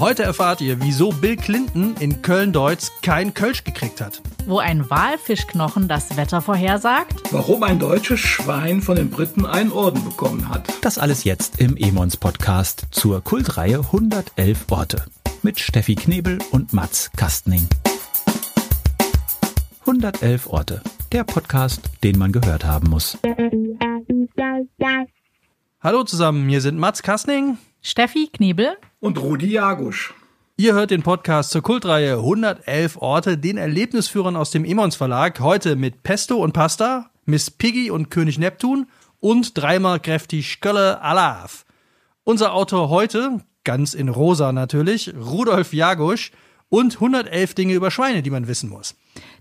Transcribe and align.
Heute 0.00 0.22
erfahrt 0.22 0.62
ihr, 0.62 0.80
wieso 0.80 1.10
Bill 1.10 1.36
Clinton 1.36 1.94
in 2.00 2.22
Köln-Deutz 2.22 2.90
kein 3.02 3.34
Kölsch 3.34 3.64
gekriegt 3.64 4.00
hat. 4.00 4.22
Wo 4.46 4.58
ein 4.58 4.88
Walfischknochen 4.88 5.88
das 5.88 6.16
Wetter 6.16 6.40
vorhersagt. 6.40 7.20
Warum 7.32 7.62
ein 7.64 7.78
deutsches 7.78 8.18
Schwein 8.18 8.80
von 8.80 8.96
den 8.96 9.10
Briten 9.10 9.44
einen 9.44 9.70
Orden 9.70 10.02
bekommen 10.02 10.48
hat. 10.48 10.66
Das 10.80 10.96
alles 10.96 11.24
jetzt 11.24 11.60
im 11.60 11.76
Emons 11.76 12.16
Podcast 12.16 12.86
zur 12.92 13.22
Kultreihe 13.22 13.80
111 13.80 14.64
Orte 14.70 15.04
mit 15.42 15.60
Steffi 15.60 15.96
Knebel 15.96 16.38
und 16.50 16.72
Mats 16.72 17.10
Kastning. 17.14 17.68
111 19.80 20.46
Orte, 20.46 20.82
der 21.12 21.24
Podcast, 21.24 21.82
den 22.02 22.16
man 22.16 22.32
gehört 22.32 22.64
haben 22.64 22.88
muss. 22.88 23.18
Hallo 25.82 26.04
zusammen, 26.04 26.48
hier 26.48 26.62
sind 26.62 26.78
Mats 26.78 27.02
Kastning, 27.02 27.58
Steffi 27.82 28.30
Knebel 28.32 28.78
Und 29.00 29.18
Rudi 29.18 29.52
Jagusch. 29.52 30.12
Ihr 30.58 30.74
hört 30.74 30.90
den 30.90 31.02
Podcast 31.02 31.52
zur 31.52 31.62
Kultreihe 31.62 32.16
111 32.16 32.98
Orte, 32.98 33.38
den 33.38 33.56
Erlebnisführern 33.56 34.36
aus 34.36 34.50
dem 34.50 34.62
Emons 34.62 34.94
Verlag. 34.94 35.40
Heute 35.40 35.74
mit 35.74 36.02
Pesto 36.02 36.36
und 36.36 36.52
Pasta, 36.52 37.08
Miss 37.24 37.50
Piggy 37.50 37.90
und 37.90 38.10
König 38.10 38.38
Neptun 38.38 38.88
und 39.18 39.56
dreimal 39.56 40.00
kräftig 40.00 40.50
Skölle 40.52 41.00
Alaf. 41.00 41.64
Unser 42.24 42.52
Autor 42.52 42.90
heute, 42.90 43.40
ganz 43.64 43.94
in 43.94 44.10
rosa 44.10 44.52
natürlich, 44.52 45.14
Rudolf 45.16 45.72
Jagusch 45.72 46.30
und 46.68 46.96
111 46.96 47.54
Dinge 47.54 47.72
über 47.72 47.90
Schweine, 47.90 48.20
die 48.20 48.30
man 48.30 48.48
wissen 48.48 48.68
muss. 48.68 48.96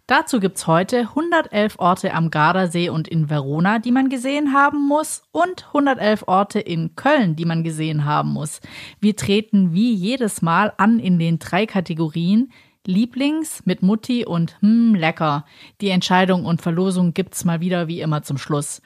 Dazu 0.10 0.40
gibt's 0.40 0.66
heute 0.66 1.02
111 1.02 1.76
Orte 1.78 2.16
am 2.16 2.32
Gardasee 2.32 2.90
und 2.90 3.08
in 3.08 3.30
Verona, 3.30 3.78
die 3.78 3.92
man 3.92 4.10
gesehen 4.10 4.56
haben 4.56 4.88
muss 4.88 5.22
und 5.32 5.68
111 5.68 6.24
Orte 6.26 6.60
in 6.60 6.96
Köln, 6.96 7.36
die 7.36 7.46
man 7.46 7.64
gesehen 7.64 8.06
haben 8.06 8.32
muss. 8.32 8.60
Wir 9.00 9.16
treten 9.16 9.72
wie 9.72 9.94
jedes 9.94 10.42
Mal 10.42 10.74
an 10.78 10.98
in 10.98 11.20
den 11.20 11.38
drei 11.38 11.68
Kategorien 11.68 12.52
Lieblings 12.88 13.62
mit 13.68 13.84
Mutti 13.84 14.26
und 14.26 14.60
hm, 14.62 14.96
lecker. 14.96 15.46
Die 15.80 15.90
Entscheidung 15.90 16.44
und 16.44 16.64
Verlosung 16.64 17.14
gibt's 17.14 17.46
mal 17.46 17.60
wieder 17.60 17.88
wie 17.88 18.02
immer 18.02 18.24
zum 18.24 18.40
Schluss. 18.40 18.82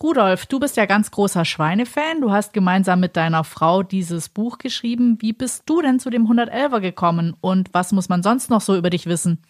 Rudolf, 0.00 0.46
du 0.46 0.60
bist 0.60 0.76
ja 0.76 0.86
ganz 0.86 1.10
großer 1.10 1.44
Schweinefan. 1.44 2.20
Du 2.20 2.30
hast 2.30 2.52
gemeinsam 2.52 3.00
mit 3.00 3.16
deiner 3.16 3.42
Frau 3.42 3.82
dieses 3.82 4.28
Buch 4.28 4.58
geschrieben. 4.58 5.18
Wie 5.18 5.32
bist 5.32 5.64
du 5.66 5.82
denn 5.82 5.98
zu 5.98 6.08
dem 6.08 6.28
111er 6.28 6.78
gekommen 6.78 7.34
und 7.40 7.68
was 7.74 7.90
muss 7.90 8.08
man 8.08 8.22
sonst 8.22 8.48
noch 8.48 8.60
so 8.60 8.76
über 8.76 8.90
dich 8.90 9.06
wissen? 9.06 9.42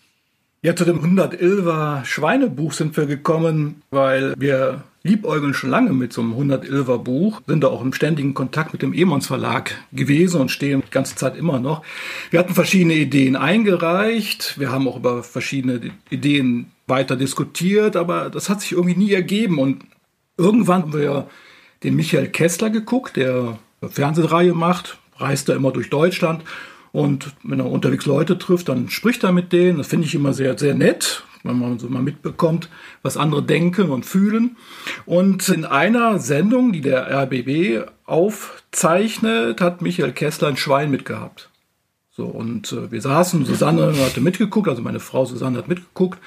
Ja, 0.61 0.75
zu 0.75 0.85
dem 0.85 0.99
111er 0.99 2.05
Schweinebuch 2.05 2.73
sind 2.73 2.97
wir 2.97 3.07
gekommen, 3.07 3.83
weil 3.91 4.35
wir 4.37 4.83
liebäugeln 5.05 5.55
schon 5.55 5.71
lange 5.71 5.93
mit 5.93 6.13
so 6.13 6.21
einem 6.21 6.33
111er 6.33 6.99
Buch, 6.99 7.41
sind 7.47 7.63
da 7.63 7.69
auch 7.69 7.81
im 7.81 7.93
ständigen 7.93 8.35
Kontakt 8.35 8.73
mit 8.73 8.83
dem 8.83 8.93
Emons 8.93 9.29
Verlag 9.29 9.77
gewesen 9.93 10.41
und 10.41 10.51
stehen 10.51 10.83
die 10.85 10.91
ganze 10.91 11.15
Zeit 11.15 11.37
immer 11.37 11.61
noch. 11.61 11.85
Wir 12.31 12.41
hatten 12.41 12.55
verschiedene 12.55 12.95
Ideen 12.95 13.37
eingereicht, 13.37 14.59
wir 14.59 14.73
haben 14.73 14.89
auch 14.89 14.97
über 14.97 15.23
verschiedene 15.23 15.93
Ideen 16.11 16.73
weiter 16.89 17.15
diskutiert, 17.15 17.95
aber 17.95 18.29
das 18.29 18.49
hat 18.49 18.61
sich 18.61 18.73
irgendwie 18.73 18.97
nie 18.99 19.13
ergeben 19.13 19.61
und 19.61 19.85
irgendwann 20.37 20.83
haben 20.83 20.93
wir 20.93 21.31
den 21.85 21.95
Michael 21.95 22.31
Kessler 22.31 22.71
geguckt, 22.71 23.15
der 23.15 23.61
Fernsehreihe 23.89 24.55
macht, 24.55 24.99
reist 25.19 25.49
da 25.49 25.55
immer 25.55 25.71
durch 25.71 25.89
Deutschland 25.89 26.43
und 26.99 27.31
wenn 27.45 27.61
er 27.61 27.71
unterwegs 27.71 28.07
Leute 28.07 28.39
trifft, 28.39 28.69
dann 28.69 28.91
spricht 28.91 29.23
er 29.23 29.31
mit 29.31 29.53
denen. 29.53 29.79
Das 29.79 29.87
finde 29.87 30.09
ich 30.09 30.17
immer 30.17 30.33
sehr, 30.33 30.59
sehr 30.59 30.75
nett, 30.75 31.23
wenn 31.45 31.57
man 31.57 31.79
so 31.79 31.89
mal 31.89 32.03
mitbekommt, 32.03 32.69
was 33.03 33.17
andere 33.17 33.41
denken 33.41 33.91
und 33.91 34.05
fühlen. 34.05 34.57
Und 35.07 35.49
in 35.49 35.65
einer 35.65 36.19
Sendung, 36.19 36.73
die 36.73 36.81
der 36.81 37.09
RBB 37.09 37.89
aufzeichnet, 38.05 39.61
hat 39.61 39.81
Michael 39.81 40.11
Kessler 40.11 40.49
ein 40.49 40.57
Schwein 40.57 40.91
mitgehabt. 40.91 41.51
So, 42.11 42.25
und 42.25 42.73
äh, 42.73 42.91
wir 42.91 43.01
saßen, 43.01 43.45
Susanne 43.45 43.95
hatte 44.05 44.21
mitgeguckt, 44.21 44.67
also 44.67 44.83
meine 44.83 44.99
Frau 44.99 45.25
Susanne 45.25 45.59
hat 45.59 45.69
mitgeguckt. 45.69 46.19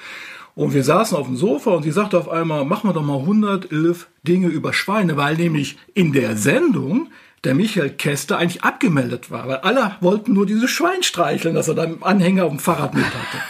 Und 0.54 0.72
wir 0.72 0.84
saßen 0.84 1.18
auf 1.18 1.26
dem 1.26 1.36
Sofa 1.36 1.72
und 1.72 1.82
sie 1.82 1.92
sagte 1.92 2.16
auf 2.16 2.30
einmal, 2.30 2.64
machen 2.64 2.88
wir 2.88 2.94
doch 2.94 3.04
mal 3.04 3.18
111 3.18 4.08
Dinge 4.22 4.48
über 4.48 4.72
Schweine, 4.72 5.18
weil 5.18 5.36
nämlich 5.36 5.76
in 5.92 6.14
der 6.14 6.38
Sendung 6.38 7.08
der 7.44 7.54
Michael 7.54 7.90
Kester 7.90 8.38
eigentlich 8.38 8.62
abgemeldet 8.62 9.30
war, 9.30 9.48
weil 9.48 9.56
alle 9.58 9.96
wollten 10.00 10.32
nur 10.32 10.46
dieses 10.46 10.70
Schwein 10.70 11.02
streicheln, 11.02 11.54
das 11.54 11.68
er 11.68 11.74
dann 11.74 11.94
im 11.94 12.02
Anhänger 12.04 12.44
auf 12.44 12.50
dem 12.50 12.58
Fahrrad 12.58 12.94
mit 12.94 13.04
hatte. 13.04 13.42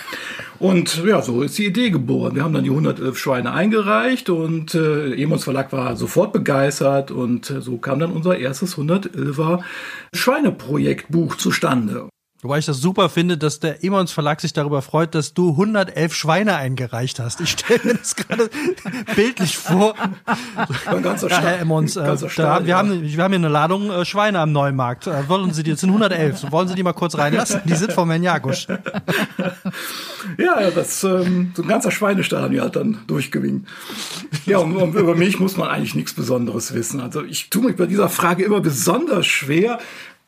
Und 0.59 1.05
ja, 1.05 1.21
so 1.21 1.43
ist 1.43 1.59
die 1.59 1.67
Idee 1.67 1.91
geboren. 1.91 2.37
Wir 2.37 2.45
haben 2.45 2.55
dann 2.55 2.63
die 2.63 2.71
111 2.71 3.19
Schweine 3.19 3.51
eingereicht 3.51 4.31
und 4.31 4.77
äh, 4.77 5.13
Emons 5.21 5.43
Verlag 5.43 5.73
war 5.73 5.97
sofort 5.97 6.33
begeistert 6.33 7.11
und 7.11 7.51
äh, 7.51 7.61
so 7.61 7.79
kam 7.79 7.99
dann 7.99 8.13
unser 8.13 8.39
erstes 8.39 8.79
111er 8.79 9.61
Schweineprojektbuch 10.15 11.35
zustande. 11.35 12.12
Wobei 12.45 12.59
ich 12.59 12.67
das 12.67 12.79
super 12.79 13.09
finde, 13.09 13.39
dass 13.39 13.61
der 13.61 13.85
Emons 13.85 14.11
Verlag 14.11 14.41
sich 14.41 14.53
darüber 14.53 14.83
freut, 14.83 15.15
dass 15.15 15.33
du 15.33 15.51
111 15.51 16.13
Schweine 16.13 16.57
eingereicht 16.57 17.21
hast. 17.21 17.41
Ich 17.41 17.51
stelle 17.51 17.81
mir 17.85 17.95
das 17.95 18.17
gerade 18.17 18.51
bildlich 19.15 19.57
vor. 19.57 19.95
Ganzer. 21.03 21.29
Herr 21.29 21.61
äh, 21.61 21.65
da, 22.37 22.61
wir, 22.61 22.67
ja. 22.67 22.79
haben, 22.79 23.01
wir 23.01 23.23
haben 23.23 23.31
hier 23.31 23.39
eine 23.39 23.49
Ladung 23.49 23.93
äh, 23.93 24.05
Schweine 24.05 24.41
am 24.41 24.51
Neumarkt. 24.51 25.07
Äh, 25.07 25.29
wollen 25.29 25.53
Sie 25.53 25.63
die, 25.63 25.71
das 25.71 25.83
sind 25.83 25.91
111. 25.91 26.51
Wollen 26.51 26.67
Sie 26.67 26.75
die 26.75 26.83
mal 26.83 26.95
kurz 26.95 27.17
reinlassen? 27.17 27.61
Die 27.65 27.77
sind 27.77 27.93
vom 27.93 28.11
Herrn 28.11 28.25
Jagusch. 28.25 28.67
Ja, 28.67 28.77
ja, 30.61 30.71
das 30.73 31.05
ähm, 31.05 31.53
so 31.55 31.63
ein 31.63 31.69
ganzer 31.69 31.93
Schweinestall 31.93 32.61
hat 32.61 32.75
dann 32.75 32.99
durchgewinkt. 33.07 33.69
Ja, 34.47 34.59
und, 34.59 34.75
und 34.75 34.97
über 34.97 35.15
mich 35.15 35.39
muss 35.39 35.57
man 35.57 35.69
eigentlich 35.69 35.95
nichts 35.95 36.13
Besonderes 36.13 36.75
wissen. 36.75 36.99
Also 37.01 37.23
ich 37.23 37.51
tue 37.51 37.63
mich 37.63 37.77
bei 37.77 37.87
dieser 37.87 38.09
Frage 38.09 38.43
immer 38.43 38.61
besonders 38.61 39.27
schwer. 39.27 39.79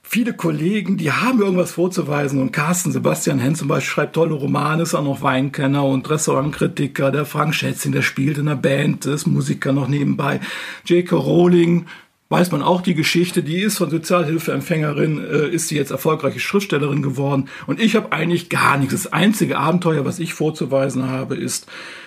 Viele 0.07 0.35
Kollegen, 0.35 0.99
die 0.99 1.11
haben 1.11 1.41
irgendwas 1.41 1.73
vorzuweisen 1.73 2.41
und 2.41 2.53
Carsten 2.53 2.93
Sebastian 2.93 3.39
Henn 3.39 3.55
zum 3.55 3.69
Beispiel 3.69 3.91
schreibt 3.91 4.15
tolle 4.15 4.35
Romane, 4.35 4.83
ist 4.83 4.95
auch 4.95 5.03
noch 5.03 5.23
Weinkenner 5.23 5.83
und 5.85 6.09
Restaurantkritiker. 6.09 7.11
Der 7.11 7.25
Frank 7.25 7.55
Schätzing, 7.55 7.93
der 7.93 8.03
spielt 8.03 8.37
in 8.37 8.47
der 8.47 8.55
Band, 8.55 9.07
ist 9.07 9.27
Musiker 9.27 9.73
noch 9.73 9.89
nebenbei. 9.89 10.41
J.K. 10.85 11.17
Rowling, 11.17 11.87
weiß 12.29 12.53
man 12.53 12.63
auch 12.63 12.83
die 12.83 12.95
Geschichte, 12.95 13.43
die 13.43 13.61
ist 13.61 13.79
von 13.79 13.89
Sozialhilfeempfängerin, 13.91 15.25
äh, 15.25 15.49
ist 15.49 15.69
sie 15.69 15.77
jetzt 15.77 15.91
erfolgreiche 15.91 16.39
Schriftstellerin 16.39 17.01
geworden. 17.01 17.49
Und 17.67 17.81
ich 17.81 17.97
habe 17.97 18.13
eigentlich 18.13 18.51
gar 18.51 18.77
nichts. 18.77 18.93
Das 18.93 19.13
einzige 19.13 19.59
Abenteuer, 19.59 20.05
was 20.05 20.19
ich 20.19 20.35
vorzuweisen 20.35 21.09
habe, 21.09 21.35
ist, 21.35 21.67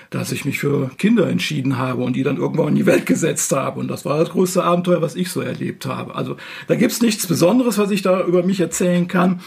dass 0.10 0.32
ich 0.32 0.46
mich 0.46 0.60
für 0.60 0.90
Kinder 0.98 1.28
entschieden 1.28 1.78
habe 1.78 2.04
und 2.04 2.16
die 2.16 2.24
dann 2.24 2.38
irgendwann 2.38 2.70
in 2.70 2.76
die 2.76 2.86
Welt 2.86 3.06
gesetzt 3.06 3.52
habe. 3.52 3.80
Und 3.80 3.88
das 3.88 4.06
war 4.06 4.18
das 4.20 4.30
größte 4.30 4.64
Abenteuer, 4.64 5.02
was 5.02 5.16
ich 5.16 5.32
so 5.32 5.42
erlebt 5.42 5.86
habe. 5.86 6.16
Also 6.16 6.38
da 6.68 6.76
gibt's 6.76 7.02
nichts 7.02 7.28
Besonderes, 7.28 7.78
was 7.78 7.92
ich 7.92 8.02
da 8.02 8.24
über 8.26 8.44
mich 8.44 8.60
erzählen 8.60 9.08
kann. 9.08 9.42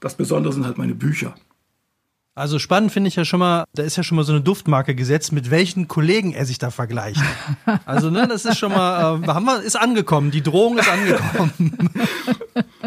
Das 0.00 0.16
Besondere 0.16 0.52
sind 0.52 0.66
halt 0.66 0.78
meine 0.78 0.94
Bücher. 0.94 1.34
Also 2.34 2.58
spannend 2.58 2.92
finde 2.92 3.08
ich 3.08 3.16
ja 3.16 3.26
schon 3.26 3.40
mal, 3.40 3.64
da 3.74 3.82
ist 3.82 3.96
ja 3.96 4.02
schon 4.02 4.16
mal 4.16 4.24
so 4.24 4.32
eine 4.32 4.40
Duftmarke 4.40 4.94
gesetzt, 4.94 5.32
mit 5.32 5.50
welchen 5.50 5.86
Kollegen 5.86 6.32
er 6.32 6.46
sich 6.46 6.58
da 6.58 6.70
vergleicht. 6.70 7.20
Also, 7.84 8.10
ne, 8.10 8.26
das 8.26 8.44
ist 8.44 8.58
schon 8.58 8.72
mal, 8.72 9.22
äh, 9.22 9.26
haben 9.28 9.44
wir, 9.44 9.60
ist 9.62 9.76
angekommen. 9.76 10.30
Die 10.30 10.42
Drohung 10.42 10.78
ist 10.78 10.88
angekommen. 10.88 11.90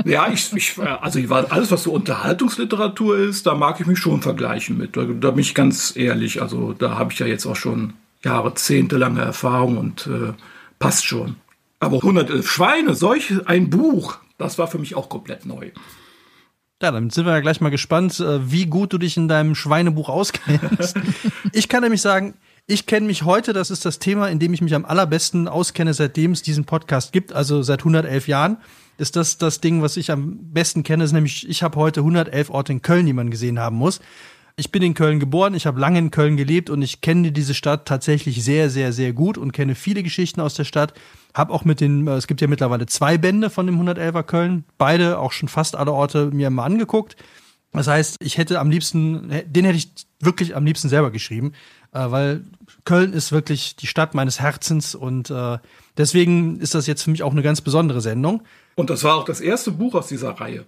Ja, 0.04 0.28
ich, 0.32 0.54
ich 0.54 0.78
also 0.78 1.18
ich 1.18 1.30
war 1.30 1.52
alles, 1.52 1.72
was 1.72 1.84
so 1.84 1.92
Unterhaltungsliteratur 1.92 3.18
ist, 3.18 3.48
da 3.48 3.56
mag 3.56 3.80
ich 3.80 3.88
mich 3.88 3.98
schon 3.98 4.22
vergleichen 4.22 4.78
mit. 4.78 4.96
Da, 4.96 5.06
da 5.06 5.32
bin 5.32 5.40
ich 5.40 5.56
ganz 5.56 5.96
ehrlich. 5.96 6.42
Also 6.42 6.74
da 6.74 6.98
habe 6.98 7.12
ich 7.12 7.20
ja 7.20 7.26
jetzt 7.26 7.46
auch 7.48 7.56
schon 7.56 7.94
jahrzehntelange 8.24 9.22
Erfahrung 9.22 9.78
und 9.78 10.08
äh, 10.08 10.34
passt 10.78 11.06
schon. 11.06 11.38
Aber 11.80 11.98
111 11.98 12.48
Schweine, 12.48 12.94
solch 12.94 13.34
ein 13.46 13.70
Buch, 13.72 14.18
das 14.38 14.60
war 14.60 14.68
für 14.68 14.78
mich 14.78 14.96
auch 14.96 15.10
komplett 15.10 15.46
neu. 15.46 15.72
Ja, 16.82 16.92
dann 16.92 17.10
sind 17.10 17.26
wir 17.26 17.32
ja 17.32 17.40
gleich 17.40 17.62
mal 17.62 17.70
gespannt, 17.70 18.20
äh, 18.20 18.52
wie 18.52 18.66
gut 18.66 18.92
du 18.92 18.98
dich 18.98 19.16
in 19.16 19.30
deinem 19.30 19.56
Schweinebuch 19.56 20.10
auskennst. 20.10 20.98
ich 21.54 21.70
kann 21.70 21.84
nämlich 21.84 22.02
sagen, 22.02 22.34
ich 22.68 22.86
kenne 22.86 23.08
mich 23.08 23.24
heute, 23.24 23.54
das 23.54 23.72
ist 23.72 23.86
das 23.86 24.00
Thema, 24.00 24.28
in 24.28 24.40
dem 24.40 24.54
ich 24.54 24.62
mich 24.62 24.76
am 24.76 24.84
allerbesten 24.84 25.48
auskenne, 25.48 25.94
seitdem 25.94 26.32
es 26.32 26.42
diesen 26.42 26.66
Podcast 26.66 27.14
gibt, 27.14 27.32
also 27.32 27.62
seit 27.62 27.80
111 27.80 28.28
Jahren. 28.28 28.58
Ist 28.98 29.16
das 29.16 29.38
das 29.38 29.62
Ding, 29.62 29.82
was 29.82 29.98
ich 29.98 30.12
am 30.12 30.52
besten 30.52 30.84
kenne, 30.84 31.04
ist 31.04 31.12
nämlich, 31.12 31.48
ich 31.48 31.64
habe 31.64 31.78
heute 31.78 32.02
111 32.02 32.50
Orte 32.50 32.74
in 32.74 32.82
Köln, 32.82 33.06
die 33.06 33.14
man 33.14 33.30
gesehen 33.30 33.60
haben 33.60 33.78
muss. 33.78 34.02
Ich 34.58 34.72
bin 34.72 34.82
in 34.82 34.94
Köln 34.94 35.20
geboren, 35.20 35.54
ich 35.54 35.66
habe 35.66 35.82
lange 35.82 36.00
in 36.00 36.12
Köln 36.12 36.38
gelebt 36.38 36.70
und 36.70 36.82
ich 36.82 37.02
kenne 37.02 37.34
diese 37.34 37.54
Stadt 37.54 37.86
tatsächlich 37.86 38.42
sehr, 38.42 38.70
sehr, 38.70 38.94
sehr 38.94 39.12
gut 39.12 39.38
und 39.38 39.52
kenne 39.52 39.76
viele 39.76 40.02
Geschichten 40.02 40.40
aus 40.40 40.54
der 40.54 40.64
Stadt. 40.64 40.94
Hab 41.34 41.50
auch 41.50 41.66
mit 41.66 41.82
den, 41.82 42.08
äh, 42.08 42.12
es 42.16 42.26
gibt 42.26 42.40
ja 42.40 42.48
mittlerweile 42.48 42.86
zwei 42.86 43.18
Bände 43.18 43.50
von 43.50 43.66
dem 43.66 43.82
111er 43.82 44.24
Köln, 44.24 44.64
beide 44.78 45.20
auch 45.20 45.34
schon 45.34 45.50
fast 45.50 45.76
alle 45.76 45.92
Orte 45.92 46.32
mir 46.32 46.50
mal 46.52 46.64
angeguckt. 46.64 47.18
Das 47.74 47.88
heißt, 47.88 48.16
ich 48.22 48.38
hätte 48.38 48.62
am 48.62 48.70
liebsten, 48.70 49.30
den 49.46 49.66
hätte 49.66 49.78
ich 49.78 49.92
wirklich 50.22 50.56
am 50.56 50.66
liebsten 50.66 50.88
selber 50.88 51.12
geschrieben, 51.12 51.52
äh, 51.92 52.10
weil 52.10 52.46
Köln 52.86 53.12
ist 53.12 53.34
wirklich 53.34 53.76
die 53.76 53.88
Stadt 53.88 54.14
meines 54.14 54.40
Herzens 54.40 54.96
und 54.96 55.30
äh, 55.30 55.58
deswegen 55.98 56.62
ist 56.62 56.76
das 56.76 56.88
jetzt 56.88 57.04
für 57.04 57.12
mich 57.12 57.24
auch 57.24 57.34
eine 57.34 57.44
ganz 57.44 57.60
besondere 57.60 58.00
Sendung. 58.00 58.44
Und 58.76 58.90
das 58.90 59.04
war 59.04 59.16
auch 59.16 59.26
das 59.26 59.42
erste 59.42 59.72
Buch 59.72 59.96
aus 59.96 60.08
dieser 60.08 60.32
Reihe. 60.32 60.66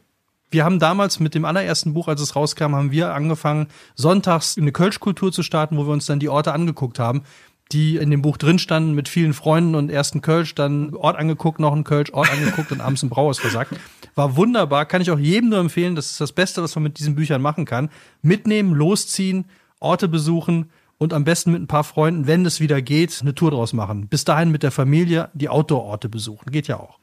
Wir 0.49 0.63
haben 0.63 0.79
damals 0.79 1.19
mit 1.19 1.35
dem 1.35 1.43
allerersten 1.45 1.93
Buch, 1.93 2.07
als 2.07 2.21
es 2.21 2.35
rauskam, 2.35 2.75
haben 2.75 2.91
wir 2.91 3.13
angefangen, 3.13 3.67
sonntags 3.95 4.57
eine 4.57 4.71
Kölschkultur 4.71 5.31
zu 5.31 5.43
starten, 5.43 5.77
wo 5.77 5.85
wir 5.85 5.91
uns 5.91 6.05
dann 6.05 6.19
die 6.19 6.29
Orte 6.29 6.53
angeguckt 6.53 6.99
haben. 6.99 7.23
die 7.71 7.97
in 7.97 8.09
dem 8.11 8.21
Buch 8.21 8.37
drin 8.37 8.59
standen 8.59 8.93
mit 8.93 9.09
vielen 9.09 9.33
Freunden 9.33 9.75
und 9.75 9.89
ersten 9.89 10.21
Kölsch, 10.21 10.55
dann 10.55 10.93
Ort 10.95 11.17
angeguckt, 11.17 11.59
noch 11.59 11.73
ein 11.73 11.83
Kölsch, 11.83 12.13
Ort 12.13 12.31
angeguckt 12.31 12.71
und 12.71 12.79
abends 12.79 13.03
ein 13.03 13.09
Brauhaus 13.09 13.39
versagt. 13.39 13.73
War 14.15 14.35
wunderbar, 14.35 14.85
kann 14.85 15.01
ich 15.01 15.11
auch 15.11 15.19
jedem 15.19 15.49
nur 15.49 15.59
empfehlen. 15.59 15.95
Das 15.95 16.11
ist 16.11 16.21
das 16.21 16.31
Beste, 16.31 16.63
was 16.63 16.75
man 16.75 16.83
mit 16.83 16.97
diesen 16.97 17.15
Büchern 17.15 17.41
machen 17.41 17.65
kann. 17.65 17.89
Mitnehmen, 18.21 18.73
losziehen, 18.73 19.45
Orte 19.79 20.07
besuchen 20.07 20.69
und 20.97 21.13
am 21.13 21.23
besten 21.23 21.51
mit 21.51 21.61
ein 21.61 21.67
paar 21.67 21.83
Freunden, 21.83 22.25
wenn 22.25 22.45
es 22.45 22.59
wieder 22.59 22.81
geht, 22.81 23.19
eine 23.21 23.35
Tour 23.35 23.51
draus 23.51 23.73
machen. 23.73 24.07
Bis 24.07 24.23
dahin 24.23 24.49
mit 24.49 24.63
der 24.63 24.71
Familie 24.71 25.29
die 25.33 25.49
Outdoor-Orte 25.49 26.09
besuchen. 26.09 26.51
Geht 26.51 26.67
ja 26.67 26.79
auch. 26.79 26.99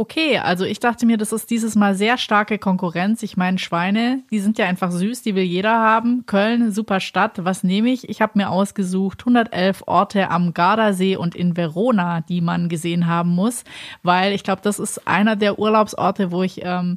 Okay, 0.00 0.38
also 0.38 0.64
ich 0.64 0.80
dachte 0.80 1.04
mir, 1.04 1.18
das 1.18 1.30
ist 1.30 1.50
dieses 1.50 1.74
Mal 1.74 1.94
sehr 1.94 2.16
starke 2.16 2.58
Konkurrenz. 2.58 3.22
Ich 3.22 3.36
meine, 3.36 3.58
Schweine, 3.58 4.22
die 4.30 4.40
sind 4.40 4.56
ja 4.56 4.64
einfach 4.64 4.92
süß, 4.92 5.20
die 5.20 5.34
will 5.34 5.42
jeder 5.42 5.78
haben. 5.78 6.24
Köln, 6.24 6.72
super 6.72 7.00
Stadt. 7.00 7.44
Was 7.44 7.64
nehme 7.64 7.90
ich? 7.90 8.08
Ich 8.08 8.22
habe 8.22 8.32
mir 8.38 8.48
ausgesucht 8.48 9.20
111 9.20 9.82
Orte 9.84 10.30
am 10.30 10.54
Gardasee 10.54 11.16
und 11.16 11.34
in 11.34 11.54
Verona, 11.54 12.22
die 12.22 12.40
man 12.40 12.70
gesehen 12.70 13.08
haben 13.08 13.28
muss, 13.28 13.64
weil 14.02 14.32
ich 14.32 14.42
glaube, 14.42 14.62
das 14.62 14.78
ist 14.78 15.06
einer 15.06 15.36
der 15.36 15.58
Urlaubsorte, 15.58 16.32
wo 16.32 16.42
ich 16.44 16.62
ähm, 16.64 16.96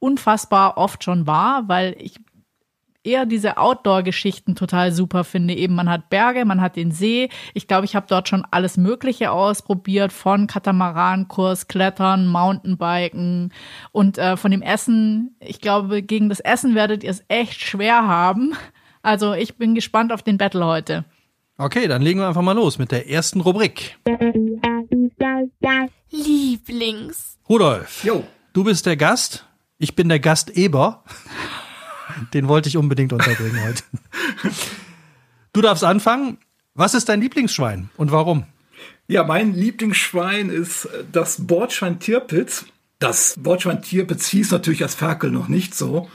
unfassbar 0.00 0.76
oft 0.76 1.04
schon 1.04 1.28
war, 1.28 1.68
weil 1.68 1.94
ich 2.00 2.16
eher 3.04 3.26
diese 3.26 3.56
Outdoor-Geschichten 3.58 4.54
total 4.54 4.92
super 4.92 5.24
finde. 5.24 5.54
Eben, 5.54 5.74
man 5.74 5.88
hat 5.90 6.10
Berge, 6.10 6.44
man 6.44 6.60
hat 6.60 6.76
den 6.76 6.90
See. 6.90 7.28
Ich 7.52 7.68
glaube, 7.68 7.84
ich 7.84 7.94
habe 7.94 8.06
dort 8.08 8.28
schon 8.28 8.44
alles 8.50 8.76
Mögliche 8.76 9.30
ausprobiert, 9.30 10.12
von 10.12 10.46
Katamarankurs, 10.46 11.68
Klettern, 11.68 12.26
Mountainbiken 12.26 13.52
und 13.92 14.18
äh, 14.18 14.36
von 14.36 14.50
dem 14.50 14.62
Essen. 14.62 15.36
Ich 15.40 15.60
glaube, 15.60 16.02
gegen 16.02 16.28
das 16.28 16.40
Essen 16.40 16.74
werdet 16.74 17.04
ihr 17.04 17.10
es 17.10 17.24
echt 17.28 17.60
schwer 17.60 18.06
haben. 18.06 18.54
Also 19.02 19.34
ich 19.34 19.56
bin 19.56 19.74
gespannt 19.74 20.12
auf 20.12 20.22
den 20.22 20.38
Battle 20.38 20.64
heute. 20.64 21.04
Okay, 21.58 21.86
dann 21.86 22.02
legen 22.02 22.18
wir 22.18 22.26
einfach 22.26 22.42
mal 22.42 22.52
los 22.56 22.78
mit 22.78 22.90
der 22.90 23.08
ersten 23.08 23.40
Rubrik. 23.40 23.96
Lieblings. 26.10 27.38
Rudolf, 27.48 28.02
Jo. 28.04 28.24
du 28.52 28.64
bist 28.64 28.86
der 28.86 28.96
Gast, 28.96 29.46
ich 29.78 29.94
bin 29.94 30.08
der 30.08 30.18
Gasteber. 30.18 31.04
Den 32.32 32.48
wollte 32.48 32.68
ich 32.68 32.76
unbedingt 32.76 33.12
unterbringen 33.12 33.62
heute. 33.64 33.82
Du 35.52 35.60
darfst 35.60 35.84
anfangen. 35.84 36.38
Was 36.74 36.94
ist 36.94 37.08
dein 37.08 37.20
Lieblingsschwein 37.20 37.88
und 37.96 38.10
warum? 38.10 38.44
Ja, 39.06 39.22
mein 39.22 39.54
Lieblingsschwein 39.54 40.50
ist 40.50 40.86
äh, 40.86 41.04
das 41.10 41.46
Bordschwein 41.46 42.00
Tirpitz. 42.00 42.66
Das 42.98 43.34
Bordschwein 43.38 43.82
Tirpitz 43.82 44.28
hieß 44.28 44.50
natürlich 44.50 44.82
als 44.82 44.94
Ferkel 44.94 45.30
noch 45.30 45.48
nicht 45.48 45.74
so, 45.74 46.10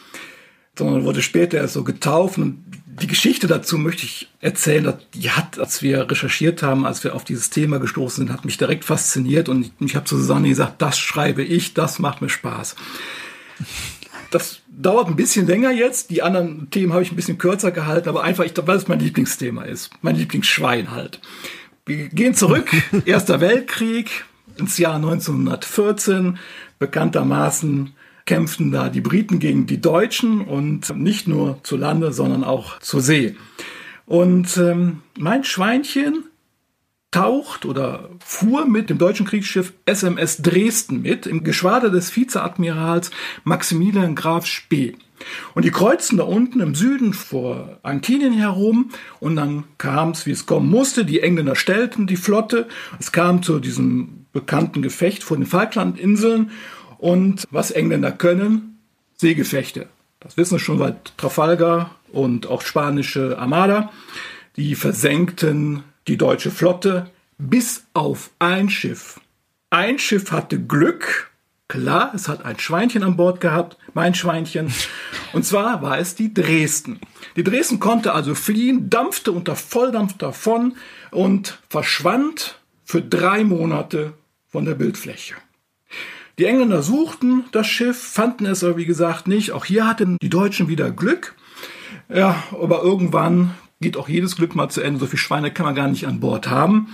sondern 0.78 1.06
wurde 1.06 1.22
später 1.22 1.58
erst 1.58 1.76
so 1.76 1.84
getauft. 1.84 2.38
Und 2.38 2.64
die 3.02 3.08
Geschichte 3.08 3.48
dazu 3.48 3.78
möchte 3.78 4.06
ich 4.06 4.30
erzählen. 4.42 4.94
Die 5.14 5.32
hat, 5.32 5.60
als 5.60 5.82
wir 5.82 6.10
recherchiert 6.10 6.64
haben, 6.64 6.86
als 6.86 7.04
wir 7.04 7.16
auf 7.16 7.24
dieses 7.24 7.50
Thema 7.50 7.80
gestoßen 7.80 8.26
sind, 8.26 8.34
hat 8.34 8.44
mich 8.44 8.58
direkt 8.58 8.84
fasziniert. 8.84 9.48
Und 9.50 9.72
ich 9.80 9.96
habe 9.96 10.06
zu 10.06 10.18
Susanne 10.18 10.50
gesagt, 10.50 10.82
das 10.82 10.98
schreibe 10.98 11.44
ich, 11.44 11.74
das 11.74 12.00
macht 12.00 12.22
mir 12.22 12.30
Spaß. 12.30 12.76
Das 14.32 14.59
dauert 14.80 15.08
ein 15.08 15.16
bisschen 15.16 15.46
länger 15.46 15.72
jetzt. 15.72 16.10
Die 16.10 16.24
anderen 16.24 16.70
Themen 16.72 16.94
habe 16.94 17.04
ich 17.04 17.12
ein 17.12 17.16
bisschen 17.16 17.38
kürzer 17.38 17.72
gehalten, 17.72 18.10
aber 18.10 18.24
einfach, 18.24 18.46
ich, 18.46 18.54
weil 18.56 18.78
es 18.78 18.88
mein 18.88 19.00
Lieblingsthema 19.00 19.64
ist. 19.64 19.92
Mein 20.02 20.16
Lieblingsschwein 20.16 20.92
halt. 20.92 21.20
Wir 21.86 22.08
gehen 22.08 22.34
zurück, 22.34 22.70
Erster 23.06 23.42
Weltkrieg, 23.42 24.26
ins 24.58 24.78
Jahr 24.78 24.96
1914. 24.96 26.38
Bekanntermaßen 26.80 27.92
kämpften 28.26 28.72
da 28.72 28.90
die 28.90 29.02
Briten 29.02 29.40
gegen 29.40 29.66
die 29.66 29.82
Deutschen 29.82 30.42
und 30.42 30.96
nicht 30.96 31.28
nur 31.28 31.60
zu 31.64 31.76
Lande, 31.76 32.14
sondern 32.14 32.44
auch 32.44 32.80
zur 32.80 33.02
See. 33.02 33.36
Und 34.06 34.56
ähm, 34.58 35.02
mein 35.18 35.44
Schweinchen 35.44 36.24
taucht 37.12 37.66
oder 37.66 38.10
fuhr 38.24 38.66
mit 38.66 38.90
dem 38.90 38.98
deutschen 38.98 39.26
Kriegsschiff 39.26 39.74
SMS 39.86 40.42
Dresden 40.42 41.02
mit 41.02 41.26
im 41.26 41.44
Geschwader 41.44 41.90
des 41.90 42.16
Vizeadmirals 42.16 43.12
Maximilian 43.44 44.16
Graf 44.16 44.46
Spee. 44.46 44.96
Und 45.54 45.66
die 45.66 45.72
kreuzten 45.72 46.18
da 46.18 46.24
unten 46.24 46.60
im 46.60 46.76
Süden 46.76 47.14
vor 47.14 47.80
Antinien 47.84 48.34
herum 48.34 48.92
und 49.20 49.36
dann 49.36 49.66
kam 49.78 50.12
es, 50.12 50.26
wie 50.26 50.32
es 50.32 50.46
kommen 50.46 50.70
musste. 50.70 51.04
Die 51.04 51.22
Engländer 51.22 51.56
stellten 51.56 52.08
die 52.08 52.16
Flotte. 52.16 52.68
Es 53.00 53.12
kam 53.12 53.44
zu 53.44 53.60
diesem 53.60 54.26
bekannten 54.32 54.82
Gefecht 54.82 55.24
vor 55.24 55.38
den 55.38 55.46
Falklandinseln. 55.46 56.52
Und 56.98 57.48
was 57.52 57.72
Engländer 57.72 58.12
können, 58.12 58.78
Seegefechte. 59.16 59.88
Das 60.20 60.38
wissen 60.38 60.56
wir 60.56 60.60
schon 60.60 60.80
seit 60.80 61.18
Trafalgar 61.18 61.96
und 62.12 62.48
auch 62.48 62.62
spanische 62.62 63.38
Armada. 63.40 63.92
Die 64.58 64.76
versenkten 64.76 65.84
die 66.10 66.18
deutsche 66.18 66.52
Flotte 66.52 67.10
bis 67.38 67.86
auf 67.94 68.32
ein 68.40 68.70
Schiff. 68.70 69.20
Ein 69.70 70.00
Schiff 70.00 70.32
hatte 70.32 70.60
Glück. 70.60 71.32
Klar, 71.68 72.12
es 72.16 72.28
hat 72.28 72.44
ein 72.44 72.58
Schweinchen 72.58 73.04
an 73.04 73.16
Bord 73.16 73.40
gehabt, 73.40 73.78
mein 73.94 74.16
Schweinchen. 74.16 74.74
Und 75.34 75.46
zwar 75.46 75.84
war 75.84 76.00
es 76.00 76.16
die 76.16 76.34
Dresden. 76.34 77.00
Die 77.36 77.44
Dresden 77.44 77.80
konnte 77.80 78.14
also 78.14 78.34
fliehen, 78.34 78.90
dampfte 78.90 79.32
unter 79.32 79.56
Volldampf 79.56 80.18
davon 80.18 80.76
und 81.12 81.60
verschwand 81.70 82.60
für 82.84 83.04
drei 83.04 83.44
Monate 83.44 84.14
von 84.48 84.66
der 84.66 84.74
Bildfläche. 84.74 85.36
Die 86.40 86.46
Engländer 86.46 86.82
suchten 86.82 87.44
das 87.52 87.68
Schiff, 87.68 88.02
fanden 88.02 88.48
es 88.48 88.64
aber 88.64 88.78
wie 88.78 88.86
gesagt 88.86 89.28
nicht. 89.28 89.52
Auch 89.52 89.66
hier 89.66 89.86
hatten 89.86 90.18
die 90.24 90.30
Deutschen 90.30 90.70
wieder 90.70 90.90
Glück. 90.90 91.36
Ja, 92.12 92.44
aber 92.52 92.82
irgendwann 92.82 93.54
geht 93.82 93.98
auch 93.98 94.10
jedes 94.10 94.36
Glück 94.36 94.56
mal 94.56 94.70
zu 94.70 94.82
Ende. 94.82 95.00
So 95.00 95.06
viele 95.06 95.20
Schweine 95.20 95.52
kann 95.52 95.66
man 95.66 95.76
gar 95.76 95.88
nicht 95.88 96.06
an 96.08 96.20
Bord 96.20 96.50
haben. 96.50 96.90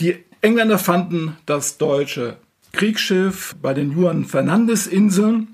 Die 0.00 0.16
Engländer 0.40 0.78
fanden 0.78 1.36
das 1.46 1.78
deutsche 1.78 2.38
Kriegsschiff 2.72 3.56
bei 3.60 3.74
den 3.74 3.92
Juan 3.92 4.24
Fernandes 4.24 4.86
Inseln. 4.86 5.48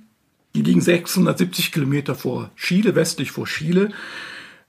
Die 0.55 0.63
liegen 0.63 0.81
670 0.81 1.73
Kilometer 1.73 2.15
vor 2.15 2.51
Chile, 2.57 2.95
westlich 2.95 3.31
vor 3.31 3.47
Chile. 3.47 3.91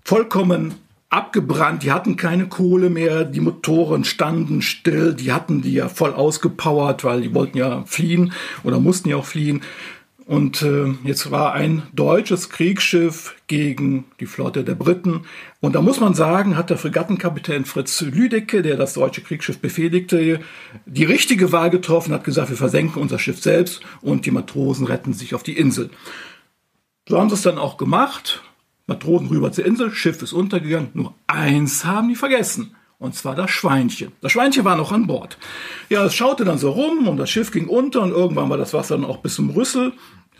Vollkommen 0.04 0.76
abgebrannt, 1.10 1.84
die 1.84 1.92
hatten 1.92 2.16
keine 2.16 2.48
Kohle 2.48 2.90
mehr, 2.90 3.24
die 3.24 3.40
Motoren 3.40 4.04
standen 4.04 4.64
still, 4.64 5.14
die 5.14 5.32
hatten 5.32 5.62
die 5.62 5.74
ja 5.74 5.88
voll 5.88 6.14
ausgepowert, 6.14 7.04
weil 7.04 7.22
die 7.22 7.36
wollten 7.36 7.58
ja 7.58 7.84
fliehen 7.86 8.34
oder 8.64 8.80
mussten 8.80 9.10
ja 9.10 9.18
auch 9.18 9.26
fliehen. 9.26 9.62
Und 10.26 10.62
äh, 10.62 10.94
jetzt 11.04 11.32
war 11.32 11.54
ein 11.54 11.84
deutsches 11.92 12.50
Kriegsschiff 12.50 13.36
gegen 13.48 14.06
die 14.22 14.26
Flotte 14.26 14.64
der 14.64 14.76
Briten. 14.76 15.26
Und 15.60 15.76
da 15.76 15.82
muss 15.82 16.00
man 16.00 16.14
sagen, 16.14 16.56
hat 16.56 16.70
der 16.70 16.78
Fregattenkapitän 16.78 17.66
Fritz 17.66 18.00
Lüdecke, 18.02 18.62
der 18.62 18.78
das 18.78 18.94
deutsche 18.94 19.22
Kriegsschiff 19.22 19.60
befehligte, 19.60 20.40
die 20.86 21.04
richtige 21.04 21.52
Wahl 21.52 21.70
getroffen, 21.70 22.14
hat 22.14 22.24
gesagt, 22.24 22.50
wir 22.50 22.58
versenken 22.58 23.02
unser 23.02 23.20
Schiff 23.20 23.42
selbst 23.42 23.82
und 24.02 24.26
die 24.26 24.32
Matrosen 24.32 24.88
retten 24.88 25.14
sich 25.14 25.36
auf 25.36 25.44
die 25.44 25.58
Insel. 25.58 25.90
So 27.08 27.20
haben 27.20 27.30
sie 27.30 27.36
es 27.36 27.42
dann 27.42 27.58
auch 27.58 27.76
gemacht. 27.76 28.42
Matrosen 28.88 29.28
rüber 29.28 29.52
zur 29.52 29.66
Insel, 29.66 29.92
Schiff 29.94 30.22
ist 30.22 30.34
untergegangen. 30.34 30.90
Nur 30.94 31.14
eins 31.28 31.84
haben 31.84 32.08
die 32.08 32.16
vergessen. 32.16 32.76
Und 33.04 33.16
zwar 33.16 33.36
das 33.36 33.52
Schweinchen. 33.52 34.14
Das 34.22 34.32
Schweinchen 34.32 34.64
war 34.64 34.78
noch 34.78 34.94
an 34.94 35.08
Bord. 35.08 35.38
Ja, 35.90 36.06
es 36.06 36.16
schaute 36.16 36.46
dann 36.46 36.58
so 36.58 36.72
rum 36.72 37.10
und 37.10 37.18
das 37.18 37.30
Schiff 37.30 37.52
ging 37.52 37.68
unter 37.68 38.02
und 38.02 38.12
irgendwann 38.12 38.50
war 38.50 38.58
das 38.58 38.74
Wasser 38.74 38.96
dann 38.96 39.04
auch 39.04 39.18
bis 39.18 39.36
zum 39.36 39.50
Rüssel. 39.50 39.92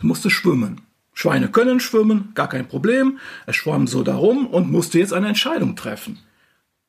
Musste 0.04 0.30
schwimmen. 0.30 0.82
Schweine 1.12 1.48
können 1.48 1.80
schwimmen, 1.80 2.32
gar 2.34 2.48
kein 2.48 2.66
Problem. 2.66 3.18
Es 3.46 3.56
schwamm 3.56 3.86
so 3.86 4.02
darum 4.02 4.46
und 4.46 4.70
musste 4.70 4.98
jetzt 4.98 5.12
eine 5.12 5.28
Entscheidung 5.28 5.76
treffen. 5.76 6.18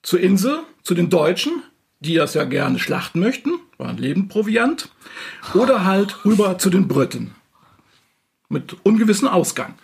Zur 0.02 0.20
Insel, 0.20 0.60
zu 0.84 0.94
den 0.94 1.10
Deutschen, 1.10 1.64
die 2.00 2.16
das 2.16 2.34
ja 2.34 2.44
gerne 2.44 2.80
schlachten 2.80 3.20
möchten, 3.20 3.52
waren 3.78 3.98
Lebendproviant, 3.98 4.90
oder 5.54 5.86
halt 5.86 6.26
rüber 6.26 6.58
zu 6.58 6.70
den 6.70 6.88
Briten. 6.88 7.36
Mit 8.50 8.78
ungewissem 8.84 9.28
Ausgang. 9.28 9.76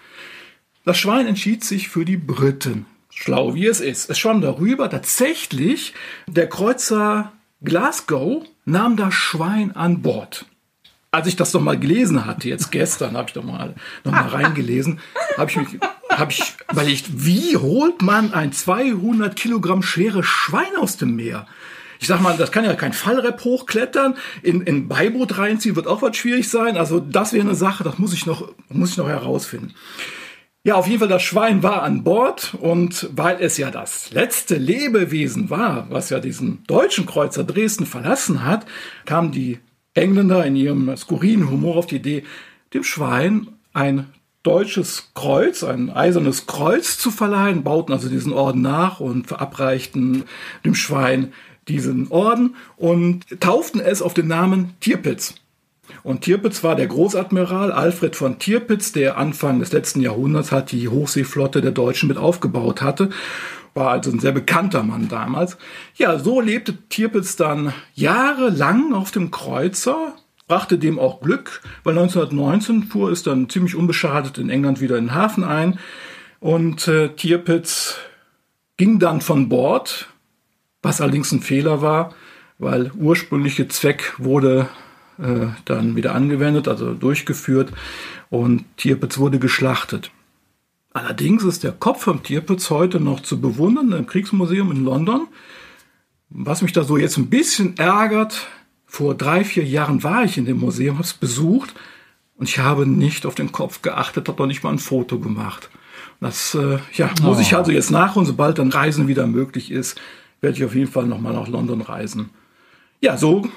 Das 0.85 0.97
Schwein 0.97 1.27
entschied 1.27 1.63
sich 1.63 1.89
für 1.89 2.05
die 2.05 2.17
Briten 2.17 2.85
schlau 3.11 3.53
wie 3.53 3.67
es 3.67 3.79
ist. 3.79 4.09
Es 4.09 4.17
schwamm 4.17 4.41
darüber. 4.41 4.89
Tatsächlich, 4.89 5.93
der 6.27 6.49
Kreuzer 6.49 7.31
Glasgow 7.61 8.43
nahm 8.65 8.97
das 8.97 9.13
Schwein 9.13 9.75
an 9.75 10.01
Bord. 10.01 10.45
Als 11.13 11.27
ich 11.27 11.35
das 11.35 11.51
noch 11.53 11.59
mal 11.59 11.77
gelesen 11.77 12.25
hatte, 12.25 12.47
jetzt 12.47 12.71
gestern, 12.71 13.17
habe 13.17 13.27
ich 13.27 13.33
doch 13.33 13.43
mal 13.43 13.75
noch 14.05 14.13
mal 14.13 14.29
reingelesen, 14.29 15.01
habe 15.37 15.51
ich 15.51 15.57
mich, 15.57 15.67
habe 16.09 16.31
ich, 16.31 16.55
ich, 16.87 17.25
wie 17.25 17.57
holt 17.57 18.01
man 18.01 18.33
ein 18.33 18.53
200 18.53 19.35
Kilogramm 19.35 19.83
schweres 19.83 20.25
Schwein 20.25 20.73
aus 20.79 20.95
dem 20.95 21.17
Meer? 21.17 21.47
Ich 21.99 22.07
sag 22.07 22.21
mal, 22.21 22.37
das 22.37 22.53
kann 22.53 22.63
ja 22.63 22.75
kein 22.75 22.93
Fallrep 22.93 23.43
hochklettern, 23.43 24.15
in, 24.41 24.61
in 24.61 24.87
Beiboot 24.87 25.37
reinziehen 25.37 25.75
wird 25.75 25.85
auch 25.85 26.01
was 26.01 26.15
schwierig 26.15 26.49
sein. 26.49 26.77
Also 26.77 27.01
das 27.01 27.33
wäre 27.33 27.45
eine 27.45 27.55
Sache, 27.55 27.83
das 27.83 27.99
muss 27.99 28.13
ich 28.13 28.25
noch, 28.25 28.53
muss 28.69 28.91
ich 28.91 28.97
noch 28.97 29.09
herausfinden. 29.09 29.75
Ja, 30.63 30.75
auf 30.75 30.87
jeden 30.87 30.99
Fall, 30.99 31.09
das 31.09 31.23
Schwein 31.23 31.61
war 31.61 31.83
an 31.83 32.03
Bord 32.05 32.55
und 32.59 33.09
weil 33.11 33.37
es 33.41 33.57
ja 33.57 33.69
das 33.69 34.11
letzte 34.11 34.55
Lebewesen 34.55 35.49
war, 35.49 35.87
was 35.89 36.09
ja 36.09 36.19
diesen 36.19 36.63
deutschen 36.67 37.05
Kreuzer 37.05 37.43
Dresden 37.43 37.85
verlassen 37.85 38.45
hat, 38.45 38.65
kamen 39.05 39.31
die 39.31 39.59
Engländer 39.93 40.45
in 40.45 40.55
ihrem 40.55 40.95
skurrilen 40.95 41.49
Humor 41.49 41.77
auf 41.77 41.87
die 41.87 41.97
Idee, 41.97 42.23
dem 42.73 42.83
Schwein 42.83 43.47
ein 43.73 44.07
deutsches 44.43 45.11
Kreuz, 45.13 45.63
ein 45.63 45.89
eisernes 45.89 46.47
Kreuz 46.47 46.97
zu 46.97 47.11
verleihen, 47.11 47.63
bauten 47.63 47.93
also 47.93 48.09
diesen 48.09 48.33
Orden 48.33 48.61
nach 48.61 48.99
und 48.99 49.27
verabreichten 49.27 50.23
dem 50.65 50.75
Schwein 50.75 51.33
diesen 51.67 52.07
Orden 52.09 52.55
und 52.75 53.39
tauften 53.39 53.81
es 53.81 54.01
auf 54.01 54.13
den 54.13 54.27
Namen 54.27 54.73
Tierpitz. 54.79 55.35
Und 56.03 56.21
Tirpitz 56.21 56.63
war 56.63 56.75
der 56.75 56.87
Großadmiral 56.87 57.71
Alfred 57.71 58.15
von 58.15 58.39
Tirpitz, 58.39 58.93
der 58.93 59.17
Anfang 59.17 59.59
des 59.59 59.71
letzten 59.71 60.01
Jahrhunderts 60.01 60.51
hat 60.51 60.71
die 60.71 60.87
Hochseeflotte 60.87 61.61
der 61.61 61.71
Deutschen 61.71 62.07
mit 62.07 62.17
aufgebaut 62.17 62.81
hatte. 62.81 63.09
War 63.73 63.89
also 63.89 64.11
ein 64.11 64.19
sehr 64.19 64.31
bekannter 64.31 64.83
Mann 64.83 65.07
damals. 65.07 65.57
Ja, 65.95 66.19
so 66.19 66.41
lebte 66.41 66.77
Tirpitz 66.89 67.35
dann 67.35 67.73
jahrelang 67.93 68.93
auf 68.93 69.11
dem 69.11 69.31
Kreuzer, 69.31 70.15
brachte 70.47 70.77
dem 70.77 70.99
auch 70.99 71.21
Glück, 71.21 71.61
weil 71.83 71.97
1919 71.97 72.83
fuhr 72.83 73.11
es 73.11 73.23
dann 73.23 73.49
ziemlich 73.49 73.75
unbeschadet 73.75 74.37
in 74.37 74.49
England 74.49 74.81
wieder 74.81 74.97
in 74.97 75.05
den 75.05 75.15
Hafen 75.15 75.43
ein. 75.43 75.79
Und 76.39 76.87
äh, 76.87 77.09
Tirpitz 77.09 77.97
ging 78.75 78.99
dann 78.99 79.21
von 79.21 79.47
Bord, 79.47 80.07
was 80.81 80.99
allerdings 80.99 81.31
ein 81.31 81.41
Fehler 81.41 81.81
war, 81.81 82.13
weil 82.57 82.91
ursprüngliche 82.97 83.67
Zweck 83.67 84.13
wurde 84.17 84.67
äh, 85.17 85.47
dann 85.65 85.95
wieder 85.95 86.15
angewendet, 86.15 86.67
also 86.67 86.93
durchgeführt 86.93 87.71
und 88.29 88.65
Tierpitz 88.77 89.17
wurde 89.17 89.39
geschlachtet. 89.39 90.11
Allerdings 90.93 91.43
ist 91.43 91.63
der 91.63 91.71
Kopf 91.71 92.03
vom 92.03 92.21
Tierpitz 92.21 92.69
heute 92.69 92.99
noch 92.99 93.21
zu 93.21 93.39
bewundern 93.39 93.93
im 93.93 94.05
Kriegsmuseum 94.05 94.71
in 94.71 94.83
London. 94.83 95.27
Was 96.29 96.61
mich 96.61 96.73
da 96.73 96.83
so 96.83 96.97
jetzt 96.97 97.17
ein 97.17 97.29
bisschen 97.29 97.77
ärgert, 97.77 98.47
vor 98.85 99.15
drei, 99.15 99.45
vier 99.45 99.63
Jahren 99.63 100.03
war 100.03 100.25
ich 100.25 100.37
in 100.37 100.45
dem 100.45 100.59
Museum, 100.59 100.95
habe 100.95 101.05
es 101.05 101.13
besucht 101.13 101.73
und 102.35 102.49
ich 102.49 102.59
habe 102.59 102.85
nicht 102.85 103.25
auf 103.25 103.35
den 103.35 103.53
Kopf 103.53 103.81
geachtet, 103.81 104.27
habe 104.27 104.41
noch 104.41 104.47
nicht 104.47 104.63
mal 104.63 104.71
ein 104.71 104.79
Foto 104.79 105.17
gemacht. 105.19 105.69
Das 106.19 106.55
äh, 106.55 106.79
ja, 106.93 107.09
muss 107.21 107.37
oh. 107.37 107.41
ich 107.41 107.55
also 107.55 107.71
jetzt 107.71 107.89
nachholen, 107.89 108.27
sobald 108.27 108.59
dann 108.59 108.71
Reisen 108.71 109.07
wieder 109.07 109.27
möglich 109.27 109.71
ist, 109.71 109.99
werde 110.41 110.57
ich 110.57 110.65
auf 110.65 110.75
jeden 110.75 110.91
Fall 110.91 111.05
nochmal 111.05 111.33
nach 111.33 111.47
London 111.47 111.81
reisen. 111.81 112.29
Ja, 112.99 113.17
so 113.17 113.49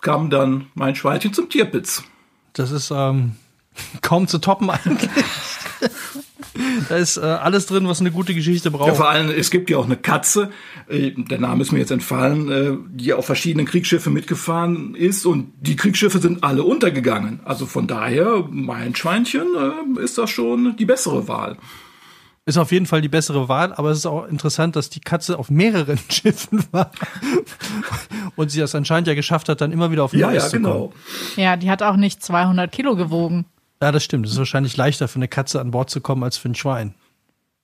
kam 0.00 0.30
dann 0.30 0.66
mein 0.74 0.96
Schweinchen 0.96 1.32
zum 1.32 1.48
Tierpitz. 1.48 2.02
Das 2.52 2.72
ist 2.72 2.90
ähm, 2.90 3.36
kaum 4.02 4.26
zu 4.26 4.38
toppen 4.38 4.68
eigentlich. 4.68 5.10
Da 6.88 6.96
ist 6.96 7.16
äh, 7.16 7.20
alles 7.20 7.66
drin, 7.66 7.86
was 7.88 8.00
eine 8.00 8.10
gute 8.10 8.34
Geschichte 8.34 8.70
braucht. 8.70 8.88
Ja, 8.88 8.94
vor 8.94 9.08
allem, 9.08 9.30
es 9.30 9.50
gibt 9.50 9.70
ja 9.70 9.78
auch 9.78 9.84
eine 9.84 9.96
Katze, 9.96 10.50
äh, 10.88 11.12
der 11.12 11.38
Name 11.38 11.62
ist 11.62 11.72
mir 11.72 11.78
jetzt 11.78 11.90
entfallen, 11.90 12.50
äh, 12.50 12.76
die 12.90 13.12
auf 13.12 13.26
verschiedenen 13.26 13.66
Kriegsschiffen 13.66 14.12
mitgefahren 14.12 14.94
ist 14.94 15.26
und 15.26 15.52
die 15.60 15.76
Kriegsschiffe 15.76 16.18
sind 16.18 16.44
alle 16.44 16.62
untergegangen. 16.62 17.40
Also 17.44 17.66
von 17.66 17.86
daher, 17.86 18.44
mein 18.50 18.94
Schweinchen 18.94 19.46
äh, 19.96 20.00
ist 20.02 20.18
das 20.18 20.30
schon 20.30 20.76
die 20.76 20.84
bessere 20.84 21.28
Wahl. 21.28 21.56
Ist 22.48 22.58
auf 22.58 22.70
jeden 22.70 22.86
Fall 22.86 23.00
die 23.00 23.08
bessere 23.08 23.48
Wahl, 23.48 23.72
aber 23.74 23.90
es 23.90 23.98
ist 23.98 24.06
auch 24.06 24.24
interessant, 24.28 24.76
dass 24.76 24.88
die 24.88 25.00
Katze 25.00 25.36
auf 25.36 25.50
mehreren 25.50 25.98
Schiffen 26.08 26.62
war 26.70 26.92
und 28.36 28.52
sie 28.52 28.60
das 28.60 28.72
anscheinend 28.76 29.08
ja 29.08 29.14
geschafft 29.14 29.48
hat, 29.48 29.60
dann 29.60 29.72
immer 29.72 29.90
wieder 29.90 30.04
auf 30.04 30.12
ja, 30.12 30.28
Neues 30.28 30.44
ja, 30.44 30.50
zu 30.50 30.56
genau. 30.56 30.92
Ja, 31.34 31.56
die 31.56 31.68
hat 31.68 31.82
auch 31.82 31.96
nicht 31.96 32.22
200 32.22 32.70
Kilo 32.70 32.94
gewogen. 32.94 33.46
Ja, 33.82 33.92
das 33.92 34.04
stimmt. 34.04 34.26
Es 34.26 34.32
ist 34.32 34.38
wahrscheinlich 34.38 34.76
leichter 34.76 35.08
für 35.08 35.16
eine 35.16 35.28
Katze 35.28 35.60
an 35.60 35.70
Bord 35.70 35.90
zu 35.90 36.00
kommen 36.00 36.22
als 36.22 36.36
für 36.36 36.48
ein 36.48 36.54
Schwein. 36.54 36.94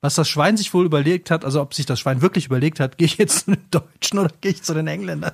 Was 0.00 0.16
das 0.16 0.28
Schwein 0.28 0.57
sich 0.57 0.75
wohl 0.75 0.85
überlegt 0.85 1.31
hat, 1.31 1.45
also 1.45 1.62
ob 1.62 1.75
sich 1.75 1.87
das 1.87 2.00
Schwein 2.00 2.23
wirklich 2.23 2.47
überlegt 2.47 2.81
hat, 2.81 2.99
gehe 2.99 3.07
ich 3.07 3.19
jetzt 3.19 3.45
zu 3.45 3.52
den 3.52 3.64
Deutschen 3.71 4.19
oder 4.19 4.31
gehe 4.40 4.52
ich 4.52 4.62
zu 4.62 4.75
den 4.75 4.87
Engländern? 4.87 5.33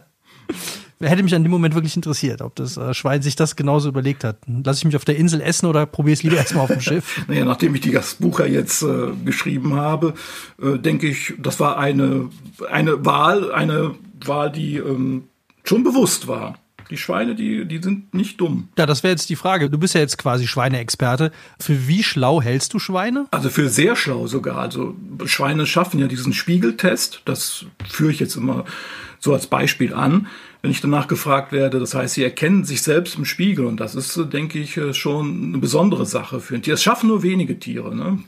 hätte 1.01 1.23
mich 1.23 1.35
an 1.35 1.45
dem 1.45 1.53
Moment 1.53 1.75
wirklich 1.75 1.95
interessiert, 1.95 2.43
ob 2.43 2.57
das 2.57 2.77
äh, 2.77 2.93
Schwein 2.93 3.23
sich 3.23 3.37
das 3.37 3.55
genauso 3.55 3.89
überlegt 3.89 4.25
hat. 4.25 4.39
Lass 4.65 4.79
ich 4.79 4.85
mich 4.85 4.97
auf 4.97 5.05
der 5.05 5.17
Insel 5.17 5.41
essen 5.41 5.67
oder 5.67 5.87
probiere 5.87 6.15
es 6.15 6.23
lieber 6.23 6.37
erstmal 6.37 6.65
auf 6.65 6.73
dem 6.73 6.81
Schiff? 6.81 7.25
naja, 7.29 7.45
nachdem 7.45 7.75
ich 7.75 7.83
die 7.83 7.93
Gastbucher 7.93 8.49
jetzt 8.49 8.83
äh, 8.83 9.13
geschrieben 9.25 9.75
habe, 9.75 10.15
äh, 10.61 10.79
denke 10.79 11.07
ich, 11.07 11.35
das 11.39 11.61
war 11.61 11.79
eine, 11.79 12.31
eine 12.69 13.05
Wahl, 13.05 13.53
eine 13.53 13.95
Wahl, 14.25 14.51
die 14.51 14.77
ähm, 14.79 15.29
schon 15.63 15.85
bewusst 15.85 16.27
war. 16.27 16.59
Die 16.91 16.97
Schweine, 16.97 17.35
die, 17.35 17.67
die 17.67 17.83
sind 17.83 18.15
nicht 18.15 18.41
dumm. 18.41 18.69
Ja, 18.79 18.87
das 18.87 19.03
wäre 19.03 19.13
jetzt 19.13 19.29
die 19.29 19.37
Frage. 19.37 19.71
Du 19.71 19.79
bist 19.79 19.95
ja 19.95 20.01
jetzt 20.01 20.19
quasi 20.19 20.47
Schweineexperte. 20.47 21.33
Für 21.61 21.87
wie 21.89 22.03
schlau 22.03 22.41
hältst 22.41 22.75
du 22.75 22.79
Schweine? 22.79 23.27
Also 23.31 23.51
für 23.51 23.69
sehr 23.69 23.97
schlau 23.97 24.27
sogar. 24.27 24.59
Also 24.59 24.95
Schweine 25.25 25.67
schaffen 25.67 26.01
ja 26.01 26.07
diesen 26.07 26.33
Spiegeltest. 26.33 27.23
Das 27.25 27.67
führe 27.89 28.11
ich 28.11 28.21
jetzt 28.21 28.37
immer 28.37 28.65
so 29.21 29.35
als 29.35 29.47
Beispiel 29.47 29.93
an 29.93 30.29
wenn 30.63 30.71
ich 30.71 30.81
danach 30.81 31.09
gefragt 31.09 31.53
werde. 31.53 31.79
Das 31.79 31.95
heißt, 31.95 32.15
sie 32.15 32.25
erkennen 32.25 32.65
sich 32.65 32.83
selbst 32.83 33.17
im 33.17 33.25
Spiegel 33.25 33.67
und 33.67 33.79
das 33.79 33.95
ist, 33.95 34.19
denke 34.33 34.59
ich, 34.59 34.77
äh, 34.77 34.93
schon 34.95 35.45
eine 35.45 35.59
besondere 35.59 36.07
Sache 36.07 36.41
für 36.41 36.55
ein 36.55 36.63
Tier. 36.63 36.75
Das 36.75 36.83
schaffen 36.83 37.09
nur 37.09 37.23
wenige 37.23 37.59
Tiere. 37.59 37.95
Ne? 37.95 38.19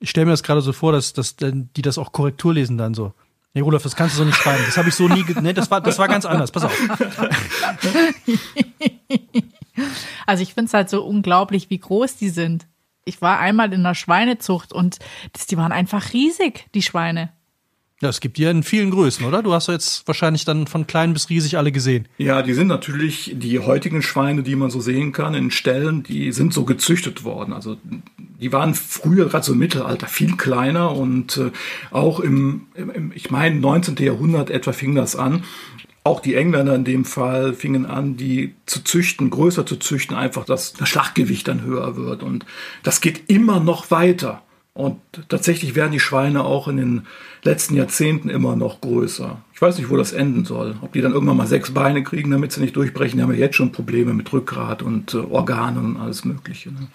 Ich 0.00 0.10
stelle 0.10 0.26
mir 0.26 0.32
das 0.32 0.42
gerade 0.42 0.60
so 0.60 0.72
vor, 0.72 0.92
dass, 0.92 1.12
dass 1.12 1.36
die 1.38 1.82
das 1.82 1.98
auch 1.98 2.12
Korrektur 2.12 2.54
lesen 2.54 2.78
dann 2.78 2.94
so. 2.94 3.14
Nee, 3.54 3.60
Rudolf, 3.60 3.82
das 3.82 3.96
kannst 3.96 4.14
du 4.14 4.18
so 4.18 4.24
nicht 4.24 4.36
schreiben. 4.36 4.62
Das 4.64 4.76
habe 4.78 4.88
ich 4.88 4.94
so 4.94 5.08
nie. 5.08 5.24
Nee, 5.42 5.52
das 5.52 5.70
war, 5.70 5.80
das 5.80 5.98
war 5.98 6.08
ganz 6.08 6.24
anders. 6.24 6.50
Pass 6.50 6.64
auf. 6.64 6.72
Also 10.26 10.42
ich 10.42 10.54
finde 10.54 10.68
es 10.68 10.74
halt 10.74 10.90
so 10.90 11.02
unglaublich, 11.04 11.70
wie 11.70 11.78
groß 11.78 12.16
die 12.16 12.28
sind. 12.28 12.66
Ich 13.04 13.20
war 13.22 13.38
einmal 13.38 13.72
in 13.72 13.80
einer 13.80 13.94
Schweinezucht 13.94 14.72
und 14.72 14.98
das, 15.32 15.46
die 15.46 15.56
waren 15.56 15.72
einfach 15.72 16.12
riesig, 16.12 16.66
die 16.74 16.82
Schweine. 16.82 17.30
Ja, 18.02 18.08
es 18.08 18.18
gibt 18.18 18.36
die 18.36 18.42
ja 18.42 18.50
in 18.50 18.64
vielen 18.64 18.90
Größen, 18.90 19.24
oder? 19.24 19.44
Du 19.44 19.52
hast 19.52 19.68
jetzt 19.68 20.08
wahrscheinlich 20.08 20.44
dann 20.44 20.66
von 20.66 20.88
klein 20.88 21.12
bis 21.12 21.30
riesig 21.30 21.56
alle 21.56 21.70
gesehen. 21.70 22.08
Ja, 22.18 22.42
die 22.42 22.52
sind 22.52 22.66
natürlich 22.66 23.30
die 23.36 23.60
heutigen 23.60 24.02
Schweine, 24.02 24.42
die 24.42 24.56
man 24.56 24.70
so 24.70 24.80
sehen 24.80 25.12
kann 25.12 25.34
in 25.34 25.52
Ställen, 25.52 26.02
die 26.02 26.32
sind 26.32 26.52
so 26.52 26.64
gezüchtet 26.64 27.22
worden. 27.22 27.52
Also 27.52 27.76
die 28.40 28.52
waren 28.52 28.74
früher, 28.74 29.28
gerade 29.28 29.44
so 29.44 29.52
im 29.52 29.60
Mittelalter, 29.60 30.08
viel 30.08 30.36
kleiner 30.36 30.90
und 30.90 31.36
äh, 31.36 31.52
auch 31.92 32.18
im, 32.18 32.66
im, 32.74 33.12
ich 33.14 33.30
meine, 33.30 33.60
19. 33.60 33.94
Jahrhundert 33.98 34.50
etwa 34.50 34.72
fing 34.72 34.96
das 34.96 35.14
an. 35.14 35.44
Auch 36.02 36.18
die 36.18 36.34
Engländer 36.34 36.74
in 36.74 36.82
dem 36.82 37.04
Fall 37.04 37.54
fingen 37.54 37.86
an, 37.86 38.16
die 38.16 38.56
zu 38.66 38.82
züchten, 38.82 39.30
größer 39.30 39.64
zu 39.64 39.76
züchten, 39.76 40.16
einfach, 40.16 40.44
dass 40.44 40.72
das 40.72 40.88
Schlachtgewicht 40.88 41.46
dann 41.46 41.62
höher 41.62 41.94
wird. 41.94 42.24
Und 42.24 42.46
das 42.82 43.00
geht 43.00 43.30
immer 43.30 43.60
noch 43.60 43.92
weiter. 43.92 44.42
Und 44.74 45.00
tatsächlich 45.28 45.74
werden 45.74 45.92
die 45.92 46.00
Schweine 46.00 46.44
auch 46.44 46.66
in 46.66 46.78
den 46.78 47.06
letzten 47.42 47.74
Jahrzehnten 47.74 48.30
immer 48.30 48.56
noch 48.56 48.80
größer. 48.80 49.42
Ich 49.52 49.60
weiß 49.60 49.76
nicht, 49.76 49.90
wo 49.90 49.98
das 49.98 50.12
enden 50.12 50.46
soll. 50.46 50.76
Ob 50.80 50.92
die 50.92 51.02
dann 51.02 51.12
irgendwann 51.12 51.36
mal 51.36 51.46
sechs 51.46 51.74
Beine 51.74 52.02
kriegen, 52.02 52.30
damit 52.30 52.52
sie 52.52 52.62
nicht 52.62 52.74
durchbrechen. 52.76 53.18
Die 53.18 53.22
haben 53.22 53.32
ja 53.32 53.38
jetzt 53.38 53.56
schon 53.56 53.72
Probleme 53.72 54.14
mit 54.14 54.32
Rückgrat 54.32 54.82
und 54.82 55.12
äh, 55.12 55.18
Organen 55.18 55.84
und 55.84 55.96
alles 55.98 56.24
Mögliche. 56.24 56.72
Ne? 56.72 56.88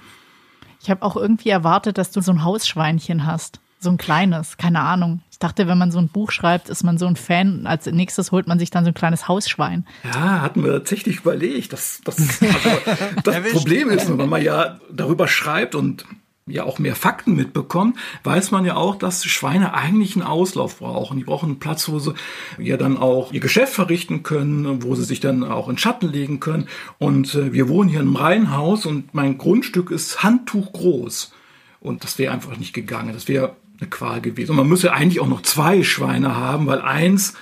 Ich 0.82 0.90
habe 0.90 1.04
auch 1.04 1.16
irgendwie 1.16 1.50
erwartet, 1.50 2.00
dass 2.00 2.10
du 2.10 2.22
so 2.22 2.32
ein 2.32 2.44
Hausschweinchen 2.44 3.28
hast. 3.28 3.60
So 3.80 3.92
ein 3.92 3.98
kleines, 3.98 4.58
keine 4.58 4.80
Ahnung. 4.80 5.22
Ich 5.30 5.38
dachte, 5.38 5.68
wenn 5.68 5.78
man 5.78 5.92
so 5.92 6.00
ein 6.00 6.08
Buch 6.08 6.32
schreibt, 6.32 6.70
ist 6.70 6.84
man 6.84 6.98
so 6.98 7.06
ein 7.06 7.16
Fan. 7.16 7.68
Als 7.68 7.86
nächstes 7.86 8.32
holt 8.32 8.48
man 8.48 8.58
sich 8.58 8.72
dann 8.72 8.86
so 8.86 8.90
ein 8.90 8.96
kleines 8.96 9.28
Hausschwein. 9.28 9.86
Ja, 10.04 10.42
hatten 10.42 10.64
wir 10.64 10.72
tatsächlich 10.74 11.20
überlegt. 11.20 11.74
Das, 11.74 12.02
das, 12.04 12.18
also, 12.42 13.22
das 13.24 13.52
Problem 13.52 13.92
ist, 13.92 14.18
wenn 14.18 14.30
man 14.30 14.42
ja 14.42 14.80
darüber 14.92 15.28
schreibt 15.28 15.76
und 15.76 16.06
ja 16.48 16.64
auch 16.64 16.80
mehr 16.80 16.96
Fakten 16.96 17.36
mitbekommt, 17.36 17.98
weiß 18.24 18.52
man 18.52 18.66
ja 18.66 18.76
auch, 18.76 18.96
dass 18.96 19.24
Schweine 19.26 19.74
eigentlich 19.74 20.16
einen 20.16 20.26
Auslauf 20.26 20.80
brauchen. 20.80 21.18
Die 21.18 21.24
brauchen 21.24 21.50
einen 21.50 21.60
Platz, 21.60 21.90
wo 21.90 22.00
sie 22.00 22.14
ja 22.58 22.78
dann 22.78 22.98
auch 22.98 23.34
ihr 23.34 23.40
Geschäft 23.40 23.74
verrichten 23.74 24.24
können, 24.24 24.84
wo 24.84 24.96
sie 24.96 25.04
sich 25.04 25.20
dann 25.20 25.44
auch 25.44 25.70
in 25.70 25.78
Schatten 25.78 26.12
legen 26.12 26.40
können. 26.40 26.68
Und 26.98 27.36
äh, 27.36 27.54
wir 27.54 27.70
wohnen 27.70 27.90
hier 27.90 28.00
im 28.00 28.16
Reihenhaus 28.16 28.86
und 28.86 29.14
mein 29.14 29.38
Grundstück 29.38 29.92
ist 29.92 30.24
handtuchgroß. 30.24 31.34
Und 31.80 32.04
das 32.04 32.18
wäre 32.18 32.34
einfach 32.34 32.58
nicht 32.58 32.74
gegangen. 32.74 33.14
Das 33.14 33.28
wäre 33.28 33.56
eine 33.80 33.90
Qual 33.90 34.22
gewesen. 34.22 34.52
Und 34.52 34.58
man 34.58 34.68
müsste 34.68 34.94
eigentlich 34.94 35.20
auch 35.20 35.28
noch 35.28 35.42
zwei 35.42 35.84
Schweine 35.84 36.36
haben, 36.36 36.66
weil 36.68 36.82
eins 36.82 37.34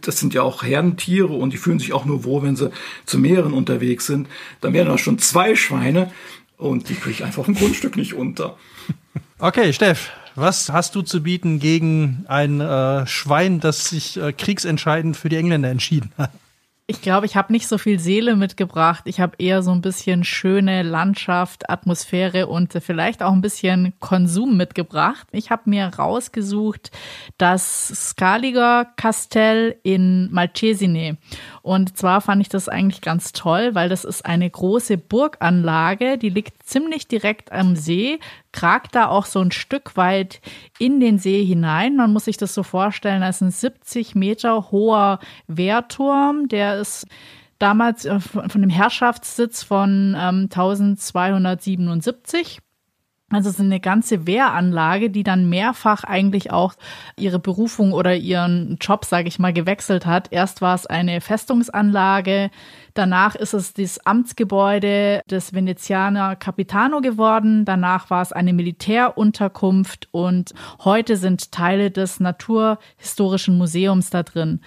das 0.00 0.20
sind 0.20 0.32
ja 0.32 0.42
auch 0.42 0.62
Herdentiere 0.62 1.32
und 1.32 1.52
die 1.52 1.56
fühlen 1.56 1.80
sich 1.80 1.92
auch 1.92 2.04
nur 2.04 2.24
wohl, 2.24 2.42
wenn 2.42 2.54
sie 2.54 2.70
zu 3.04 3.18
mehreren 3.18 3.52
unterwegs 3.52 4.06
sind. 4.06 4.28
Dann 4.60 4.72
wären 4.72 4.86
da 4.86 4.96
schon 4.96 5.18
zwei 5.18 5.56
Schweine. 5.56 6.12
Und 6.62 6.88
die 6.88 6.94
kriege 6.94 7.10
ich 7.10 7.24
einfach 7.24 7.48
ein 7.48 7.54
Grundstück 7.54 7.96
nicht 7.96 8.14
unter. 8.14 8.56
Okay, 9.38 9.72
Steff, 9.72 10.10
was 10.36 10.70
hast 10.70 10.94
du 10.94 11.02
zu 11.02 11.22
bieten 11.22 11.58
gegen 11.58 12.24
ein 12.28 12.60
äh, 12.60 13.06
Schwein, 13.06 13.58
das 13.58 13.88
sich 13.88 14.16
äh, 14.16 14.32
kriegsentscheidend 14.32 15.16
für 15.16 15.28
die 15.28 15.36
Engländer 15.36 15.70
entschieden 15.70 16.12
hat? 16.16 16.30
Ich 16.92 17.00
glaube, 17.00 17.24
ich 17.24 17.36
habe 17.36 17.54
nicht 17.54 17.68
so 17.68 17.78
viel 17.78 17.98
Seele 17.98 18.36
mitgebracht. 18.36 19.04
Ich 19.06 19.18
habe 19.18 19.36
eher 19.38 19.62
so 19.62 19.70
ein 19.70 19.80
bisschen 19.80 20.24
schöne 20.24 20.82
Landschaft, 20.82 21.70
Atmosphäre 21.70 22.48
und 22.48 22.74
vielleicht 22.74 23.22
auch 23.22 23.32
ein 23.32 23.40
bisschen 23.40 23.94
Konsum 23.98 24.58
mitgebracht. 24.58 25.26
Ich 25.32 25.50
habe 25.50 25.70
mir 25.70 25.86
rausgesucht 25.86 26.90
das 27.38 27.88
Scaliger 27.88 28.84
Kastell 28.96 29.76
in 29.82 30.30
Malcesine. 30.32 31.16
Und 31.62 31.96
zwar 31.96 32.20
fand 32.20 32.42
ich 32.42 32.50
das 32.50 32.68
eigentlich 32.68 33.00
ganz 33.00 33.32
toll, 33.32 33.74
weil 33.74 33.88
das 33.88 34.04
ist 34.04 34.26
eine 34.26 34.50
große 34.50 34.98
Burganlage, 34.98 36.18
die 36.18 36.28
liegt 36.28 36.62
ziemlich 36.62 37.08
direkt 37.08 37.52
am 37.52 37.74
See, 37.74 38.18
kragt 38.52 38.94
da 38.94 39.08
auch 39.08 39.24
so 39.24 39.40
ein 39.40 39.50
Stück 39.50 39.96
weit 39.96 40.40
in 40.78 41.00
den 41.00 41.18
See 41.18 41.44
hinein. 41.44 41.96
Man 41.96 42.12
muss 42.12 42.26
sich 42.26 42.36
das 42.36 42.52
so 42.52 42.62
vorstellen, 42.62 43.22
das 43.22 43.36
ist 43.36 43.42
ein 43.42 43.50
70 43.50 44.14
Meter 44.14 44.70
hoher 44.70 45.20
Wehrturm, 45.46 46.48
der 46.48 46.81
ist 46.82 47.06
damals 47.62 48.04
äh, 48.04 48.20
von 48.20 48.60
dem 48.60 48.70
Herrschaftssitz 48.70 49.62
von 49.62 50.16
ähm, 50.18 50.48
1277 50.50 52.58
Also 53.30 53.48
es 53.48 53.54
ist 53.54 53.60
eine 53.60 53.78
ganze 53.78 54.26
Wehranlage, 54.26 55.10
die 55.10 55.22
dann 55.22 55.48
mehrfach 55.48 56.02
eigentlich 56.02 56.50
auch 56.50 56.74
ihre 57.16 57.38
Berufung 57.38 57.92
oder 57.92 58.16
ihren 58.16 58.78
Job, 58.80 59.04
sage 59.04 59.28
ich 59.28 59.38
mal, 59.38 59.52
gewechselt 59.52 60.06
hat. 60.06 60.32
Erst 60.32 60.60
war 60.60 60.74
es 60.74 60.86
eine 60.86 61.20
Festungsanlage, 61.20 62.50
danach 62.94 63.36
ist 63.36 63.54
es 63.54 63.74
das 63.74 64.04
Amtsgebäude 64.04 65.20
des 65.30 65.54
Venezianer 65.54 66.34
Capitano 66.34 67.00
geworden, 67.00 67.64
danach 67.64 68.10
war 68.10 68.22
es 68.22 68.32
eine 68.32 68.52
Militärunterkunft 68.52 70.08
und 70.10 70.52
heute 70.82 71.16
sind 71.16 71.52
Teile 71.52 71.92
des 71.92 72.18
Naturhistorischen 72.18 73.56
Museums 73.56 74.10
da 74.10 74.24
drin. 74.24 74.62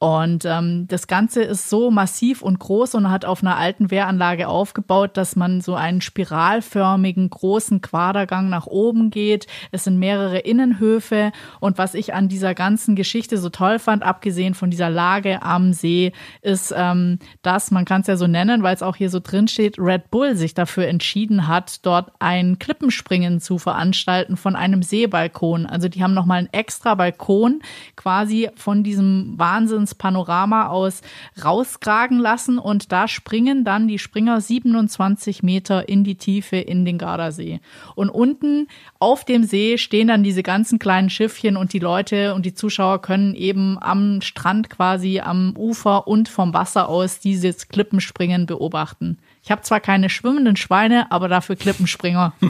Und 0.00 0.46
ähm, 0.46 0.88
das 0.88 1.08
Ganze 1.08 1.42
ist 1.42 1.68
so 1.68 1.90
massiv 1.90 2.40
und 2.40 2.58
groß 2.58 2.94
und 2.94 3.10
hat 3.10 3.26
auf 3.26 3.42
einer 3.42 3.58
alten 3.58 3.90
Wehranlage 3.90 4.48
aufgebaut, 4.48 5.10
dass 5.18 5.36
man 5.36 5.60
so 5.60 5.74
einen 5.74 6.00
spiralförmigen 6.00 7.28
großen 7.28 7.82
Quadergang 7.82 8.48
nach 8.48 8.66
oben 8.66 9.10
geht. 9.10 9.46
Es 9.72 9.84
sind 9.84 9.98
mehrere 9.98 10.38
Innenhöfe. 10.38 11.32
Und 11.60 11.76
was 11.76 11.92
ich 11.92 12.14
an 12.14 12.28
dieser 12.28 12.54
ganzen 12.54 12.96
Geschichte 12.96 13.36
so 13.36 13.50
toll 13.50 13.78
fand, 13.78 14.02
abgesehen 14.02 14.54
von 14.54 14.70
dieser 14.70 14.88
Lage 14.88 15.42
am 15.42 15.74
See, 15.74 16.12
ist, 16.40 16.72
ähm, 16.74 17.18
dass, 17.42 17.70
man 17.70 17.84
kann 17.84 18.00
es 18.00 18.06
ja 18.06 18.16
so 18.16 18.26
nennen, 18.26 18.62
weil 18.62 18.74
es 18.74 18.82
auch 18.82 18.96
hier 18.96 19.10
so 19.10 19.20
drin 19.20 19.48
steht, 19.48 19.78
Red 19.78 20.10
Bull 20.10 20.34
sich 20.34 20.54
dafür 20.54 20.88
entschieden 20.88 21.46
hat, 21.46 21.84
dort 21.84 22.10
ein 22.20 22.58
Klippenspringen 22.58 23.38
zu 23.38 23.58
veranstalten 23.58 24.38
von 24.38 24.56
einem 24.56 24.82
Seebalkon. 24.82 25.66
Also 25.66 25.88
die 25.88 26.02
haben 26.02 26.14
nochmal 26.14 26.38
einen 26.38 26.52
extra 26.52 26.94
Balkon 26.94 27.60
quasi 27.96 28.48
von 28.56 28.82
diesem 28.82 29.34
Wahnsinns 29.36 29.89
Panorama 29.94 30.68
aus 30.68 31.02
rauskragen 31.42 32.18
lassen 32.18 32.58
und 32.58 32.92
da 32.92 33.08
springen 33.08 33.64
dann 33.64 33.88
die 33.88 33.98
Springer 33.98 34.40
27 34.40 35.42
Meter 35.42 35.88
in 35.88 36.04
die 36.04 36.16
Tiefe 36.16 36.56
in 36.56 36.84
den 36.84 36.98
Gardasee. 36.98 37.60
Und 37.94 38.10
unten 38.10 38.68
auf 38.98 39.24
dem 39.24 39.44
See 39.44 39.78
stehen 39.78 40.08
dann 40.08 40.22
diese 40.22 40.42
ganzen 40.42 40.78
kleinen 40.78 41.10
Schiffchen 41.10 41.56
und 41.56 41.72
die 41.72 41.78
Leute 41.78 42.34
und 42.34 42.46
die 42.46 42.54
Zuschauer 42.54 43.02
können 43.02 43.34
eben 43.34 43.78
am 43.80 44.20
Strand 44.20 44.70
quasi 44.70 45.20
am 45.20 45.54
Ufer 45.56 46.06
und 46.06 46.28
vom 46.28 46.54
Wasser 46.54 46.88
aus 46.88 47.20
dieses 47.20 47.68
Klippenspringen 47.68 48.46
beobachten. 48.46 49.18
Ich 49.42 49.50
habe 49.50 49.62
zwar 49.62 49.80
keine 49.80 50.10
schwimmenden 50.10 50.56
Schweine, 50.56 51.10
aber 51.10 51.28
dafür 51.28 51.56
Klippenspringer. 51.56 52.32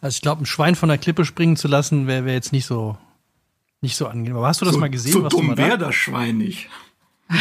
Also 0.00 0.16
ich 0.16 0.22
glaube, 0.22 0.42
ein 0.42 0.46
Schwein 0.46 0.74
von 0.74 0.88
der 0.88 0.96
Klippe 0.98 1.24
springen 1.24 1.56
zu 1.56 1.68
lassen, 1.68 2.06
wäre 2.06 2.24
wär 2.24 2.32
jetzt 2.32 2.52
nicht 2.52 2.66
so 2.66 2.96
nicht 3.80 3.96
so 3.96 4.06
angenehm. 4.06 4.36
Aber 4.36 4.48
hast 4.48 4.60
du 4.60 4.64
das 4.64 4.74
so, 4.74 4.80
mal 4.80 4.90
gesehen? 4.90 5.12
So 5.12 5.28
dumm 5.28 5.56
wäre 5.56 5.78
das 5.78 5.94
Schwein 5.94 6.38
nicht. 6.38 6.68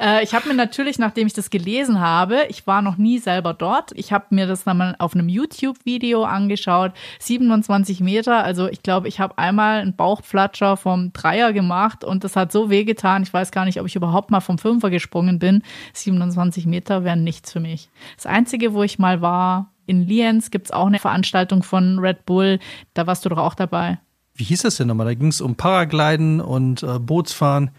äh, 0.00 0.24
ich 0.24 0.34
habe 0.34 0.48
mir 0.48 0.54
natürlich, 0.54 0.98
nachdem 0.98 1.28
ich 1.28 1.34
das 1.34 1.50
gelesen 1.50 2.00
habe, 2.00 2.46
ich 2.48 2.66
war 2.66 2.82
noch 2.82 2.96
nie 2.96 3.18
selber 3.18 3.54
dort, 3.54 3.92
ich 3.94 4.12
habe 4.12 4.26
mir 4.30 4.48
das 4.48 4.64
dann 4.64 4.78
mal 4.78 4.96
auf 4.98 5.14
einem 5.14 5.28
YouTube-Video 5.28 6.24
angeschaut, 6.24 6.94
27 7.20 8.00
Meter, 8.00 8.42
also 8.42 8.68
ich 8.68 8.82
glaube, 8.82 9.06
ich 9.06 9.20
habe 9.20 9.38
einmal 9.38 9.82
einen 9.82 9.94
Bauchflatscher 9.94 10.76
vom 10.76 11.12
Dreier 11.12 11.52
gemacht 11.52 12.02
und 12.02 12.24
das 12.24 12.34
hat 12.34 12.50
so 12.50 12.70
wehgetan, 12.70 13.22
ich 13.22 13.32
weiß 13.32 13.52
gar 13.52 13.64
nicht, 13.64 13.80
ob 13.80 13.86
ich 13.86 13.94
überhaupt 13.94 14.32
mal 14.32 14.40
vom 14.40 14.58
Fünfer 14.58 14.90
gesprungen 14.90 15.38
bin. 15.38 15.62
27 15.92 16.66
Meter 16.66 17.04
wären 17.04 17.22
nichts 17.22 17.52
für 17.52 17.60
mich. 17.60 17.88
Das 18.16 18.26
Einzige, 18.26 18.74
wo 18.74 18.82
ich 18.82 18.98
mal 18.98 19.20
war, 19.20 19.70
in 19.90 20.06
Lienz 20.06 20.50
gibt 20.50 20.66
es 20.66 20.70
auch 20.70 20.86
eine 20.86 21.00
Veranstaltung 21.00 21.62
von 21.64 21.98
Red 21.98 22.24
Bull, 22.24 22.60
da 22.94 23.06
warst 23.06 23.24
du 23.24 23.28
doch 23.28 23.38
auch 23.38 23.54
dabei. 23.54 23.98
Wie 24.34 24.44
hieß 24.44 24.62
das 24.62 24.76
denn 24.76 24.86
nochmal? 24.86 25.06
Da 25.06 25.14
ging 25.14 25.28
es 25.28 25.40
um 25.40 25.56
Paragliden 25.56 26.40
und 26.40 26.82
äh, 26.82 26.98
Bootsfahren 26.98 27.72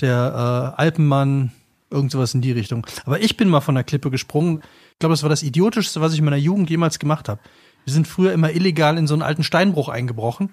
der 0.00 0.74
äh, 0.76 0.80
Alpenmann, 0.80 1.52
irgend 1.90 2.10
sowas 2.10 2.32
in 2.32 2.40
die 2.40 2.52
Richtung. 2.52 2.86
Aber 3.04 3.20
ich 3.20 3.36
bin 3.36 3.48
mal 3.48 3.60
von 3.60 3.74
der 3.74 3.84
Klippe 3.84 4.10
gesprungen. 4.10 4.62
Ich 4.92 4.98
glaube, 4.98 5.12
das 5.12 5.22
war 5.22 5.28
das 5.28 5.42
Idiotischste, 5.42 6.00
was 6.00 6.14
ich 6.14 6.18
in 6.20 6.24
meiner 6.24 6.36
Jugend 6.36 6.70
jemals 6.70 6.98
gemacht 6.98 7.28
habe. 7.28 7.40
Wir 7.84 7.92
sind 7.92 8.08
früher 8.08 8.32
immer 8.32 8.50
illegal 8.50 8.96
in 8.96 9.06
so 9.06 9.14
einen 9.14 9.22
alten 9.22 9.42
Steinbruch 9.42 9.88
eingebrochen. 9.88 10.50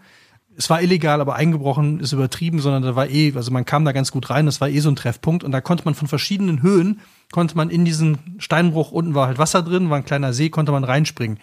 Es 0.58 0.70
war 0.70 0.82
illegal, 0.82 1.22
aber 1.22 1.36
eingebrochen 1.36 2.00
ist 2.00 2.14
übertrieben, 2.14 2.60
sondern 2.60 2.82
da 2.82 2.96
war 2.96 3.08
eh, 3.10 3.32
also 3.36 3.52
man 3.52 3.64
kam 3.64 3.86
da 3.86 3.92
ganz 3.92 4.12
gut 4.12 4.30
rein, 4.32 4.48
das 4.48 4.60
war 4.60 4.70
eh 4.70 4.80
so 4.80 4.90
ein 4.90 4.96
Treffpunkt 4.96 5.44
und 5.44 5.52
da 5.52 5.62
konnte 5.62 5.86
man 5.86 5.94
von 5.94 6.08
verschiedenen 6.08 6.64
Höhen, 6.64 7.00
konnte 7.32 7.56
man 7.56 7.70
in 7.70 7.86
diesen 7.86 8.18
Steinbruch, 8.40 8.92
unten 8.92 9.14
war 9.14 9.28
halt 9.28 9.38
Wasser 9.38 9.62
drin, 9.62 9.92
war 9.92 9.98
ein 9.98 10.06
kleiner 10.06 10.34
See, 10.34 10.50
konnte 10.50 10.72
man 10.72 10.84
reinspringen. 10.84 11.40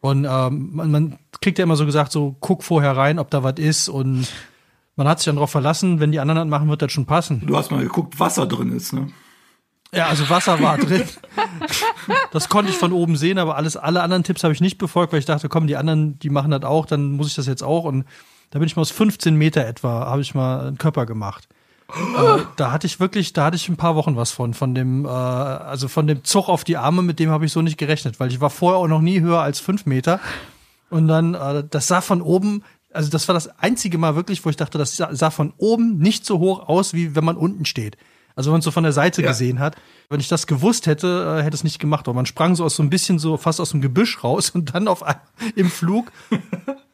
Und 0.00 0.26
ähm, 0.28 0.70
man, 0.72 0.90
man 0.90 1.18
kriegt 1.40 1.58
ja 1.58 1.62
immer 1.62 1.76
so 1.76 1.86
gesagt, 1.86 2.10
so 2.10 2.36
guck 2.40 2.64
vorher 2.64 2.96
rein, 2.96 3.18
ob 3.18 3.30
da 3.30 3.44
was 3.44 3.58
ist 3.58 3.88
und 3.88 4.26
man 4.96 5.06
hat 5.06 5.20
sich 5.20 5.26
dann 5.26 5.36
darauf 5.36 5.50
verlassen, 5.50 6.00
wenn 6.00 6.12
die 6.12 6.20
anderen 6.20 6.48
das 6.48 6.48
machen, 6.48 6.68
wird 6.68 6.82
das 6.82 6.92
schon 6.92 7.06
passen. 7.06 7.42
Du 7.46 7.56
hast 7.56 7.70
mal 7.70 7.82
geguckt, 7.82 8.18
Wasser 8.18 8.46
drin 8.46 8.72
ist, 8.72 8.92
ne? 8.92 9.08
Ja, 9.92 10.06
also 10.06 10.28
Wasser 10.28 10.60
war 10.60 10.78
drin. 10.78 11.02
Das 12.32 12.48
konnte 12.48 12.70
ich 12.70 12.78
von 12.78 12.92
oben 12.92 13.16
sehen, 13.16 13.38
aber 13.38 13.56
alles, 13.56 13.76
alle 13.76 14.02
anderen 14.02 14.22
Tipps 14.24 14.44
habe 14.44 14.54
ich 14.54 14.60
nicht 14.60 14.78
befolgt, 14.78 15.12
weil 15.12 15.18
ich 15.18 15.26
dachte, 15.26 15.48
komm, 15.48 15.66
die 15.66 15.76
anderen, 15.76 16.18
die 16.18 16.30
machen 16.30 16.50
das 16.50 16.62
auch, 16.62 16.86
dann 16.86 17.12
muss 17.12 17.28
ich 17.28 17.34
das 17.34 17.46
jetzt 17.46 17.62
auch. 17.62 17.84
Und 17.84 18.04
da 18.50 18.58
bin 18.58 18.66
ich 18.66 18.76
mal 18.76 18.82
aus 18.82 18.90
15 18.90 19.34
Meter 19.34 19.64
etwa, 19.66 20.06
habe 20.06 20.22
ich 20.22 20.34
mal 20.34 20.66
einen 20.66 20.78
Körper 20.78 21.06
gemacht. 21.06 21.48
äh, 21.88 22.42
da 22.56 22.72
hatte 22.72 22.86
ich 22.86 23.00
wirklich, 23.00 23.32
da 23.32 23.46
hatte 23.46 23.56
ich 23.56 23.68
ein 23.68 23.76
paar 23.76 23.96
Wochen 23.96 24.16
was 24.16 24.30
von, 24.30 24.54
von 24.54 24.74
dem, 24.74 25.04
äh, 25.04 25.08
also 25.08 25.88
von 25.88 26.06
dem 26.06 26.24
Zug 26.24 26.48
auf 26.48 26.64
die 26.64 26.76
Arme, 26.76 27.02
mit 27.02 27.18
dem 27.18 27.30
habe 27.30 27.46
ich 27.46 27.52
so 27.52 27.62
nicht 27.62 27.78
gerechnet, 27.78 28.20
weil 28.20 28.30
ich 28.30 28.40
war 28.40 28.50
vorher 28.50 28.78
auch 28.78 28.88
noch 28.88 29.00
nie 29.00 29.20
höher 29.20 29.40
als 29.40 29.60
fünf 29.60 29.86
Meter. 29.86 30.20
Und 30.90 31.08
dann, 31.08 31.34
äh, 31.34 31.64
das 31.68 31.86
sah 31.86 32.00
von 32.00 32.22
oben, 32.22 32.64
also 32.92 33.10
das 33.10 33.28
war 33.28 33.34
das 33.34 33.48
einzige 33.60 33.98
Mal 33.98 34.16
wirklich, 34.16 34.44
wo 34.44 34.50
ich 34.50 34.56
dachte, 34.56 34.78
das 34.78 34.96
sah 34.96 35.30
von 35.30 35.52
oben 35.56 35.98
nicht 35.98 36.26
so 36.26 36.40
hoch 36.40 36.68
aus, 36.68 36.92
wie 36.92 37.14
wenn 37.14 37.24
man 37.24 37.36
unten 37.36 37.64
steht. 37.64 37.96
Also 38.34 38.50
wenn 38.50 38.54
man 38.54 38.58
es 38.60 38.64
so 38.64 38.70
von 38.70 38.84
der 38.84 38.92
Seite 38.92 39.22
ja. 39.22 39.28
gesehen 39.28 39.58
hat. 39.58 39.76
Wenn 40.08 40.20
ich 40.20 40.28
das 40.28 40.46
gewusst 40.46 40.86
hätte, 40.86 41.38
äh, 41.38 41.42
hätte 41.42 41.54
es 41.54 41.64
nicht 41.64 41.78
gemacht. 41.78 42.08
Aber 42.08 42.14
man 42.14 42.26
sprang 42.26 42.56
so 42.56 42.64
aus 42.64 42.76
so 42.76 42.82
ein 42.82 42.90
bisschen 42.90 43.18
so 43.18 43.36
fast 43.36 43.60
aus 43.60 43.70
dem 43.70 43.80
Gebüsch 43.80 44.24
raus 44.24 44.50
und 44.54 44.74
dann 44.74 44.88
auf 44.88 45.04
im 45.54 45.70
Flug. 45.70 46.10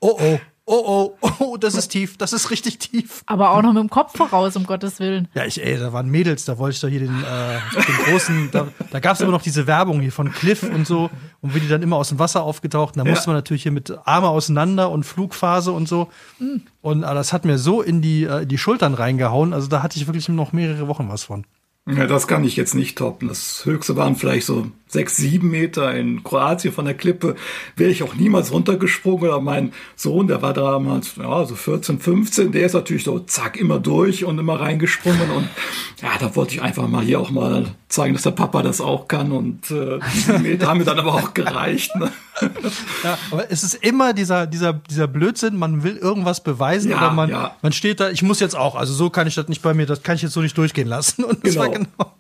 Oh 0.01 0.19
oh 0.21 0.39
oh, 0.67 1.15
oh, 1.21 1.31
oh, 1.39 1.57
das 1.57 1.75
ist 1.75 1.89
tief, 1.89 2.19
das 2.19 2.33
ist 2.33 2.51
richtig 2.51 2.79
tief. 2.79 3.23
Aber 3.27 3.51
auch 3.51 3.63
noch 3.63 3.73
mit 3.73 3.83
dem 3.83 3.91
Kopf 3.91 4.17
voraus, 4.17 4.57
um 4.57 4.67
Gottes 4.67 4.99
Willen. 4.99 5.29
Ja, 5.35 5.45
ich, 5.45 5.65
ey, 5.65 5.79
da 5.79 5.93
waren 5.93 6.11
Mädels, 6.11 6.45
da 6.45 6.59
wollte 6.59 6.75
ich 6.75 6.81
doch 6.81 6.89
hier 6.89 7.01
den, 7.01 7.23
äh, 7.23 7.59
den 7.75 8.05
großen, 8.05 8.51
da, 8.51 8.69
da 8.91 9.01
gab 9.01 9.15
es 9.15 9.21
immer 9.21 9.31
noch 9.31 9.43
diese 9.43 9.67
Werbung 9.67 10.01
hier 10.01 10.13
von 10.13 10.33
Cliff 10.33 10.63
und 10.65 10.87
so, 10.87 11.09
und 11.41 11.55
wie 11.55 11.61
die 11.61 11.69
dann 11.69 11.83
immer 11.83 11.97
aus 11.97 12.09
dem 12.09 12.19
Wasser 12.19 12.43
aufgetaucht, 12.43 12.97
und 12.97 12.99
da 12.99 13.05
ja. 13.05 13.11
musste 13.11 13.29
man 13.29 13.37
natürlich 13.37 13.63
hier 13.63 13.73
mit 13.73 13.97
Arme 14.05 14.29
auseinander 14.29 14.91
und 14.91 15.05
Flugphase 15.05 15.71
und 15.71 15.89
so. 15.89 16.09
Mhm. 16.39 16.63
Und 16.83 17.03
äh, 17.05 17.15
das 17.15 17.33
hat 17.33 17.45
mir 17.45 17.59
so 17.59 17.81
in 17.81 18.03
die, 18.03 18.25
äh, 18.25 18.45
die 18.45 18.59
Schultern 18.59 18.95
reingehauen, 18.95 19.53
also 19.53 19.69
da 19.69 19.83
hatte 19.83 19.99
ich 19.99 20.07
wirklich 20.07 20.29
noch 20.29 20.53
mehrere 20.53 20.89
Wochen 20.89 21.09
was 21.09 21.25
von. 21.25 21.47
Ja, 21.89 22.07
das 22.07 22.27
kann 22.27 22.43
ich 22.43 22.57
jetzt 22.57 22.75
nicht 22.75 22.99
toppen. 22.99 23.29
Das 23.29 23.65
höchste 23.65 23.95
waren 23.95 24.17
vielleicht 24.17 24.45
so 24.45 24.67
sechs, 24.89 25.17
sieben 25.17 25.51
Meter 25.51 25.95
in 25.95 26.23
Kroatien 26.23 26.73
von 26.73 26.85
der 26.85 26.95
Klippe. 26.95 27.35
Wäre 27.77 27.91
ich 27.91 28.03
auch 28.03 28.15
niemals 28.15 28.53
runtergesprungen. 28.53 29.29
Oder 29.29 29.41
mein 29.41 29.73
Sohn, 29.97 30.29
der 30.29 30.43
war 30.43 30.53
damals 30.53 31.17
ja, 31.17 31.45
so 31.45 31.55
14, 31.55 31.99
15, 31.99 32.53
der 32.53 32.67
ist 32.67 32.75
natürlich 32.75 33.05
so 33.05 33.19
zack 33.19 33.57
immer 33.57 33.79
durch 33.79 34.25
und 34.25 34.39
immer 34.39 34.61
reingesprungen. 34.61 35.31
Und 35.31 35.49
ja, 36.01 36.11
da 36.19 36.35
wollte 36.37 36.55
ich 36.55 36.63
einfach 36.63 36.87
mal 36.89 37.05
hier 37.05 37.21
auch 37.21 37.31
mal 37.31 37.75
zeigen, 37.89 38.15
dass 38.15 38.23
der 38.23 38.31
Papa 38.31 38.63
das 38.63 38.81
auch 38.81 39.09
kann. 39.09 39.33
Und 39.33 39.71
äh, 39.71 39.99
die 40.29 40.43
Meter 40.43 40.69
haben 40.69 40.79
mir 40.79 40.85
dann 40.85 40.99
aber 40.99 41.15
auch 41.15 41.35
gereicht. 41.35 41.95
Ne? 41.97 42.13
Ja, 43.03 43.19
aber 43.31 43.51
es 43.51 43.63
ist 43.63 43.75
immer 43.75 44.13
dieser, 44.13 44.47
dieser, 44.47 44.75
dieser 44.75 45.09
Blödsinn, 45.09 45.57
man 45.57 45.83
will 45.83 45.97
irgendwas 45.97 46.43
beweisen 46.43 46.91
ja, 46.91 46.99
oder 46.99 47.11
man, 47.11 47.31
ja. 47.31 47.57
man 47.63 47.73
steht 47.73 47.99
da, 48.01 48.11
ich 48.11 48.23
muss 48.23 48.41
jetzt 48.41 48.57
auch, 48.57 48.77
also 48.77 48.93
so 48.93 49.11
kann 49.11 49.27
ich 49.27 49.35
das 49.35 49.49
nicht 49.49 49.63
bei 49.63 49.75
mir, 49.75 49.87
das 49.87 50.03
kann 50.03 50.17
ich 50.17 50.23
jetzt 50.23 50.33
so 50.33 50.43
nicht 50.43 50.57
durchgehen 50.57 50.89
lassen. 50.89 51.25
Und 51.25 51.45
das 51.45 51.55
genau. 51.55 51.65
war 51.65 51.71
genau. 51.71 52.13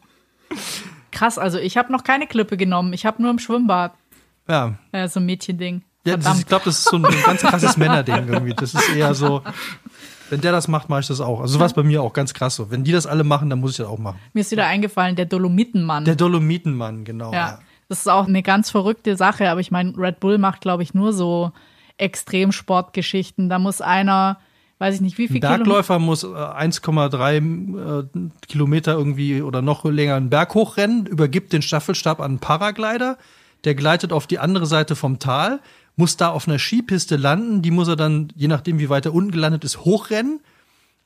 Krass, 1.16 1.38
also 1.38 1.58
ich 1.58 1.76
habe 1.76 1.90
noch 1.90 2.04
keine 2.04 2.26
Klippe 2.26 2.56
genommen, 2.58 2.92
ich 2.92 3.06
habe 3.06 3.22
nur 3.22 3.30
im 3.30 3.38
Schwimmbad. 3.38 3.94
Ja. 4.48 4.74
Ja, 4.92 5.08
so 5.08 5.18
ein 5.18 5.26
Mädchending. 5.26 5.82
Ja, 6.04 6.16
ist, 6.16 6.38
ich 6.38 6.46
glaube, 6.46 6.66
das 6.66 6.78
ist 6.78 6.84
so 6.84 6.96
ein, 6.96 7.06
ganz 7.24 7.40
krasses 7.40 7.76
Männerding 7.78 8.28
irgendwie. 8.28 8.54
Das 8.54 8.74
ist 8.74 8.94
eher 8.94 9.14
so, 9.14 9.42
wenn 10.28 10.42
der 10.42 10.52
das 10.52 10.68
macht, 10.68 10.88
mache 10.88 11.00
ich 11.00 11.06
das 11.06 11.20
auch. 11.20 11.40
Also 11.40 11.58
es 11.58 11.72
bei 11.72 11.82
mir 11.82 12.02
auch 12.02 12.12
ganz 12.12 12.34
krass 12.34 12.56
so. 12.56 12.70
Wenn 12.70 12.84
die 12.84 12.92
das 12.92 13.06
alle 13.06 13.24
machen, 13.24 13.48
dann 13.48 13.60
muss 13.60 13.72
ich 13.72 13.76
das 13.78 13.86
auch 13.86 13.98
machen. 13.98 14.18
Mir 14.34 14.40
ist 14.40 14.50
wieder 14.50 14.66
eingefallen, 14.66 15.16
der 15.16 15.24
Dolomitenmann. 15.24 16.04
Der 16.04 16.16
Dolomitenmann, 16.16 17.04
genau. 17.04 17.32
Ja. 17.32 17.38
ja. 17.38 17.58
Das 17.88 18.00
ist 18.00 18.08
auch 18.08 18.26
eine 18.26 18.42
ganz 18.42 18.70
verrückte 18.70 19.16
Sache, 19.16 19.48
aber 19.48 19.60
ich 19.60 19.70
meine, 19.70 19.96
Red 19.96 20.20
Bull 20.20 20.38
macht, 20.38 20.60
glaube 20.60 20.82
ich, 20.82 20.92
nur 20.92 21.12
so 21.12 21.52
Extremsportgeschichten. 21.96 23.48
Da 23.48 23.58
muss 23.58 23.80
einer, 23.80 24.38
weiß 24.78 24.96
ich 24.96 25.00
nicht, 25.00 25.18
wie 25.18 25.28
viel 25.28 25.36
Ein 25.36 25.40
Bergläufer 25.40 25.98
muss 25.98 26.24
1,3 26.24 28.02
äh, 28.02 28.30
Kilometer 28.46 28.92
irgendwie 28.94 29.42
oder 29.42 29.62
noch 29.62 29.84
länger 29.84 30.16
einen 30.16 30.30
Berg 30.30 30.54
hochrennen, 30.54 31.06
übergibt 31.06 31.52
den 31.52 31.62
Staffelstab 31.62 32.20
an 32.20 32.32
einen 32.32 32.38
Paraglider, 32.38 33.16
der 33.64 33.74
gleitet 33.74 34.12
auf 34.12 34.26
die 34.26 34.38
andere 34.38 34.66
Seite 34.66 34.96
vom 34.96 35.18
Tal, 35.18 35.60
muss 35.96 36.16
da 36.16 36.28
auf 36.28 36.46
einer 36.46 36.58
Skipiste 36.58 37.16
landen, 37.16 37.62
die 37.62 37.70
muss 37.70 37.88
er 37.88 37.96
dann, 37.96 38.28
je 38.36 38.48
nachdem 38.48 38.78
wie 38.78 38.90
weit 38.90 39.06
er 39.06 39.14
unten 39.14 39.30
gelandet 39.30 39.64
ist, 39.64 39.84
hochrennen. 39.84 40.40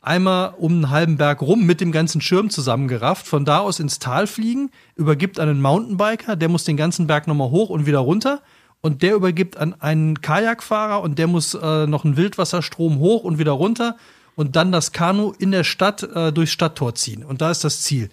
Einmal 0.02 0.54
um 0.56 0.72
einen 0.72 0.90
halben 0.90 1.16
Berg 1.18 1.42
rum 1.42 1.66
mit 1.66 1.80
dem 1.83 1.92
ganzen 1.92 2.22
Schirm 2.22 2.48
zusammengerafft, 2.48 3.26
von 3.26 3.44
da 3.44 3.59
aus 3.59 3.80
ins 3.80 3.98
Tal 3.98 4.26
fliegen, 4.26 4.70
übergibt 4.96 5.38
an 5.38 5.48
einen 5.48 5.61
Mountainbiker, 5.61 6.37
der 6.37 6.48
muss 6.48 6.64
den 6.64 6.78
ganzen 6.78 7.06
Berg 7.06 7.26
nochmal 7.26 7.50
hoch 7.50 7.68
und 7.68 7.87
wieder 7.87 7.98
runter 7.98 8.40
und 8.83 9.03
der 9.03 9.14
übergibt 9.14 9.57
an 9.57 9.75
einen 9.81 10.21
Kajakfahrer 10.21 11.03
und 11.03 11.19
der 11.19 11.27
muss 11.27 11.55
äh, 11.55 11.87
noch 11.87 12.05
einen 12.05 12.16
Wildwasserstrom 12.16 12.99
hoch 12.99 13.25
und 13.25 13.38
wieder 13.38 13.53
runter 13.53 13.97
und 14.37 14.57
dann 14.57 14.73
das 14.73 14.93
Kanu 14.93 15.33
in 15.38 15.51
der 15.51 15.64
Stadt 15.64 16.03
äh, 16.03 16.33
durchs 16.33 16.53
Stadttor 16.53 16.95
ziehen 16.95 17.25
und 17.25 17.40
da 17.40 17.51
ist 17.51 17.64
das 17.64 17.83
Ziel. 17.83 18.11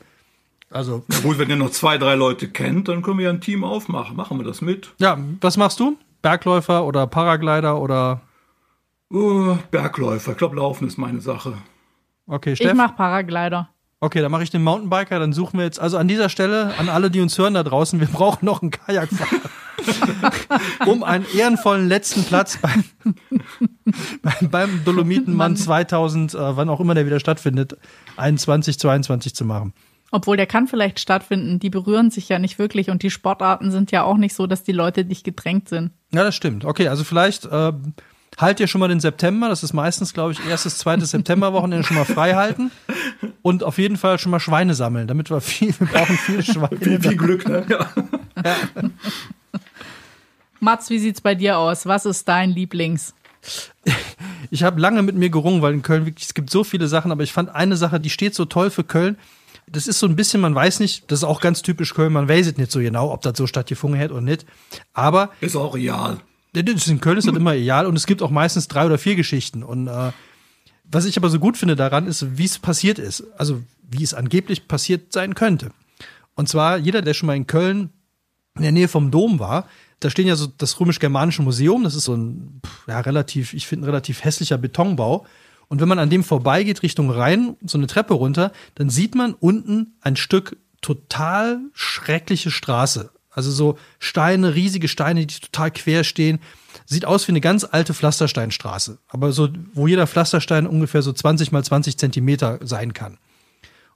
Also, 0.70 1.04
Na 1.08 1.20
gut, 1.20 1.38
wenn 1.40 1.50
ihr 1.50 1.56
noch 1.56 1.72
zwei, 1.72 1.98
drei 1.98 2.16
Leute 2.16 2.50
kennt, 2.50 2.90
dann 2.90 3.02
können 3.02 3.20
wir 3.20 3.26
ja 3.26 3.32
ein 3.32 3.40
Team 3.40 3.64
aufmachen. 3.64 4.18
Machen 4.18 4.38
wir 4.38 4.44
das 4.44 4.60
mit? 4.62 4.94
ja, 5.00 5.18
was 5.40 5.56
machst 5.56 5.80
du? 5.80 5.96
Bergläufer 6.22 6.84
oder 6.86 7.08
Paraglider 7.08 7.80
oder 7.80 8.22
Uh, 9.10 9.56
Bergläufer. 9.72 10.32
Ich 10.34 10.38
glaube, 10.38 10.58
Laufen 10.58 10.86
ist 10.86 10.98
meine 10.98 11.22
Sache. 11.22 11.54
okay, 12.28 12.52
Ich 12.52 12.58
Steff? 12.60 12.74
mach 12.76 12.98
Paraglider. 12.98 13.70
Okay, 14.02 14.20
dann 14.22 14.30
mache 14.32 14.44
ich 14.44 14.50
den 14.50 14.62
Mountainbiker, 14.64 15.18
dann 15.20 15.32
suchen 15.32 15.58
wir 15.60 15.64
jetzt, 15.66 15.80
also 15.80 15.98
an 15.98 16.10
dieser 16.10 16.28
Stelle, 16.28 16.74
an 16.78 16.90
alle, 16.90 17.10
die 17.10 17.22
uns 17.22 17.38
hören 17.38 17.54
da 17.54 17.64
draußen, 17.64 18.02
wir 18.02 18.08
brauchen 18.12 18.46
noch 18.46 18.62
einen 18.62 18.72
Kajakfahrer. 18.72 19.50
Um 20.86 21.04
einen 21.04 21.26
ehrenvollen 21.36 21.88
letzten 21.88 22.24
Platz 22.24 22.58
beim, 22.58 22.84
beim, 24.22 24.50
beim 24.50 24.84
Dolomitenmann 24.86 25.56
2000, 25.56 26.34
äh, 26.34 26.38
wann 26.58 26.70
auch 26.70 26.80
immer 26.80 26.96
der 26.96 27.06
wieder 27.06 27.20
stattfindet, 27.20 27.78
21, 28.18 28.80
22 28.80 29.36
zu 29.36 29.46
machen. 29.46 29.74
Obwohl 30.12 30.38
der 30.38 30.48
kann 30.48 30.68
vielleicht 30.68 31.00
stattfinden. 31.00 31.60
Die 31.60 31.70
berühren 31.70 32.12
sich 32.12 32.30
ja 32.30 32.40
nicht 32.40 32.60
wirklich 32.60 32.90
und 32.90 33.04
die 33.04 33.10
Sportarten 33.10 33.72
sind 33.72 33.92
ja 33.92 34.04
auch 34.04 34.18
nicht 34.18 34.36
so, 34.36 34.48
dass 34.48 34.64
die 34.64 34.72
Leute 34.72 35.04
dich 35.04 35.24
gedrängt 35.24 35.68
sind. 35.68 35.92
Ja, 36.14 36.24
das 36.24 36.36
stimmt. 36.36 36.64
Okay, 36.64 36.88
also 36.88 37.04
vielleicht 37.04 37.46
äh, 37.46 37.74
halt 38.38 38.60
ihr 38.60 38.68
schon 38.68 38.80
mal 38.80 38.88
den 38.88 39.00
September, 39.00 39.50
das 39.50 39.64
ist 39.64 39.74
meistens, 39.74 40.14
glaube 40.14 40.32
ich, 40.32 40.46
erstes, 40.48 40.78
zweites 40.78 41.12
Septemberwochenende 41.12 41.86
schon 41.86 41.98
mal 41.98 42.06
frei 42.06 42.36
halten 42.36 42.72
und 43.42 43.64
auf 43.64 43.78
jeden 43.78 43.98
Fall 43.98 44.20
schon 44.20 44.32
mal 44.32 44.40
Schweine 44.40 44.76
sammeln, 44.76 45.08
damit 45.08 45.30
wir 45.30 45.42
viel, 45.42 45.74
wir 45.78 45.88
brauchen 45.88 46.18
viele 46.18 46.44
Schweine. 46.44 46.78
Viel, 46.82 47.02
viel 47.02 47.18
Glück, 47.18 47.48
ne? 47.48 47.66
Ja. 47.70 47.90
Mats, 50.60 50.90
wie 50.90 51.00
sieht's 51.00 51.22
bei 51.22 51.36
dir 51.36 51.58
aus? 51.58 51.86
Was 51.86 52.06
ist 52.06 52.28
dein 52.28 52.52
Lieblings? 52.52 53.14
Ich 54.50 54.64
habe 54.64 54.80
lange 54.80 55.02
mit 55.02 55.16
mir 55.16 55.30
gerungen, 55.30 55.62
weil 55.62 55.74
in 55.74 55.82
Köln 55.82 56.06
wirklich, 56.06 56.28
es 56.28 56.34
gibt 56.34 56.50
so 56.50 56.64
viele 56.64 56.88
Sachen, 56.88 57.12
aber 57.12 57.22
ich 57.22 57.34
fand 57.34 57.54
eine 57.54 57.76
Sache, 57.76 58.00
die 58.00 58.10
steht 58.10 58.34
so 58.34 58.46
toll 58.46 58.70
für 58.70 58.86
Köln. 58.86 59.18
Das 59.70 59.88
ist 59.88 60.00
so 60.00 60.08
ein 60.08 60.16
bisschen, 60.16 60.40
man 60.40 60.56
weiß 60.56 60.80
nicht, 60.80 61.12
das 61.12 61.20
ist 61.20 61.24
auch 61.26 61.42
ganz 61.42 61.62
typisch 61.64 61.94
Köln, 61.94 62.14
man 62.14 62.30
weiß 62.30 62.48
es 62.48 62.58
nicht 62.58 62.72
so 62.72 62.80
genau, 62.80 63.12
ob 63.12 63.22
das 63.24 63.38
so 63.38 63.46
stattgefunden 63.46 64.00
hätte 64.00 64.14
oder 64.14 64.22
nicht. 64.22 64.46
Aber 64.94 65.32
Ist 65.42 65.58
auch 65.58 65.76
real. 65.76 66.20
In 66.54 67.02
Köln 67.02 67.18
ist 67.18 67.28
das 67.28 67.36
immer 67.36 67.56
egal 67.56 67.86
und 67.88 67.98
es 67.98 68.06
gibt 68.06 68.22
auch 68.22 68.32
meistens 68.32 68.70
drei 68.70 68.86
oder 68.86 68.98
vier 68.98 69.18
Geschichten. 69.18 69.64
Und 69.64 69.88
äh, 69.88 70.12
was 70.86 71.04
ich 71.04 71.18
aber 71.18 71.30
so 71.30 71.40
gut 71.40 71.58
finde 71.58 71.76
daran 71.76 72.08
ist, 72.08 72.38
wie 72.38 72.46
es 72.46 72.58
passiert 72.58 73.00
ist. 73.00 73.26
Also 73.38 73.62
wie 73.90 74.04
es 74.04 74.14
angeblich 74.14 74.68
passiert 74.68 75.12
sein 75.14 75.36
könnte. 75.36 75.72
Und 76.36 76.48
zwar, 76.48 76.78
jeder, 76.78 77.02
der 77.02 77.14
schon 77.14 77.28
mal 77.28 77.36
in 77.36 77.48
Köln 77.48 77.90
in 78.56 78.64
der 78.64 78.72
Nähe 78.72 78.88
vom 78.88 79.12
Dom 79.12 79.40
war, 79.40 79.68
da 80.00 80.10
stehen 80.10 80.28
ja 80.28 80.36
so 80.36 80.48
das 80.48 80.80
römisch-germanische 80.80 81.42
Museum, 81.42 81.84
das 81.84 81.96
ist 81.96 82.06
so 82.06 82.16
ein 82.16 82.62
ja, 82.88 83.00
relativ, 83.00 83.54
ich 83.54 83.68
finde, 83.68 83.86
ein 83.86 83.90
relativ 83.90 84.24
hässlicher 84.24 84.58
Betonbau. 84.58 85.26
Und 85.70 85.82
wenn 85.82 85.90
man 85.90 86.00
an 86.00 86.10
dem 86.10 86.24
vorbeigeht, 86.24 86.84
Richtung 86.84 87.10
Rhein, 87.10 87.58
so 87.66 87.78
eine 87.78 87.88
Treppe 87.88 88.14
runter, 88.14 88.52
dann 88.76 88.90
sieht 88.90 89.16
man 89.16 89.34
unten 89.34 89.96
ein 90.02 90.16
Stück 90.16 90.58
total 90.82 91.60
schreckliche 91.74 92.52
Straße. 92.52 93.12
Also 93.32 93.52
so 93.52 93.78
Steine, 94.00 94.56
riesige 94.56 94.88
Steine, 94.88 95.26
die 95.26 95.40
total 95.40 95.72
quer 95.72 96.04
stehen. 96.04 96.40
Sieht 96.86 97.06
aus 97.06 97.28
wie 97.28 97.34
eine 97.34 97.42
ganz 97.42 97.66
alte 97.70 97.94
Pflastersteinstraße. 97.94 99.00
Aber 99.10 99.32
so, 99.32 99.50
wo 99.74 99.88
jeder 99.88 100.08
Pflasterstein 100.08 100.66
ungefähr 100.66 101.02
so 101.02 101.12
20 101.12 101.52
mal 101.52 101.64
20 101.64 101.98
Zentimeter 101.98 102.60
sein 102.64 102.94
kann. 102.94 103.18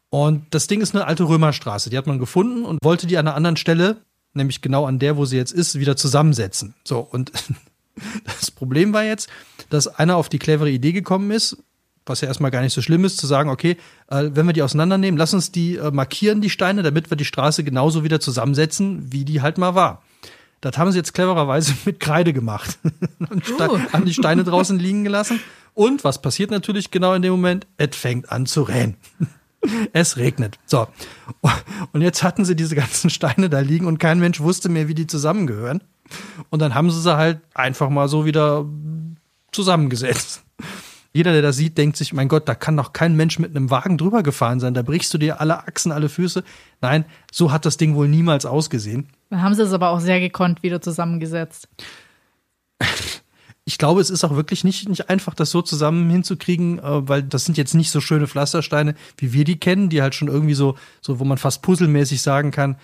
Und 0.10 0.46
das 0.54 0.68
Ding 0.68 0.82
ist 0.82 0.94
eine 0.94 1.08
alte 1.08 1.24
Römerstraße. 1.24 1.90
Die 1.90 1.98
hat 1.98 2.06
man 2.06 2.20
gefunden 2.20 2.66
und 2.66 2.80
wollte 2.84 3.08
die 3.08 3.18
an 3.18 3.28
einer 3.28 3.36
anderen 3.36 3.56
Stelle, 3.56 4.02
nämlich 4.34 4.62
genau 4.62 4.86
an 4.86 5.00
der, 5.00 5.18
wo 5.18 5.26
sie 5.26 5.38
jetzt 5.38 5.52
ist, 5.52 5.80
wieder 5.80 5.96
zusammensetzen. 5.96 6.74
So, 6.84 7.00
und 7.00 7.32
das 8.26 8.52
Problem 8.52 8.94
war 8.94 9.04
jetzt, 9.04 9.30
dass 9.70 9.88
einer 9.88 10.16
auf 10.18 10.30
die 10.30 10.40
clevere 10.40 10.70
Idee 10.70 10.92
gekommen 10.92 11.32
ist, 11.32 11.58
was 12.06 12.22
ja 12.22 12.28
erstmal 12.28 12.52
gar 12.52 12.62
nicht 12.62 12.74
so 12.74 12.82
schlimm 12.82 13.06
ist, 13.06 13.18
zu 13.18 13.28
sagen, 13.28 13.50
okay, 13.50 13.78
äh, 14.08 14.30
wenn 14.34 14.46
wir 14.46 14.54
die 14.54 14.64
auseinandernehmen, 14.64 15.18
lass 15.18 15.34
uns 15.34 15.52
die 15.52 15.76
äh, 15.76 15.92
markieren, 15.92 16.42
die 16.42 16.50
Steine, 16.50 16.84
damit 16.84 17.10
wir 17.10 17.18
die 17.18 17.26
Straße 17.26 17.64
genauso 17.64 18.04
wieder 18.04 18.20
zusammensetzen, 18.20 19.12
wie 19.12 19.24
die 19.24 19.42
halt 19.42 19.58
mal 19.58 19.76
war. 19.76 20.02
Das 20.62 20.78
haben 20.78 20.92
sie 20.92 20.98
jetzt 20.98 21.14
clevererweise 21.14 21.74
mit 21.86 22.00
Kreide 22.00 22.34
gemacht. 22.34 22.80
Und 23.20 23.50
Uh. 23.60 23.80
haben 23.94 24.06
die 24.06 24.14
Steine 24.14 24.44
draußen 24.44 24.80
liegen 24.80 25.04
gelassen. 25.04 25.40
Und 25.74 26.04
was 26.04 26.22
passiert 26.22 26.52
natürlich 26.52 26.92
genau 26.92 27.14
in 27.14 27.22
dem 27.22 27.32
Moment? 27.32 27.66
Es 27.78 27.96
fängt 27.96 28.32
an 28.32 28.46
zu 28.46 28.64
rennen. 28.64 28.98
Es 29.94 30.18
regnet. 30.18 30.58
So. 30.66 30.88
Und 31.92 32.02
jetzt 32.02 32.24
hatten 32.24 32.46
sie 32.46 32.56
diese 32.56 32.76
ganzen 32.76 33.10
Steine 33.10 33.50
da 33.50 33.60
liegen 33.60 33.86
und 33.86 34.00
kein 34.00 34.20
Mensch 34.20 34.40
wusste 34.40 34.70
mehr, 34.70 34.88
wie 34.88 34.96
die 34.96 35.08
zusammengehören. 35.08 35.84
Und 36.50 36.62
dann 36.62 36.74
haben 36.74 36.90
sie 36.92 37.02
sie 37.02 37.16
halt 37.16 37.42
einfach 37.54 37.90
mal 37.90 38.08
so 38.08 38.26
wieder 38.26 38.66
zusammengesetzt. 39.52 40.44
Jeder, 41.14 41.34
der 41.34 41.42
das 41.42 41.58
sieht, 41.58 41.78
denkt 41.78 41.98
sich, 41.98 42.14
mein 42.14 42.30
Gott, 42.30 42.48
da 42.48 42.56
kann 42.56 42.78
doch 42.78 42.94
kein 42.94 43.18
Mensch 43.18 43.38
mit 43.38 43.56
einem 43.56 43.70
Wagen 43.70 43.98
drüber 43.98 44.24
gefahren 44.24 44.62
sein. 44.62 44.74
Da 44.74 44.82
brichst 44.82 45.14
du 45.14 45.18
dir 45.18 45.42
alle 45.42 45.60
Achsen, 45.68 45.92
alle 45.92 46.08
Füße. 46.08 46.44
Nein, 46.80 47.04
so 47.32 47.52
hat 47.52 47.66
das 47.66 47.76
Ding 47.76 47.96
wohl 47.96 48.08
niemals 48.08 48.46
ausgesehen. 48.46 49.10
Dann 49.30 49.42
haben 49.42 49.54
sie 49.54 49.64
es 49.64 49.74
aber 49.74 49.90
auch 49.90 50.00
sehr 50.00 50.22
gekonnt 50.22 50.64
wieder 50.64 50.82
zusammengesetzt. 50.82 51.68
Ich 53.64 53.78
glaube, 53.78 54.02
es 54.02 54.10
ist 54.10 54.24
auch 54.24 54.36
wirklich 54.36 54.64
nicht, 54.64 54.90
nicht 54.90 55.10
einfach, 55.10 55.36
das 55.36 55.52
so 55.52 55.62
zusammen 55.62 56.10
hinzukriegen, 56.10 56.80
äh, 56.80 57.08
weil 57.08 57.24
das 57.24 57.46
sind 57.46 57.58
jetzt 57.58 57.76
nicht 57.76 57.92
so 57.92 58.02
schöne 58.02 58.28
Pflastersteine, 58.28 58.96
wie 59.18 59.34
wir 59.34 59.44
die 59.44 59.60
kennen, 59.60 59.90
die 59.90 60.02
halt 60.02 60.16
schon 60.16 60.28
irgendwie 60.28 60.56
so, 60.56 60.76
so 61.02 61.20
wo 61.20 61.26
man 61.26 61.38
fast 61.38 61.62
puzzelmäßig 61.62 62.22
sagen 62.22 62.52
kann. 62.52 62.78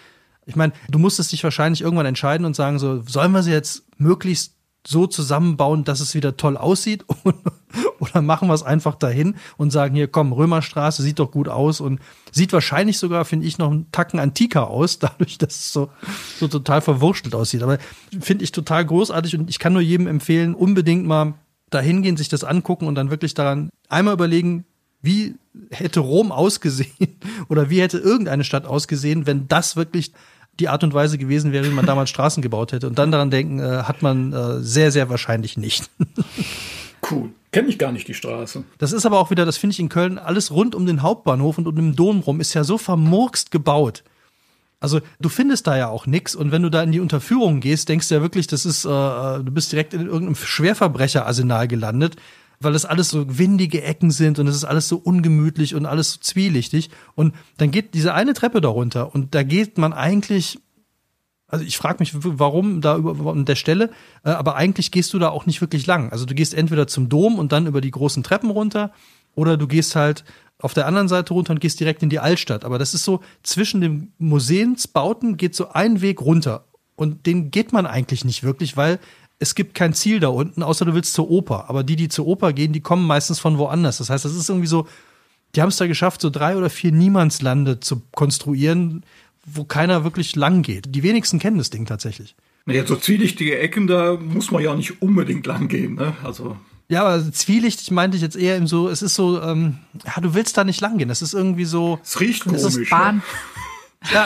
Ich 0.45 0.55
meine, 0.55 0.73
du 0.89 0.99
musstest 0.99 1.31
dich 1.31 1.43
wahrscheinlich 1.43 1.81
irgendwann 1.81 2.05
entscheiden 2.05 2.45
und 2.45 2.55
sagen 2.55 2.79
so, 2.79 3.01
sollen 3.01 3.31
wir 3.31 3.43
sie 3.43 3.51
jetzt 3.51 3.83
möglichst 3.97 4.56
so 4.87 5.05
zusammenbauen, 5.05 5.83
dass 5.83 5.99
es 5.99 6.15
wieder 6.15 6.37
toll 6.37 6.55
aussieht? 6.55 7.03
Oder 7.99 8.21
machen 8.21 8.47
wir 8.47 8.53
es 8.53 8.63
einfach 8.63 8.95
dahin 8.95 9.35
und 9.57 9.71
sagen, 9.71 9.95
hier, 9.95 10.07
komm, 10.07 10.31
Römerstraße 10.31 11.03
sieht 11.03 11.19
doch 11.19 11.29
gut 11.29 11.49
aus 11.49 11.81
und 11.81 11.99
sieht 12.31 12.53
wahrscheinlich 12.53 12.97
sogar, 12.97 13.25
finde 13.25 13.47
ich, 13.47 13.57
noch 13.57 13.69
einen 13.69 13.91
Tacken 13.91 14.17
antiker 14.17 14.69
aus, 14.69 14.99
dadurch, 14.99 15.37
dass 15.37 15.55
es 15.55 15.73
so, 15.73 15.89
so 16.39 16.47
total 16.47 16.79
verwurstelt 16.79 17.35
aussieht. 17.35 17.63
Aber 17.63 17.79
finde 18.21 18.45
ich 18.45 18.53
total 18.53 18.85
großartig 18.85 19.37
und 19.37 19.49
ich 19.49 19.59
kann 19.59 19.73
nur 19.73 19.81
jedem 19.81 20.07
empfehlen, 20.07 20.55
unbedingt 20.55 21.05
mal 21.05 21.33
dahin 21.69 22.01
gehen, 22.01 22.15
sich 22.15 22.29
das 22.29 22.45
angucken 22.45 22.87
und 22.87 22.95
dann 22.95 23.09
wirklich 23.09 23.33
daran 23.33 23.69
einmal 23.89 24.13
überlegen, 24.13 24.63
wie 25.01 25.35
hätte 25.69 25.99
Rom 25.99 26.31
ausgesehen 26.31 27.19
oder 27.49 27.69
wie 27.69 27.81
hätte 27.81 27.97
irgendeine 27.97 28.45
Stadt 28.45 28.65
ausgesehen, 28.65 29.25
wenn 29.25 29.49
das 29.49 29.75
wirklich 29.75 30.13
die 30.59 30.69
Art 30.69 30.83
und 30.83 30.93
Weise 30.93 31.17
gewesen 31.17 31.51
wäre, 31.51 31.65
wie 31.65 31.73
man 31.73 31.85
damals 31.85 32.09
Straßen 32.11 32.41
gebaut 32.41 32.71
hätte. 32.71 32.87
Und 32.87 32.97
dann 32.97 33.11
daran 33.11 33.31
denken, 33.31 33.59
äh, 33.59 33.83
hat 33.83 34.01
man 34.01 34.33
äh, 34.33 34.61
sehr, 34.61 34.91
sehr 34.91 35.09
wahrscheinlich 35.09 35.57
nicht. 35.57 35.89
Cool. 37.09 37.29
Kenne 37.51 37.69
ich 37.69 37.77
gar 37.77 37.91
nicht 37.91 38.07
die 38.07 38.13
Straße. 38.13 38.63
Das 38.79 38.91
ist 38.91 39.05
aber 39.05 39.19
auch 39.19 39.29
wieder, 39.29 39.45
das 39.45 39.57
finde 39.57 39.73
ich 39.73 39.79
in 39.79 39.87
Köln, 39.87 40.17
alles 40.17 40.51
rund 40.51 40.75
um 40.75 40.85
den 40.85 41.01
Hauptbahnhof 41.01 41.57
und 41.57 41.67
um 41.67 41.75
den 41.75 41.95
Dom 41.95 42.19
rum 42.19 42.41
ist 42.41 42.53
ja 42.53 42.63
so 42.63 42.77
vermurkst 42.77 43.51
gebaut. 43.51 44.03
Also 44.79 45.01
du 45.19 45.29
findest 45.29 45.65
da 45.65 45.77
ja 45.77 45.87
auch 45.87 46.05
nix 46.05 46.35
und 46.35 46.51
wenn 46.51 46.61
du 46.61 46.69
da 46.69 46.83
in 46.83 46.91
die 46.91 46.99
Unterführung 46.99 47.61
gehst, 47.61 47.89
denkst 47.89 48.09
du 48.09 48.15
ja 48.15 48.21
wirklich, 48.21 48.47
das 48.47 48.65
ist, 48.65 48.85
äh, 48.85 48.89
du 48.89 49.51
bist 49.51 49.71
direkt 49.71 49.93
in 49.93 50.05
irgendeinem 50.05 50.35
Schwerverbrecherarsenal 50.35 51.67
gelandet, 51.67 52.17
weil 52.59 52.73
das 52.73 52.85
alles 52.85 53.09
so 53.09 53.37
windige 53.37 53.83
Ecken 53.83 54.11
sind 54.11 54.39
und 54.39 54.47
es 54.47 54.55
ist 54.55 54.65
alles 54.65 54.87
so 54.87 54.97
ungemütlich 54.97 55.75
und 55.75 55.85
alles 55.85 56.13
so 56.13 56.19
zwielichtig. 56.19 56.89
Und 57.15 57.35
dann 57.57 57.71
geht 57.71 57.93
diese 57.93 58.13
eine 58.13 58.33
Treppe 58.33 58.61
da 58.61 58.69
runter 58.69 59.13
und 59.13 59.35
da 59.35 59.43
geht 59.43 59.77
man 59.77 59.93
eigentlich 59.93 60.59
also 61.49 61.63
ich 61.63 61.77
frage 61.77 61.99
mich, 61.99 62.11
warum 62.13 62.81
da 62.81 62.97
über 62.97 63.31
an 63.31 63.45
der 63.45 63.55
Stelle, 63.55 63.89
äh, 64.23 64.31
aber 64.31 64.55
eigentlich 64.55 64.91
gehst 64.91 65.13
du 65.13 65.19
da 65.19 65.29
auch 65.29 65.45
nicht 65.45 65.61
wirklich 65.61 65.85
lang. 65.85 66.11
Also 66.11 66.25
du 66.25 66.35
gehst 66.35 66.53
entweder 66.53 66.87
zum 66.87 67.07
Dom 67.07 67.39
und 67.39 67.53
dann 67.53 67.67
über 67.67 67.79
die 67.79 67.91
großen 67.91 68.21
Treppen 68.21 68.49
runter 68.49 68.91
oder 69.33 69.55
du 69.55 69.65
gehst 69.65 69.95
halt 69.95 70.25
auf 70.59 70.73
der 70.73 70.87
anderen 70.87 71.07
Seite 71.07 71.33
runter 71.33 71.53
und 71.53 71.61
gehst 71.61 71.79
direkt 71.79 72.03
in 72.03 72.09
die 72.09 72.19
Altstadt. 72.19 72.65
Aber 72.65 72.79
das 72.79 72.93
ist 72.93 73.03
so, 73.03 73.21
zwischen 73.43 73.79
den 73.79 74.11
Museumsbauten 74.17 75.37
geht 75.37 75.55
so 75.55 75.69
ein 75.69 76.01
Weg 76.01 76.21
runter. 76.21 76.65
Und 76.95 77.27
den 77.27 77.51
geht 77.51 77.71
man 77.73 77.85
eigentlich 77.85 78.25
nicht 78.25 78.43
wirklich, 78.43 78.75
weil 78.75 78.99
es 79.39 79.53
gibt 79.55 79.75
kein 79.75 79.93
Ziel 79.93 80.19
da 80.19 80.29
unten, 80.29 80.63
außer 80.63 80.85
du 80.85 80.93
willst 80.93 81.13
zur 81.13 81.29
Oper. 81.29 81.69
Aber 81.69 81.83
die, 81.83 81.95
die 81.95 82.07
zur 82.09 82.25
Oper 82.27 82.53
gehen, 82.53 82.73
die 82.73 82.81
kommen 82.81 83.05
meistens 83.05 83.39
von 83.39 83.57
woanders. 83.57 83.97
Das 83.99 84.09
heißt, 84.09 84.25
das 84.25 84.33
ist 84.35 84.49
irgendwie 84.49 84.67
so, 84.67 84.87
die 85.55 85.61
haben 85.61 85.69
es 85.69 85.77
da 85.77 85.87
geschafft, 85.87 86.21
so 86.21 86.29
drei 86.29 86.57
oder 86.57 86.69
vier 86.69 86.91
Niemandslande 86.91 87.79
zu 87.79 88.01
konstruieren, 88.13 89.03
wo 89.45 89.63
keiner 89.63 90.03
wirklich 90.03 90.35
lang 90.35 90.61
geht. 90.63 90.93
Die 90.95 91.03
wenigsten 91.03 91.39
kennen 91.39 91.57
das 91.57 91.69
Ding 91.69 91.85
tatsächlich. 91.85 92.35
Naja, 92.65 92.85
so 92.85 92.95
zwielichtige 92.97 93.57
Ecken, 93.59 93.87
da 93.87 94.17
muss 94.17 94.51
man 94.51 94.61
ja 94.63 94.75
nicht 94.75 95.01
unbedingt 95.01 95.45
lang 95.45 95.67
gehen. 95.69 95.95
Ne? 95.95 96.13
Also 96.23 96.57
Ja, 96.89 97.05
aber 97.05 97.31
zwielichtig 97.31 97.91
meinte 97.91 98.17
ich 98.17 98.23
jetzt 98.23 98.35
eher 98.35 98.57
im 98.57 98.67
so, 98.67 98.89
es 98.89 99.01
ist 99.01 99.15
so, 99.15 99.41
ähm, 99.41 99.77
ja, 100.05 100.21
du 100.21 100.33
willst 100.33 100.57
da 100.57 100.63
nicht 100.65 100.81
lang 100.81 100.97
gehen. 100.97 101.09
Es 101.09 101.21
ist 101.21 101.33
irgendwie 101.33 101.63
so, 101.65 101.99
es 102.03 102.19
riecht 102.19 102.45
Das 102.45 102.63
komisch. 102.63 102.77
ist 102.77 102.89
Bahn. 102.89 103.21
ja, 103.25 103.31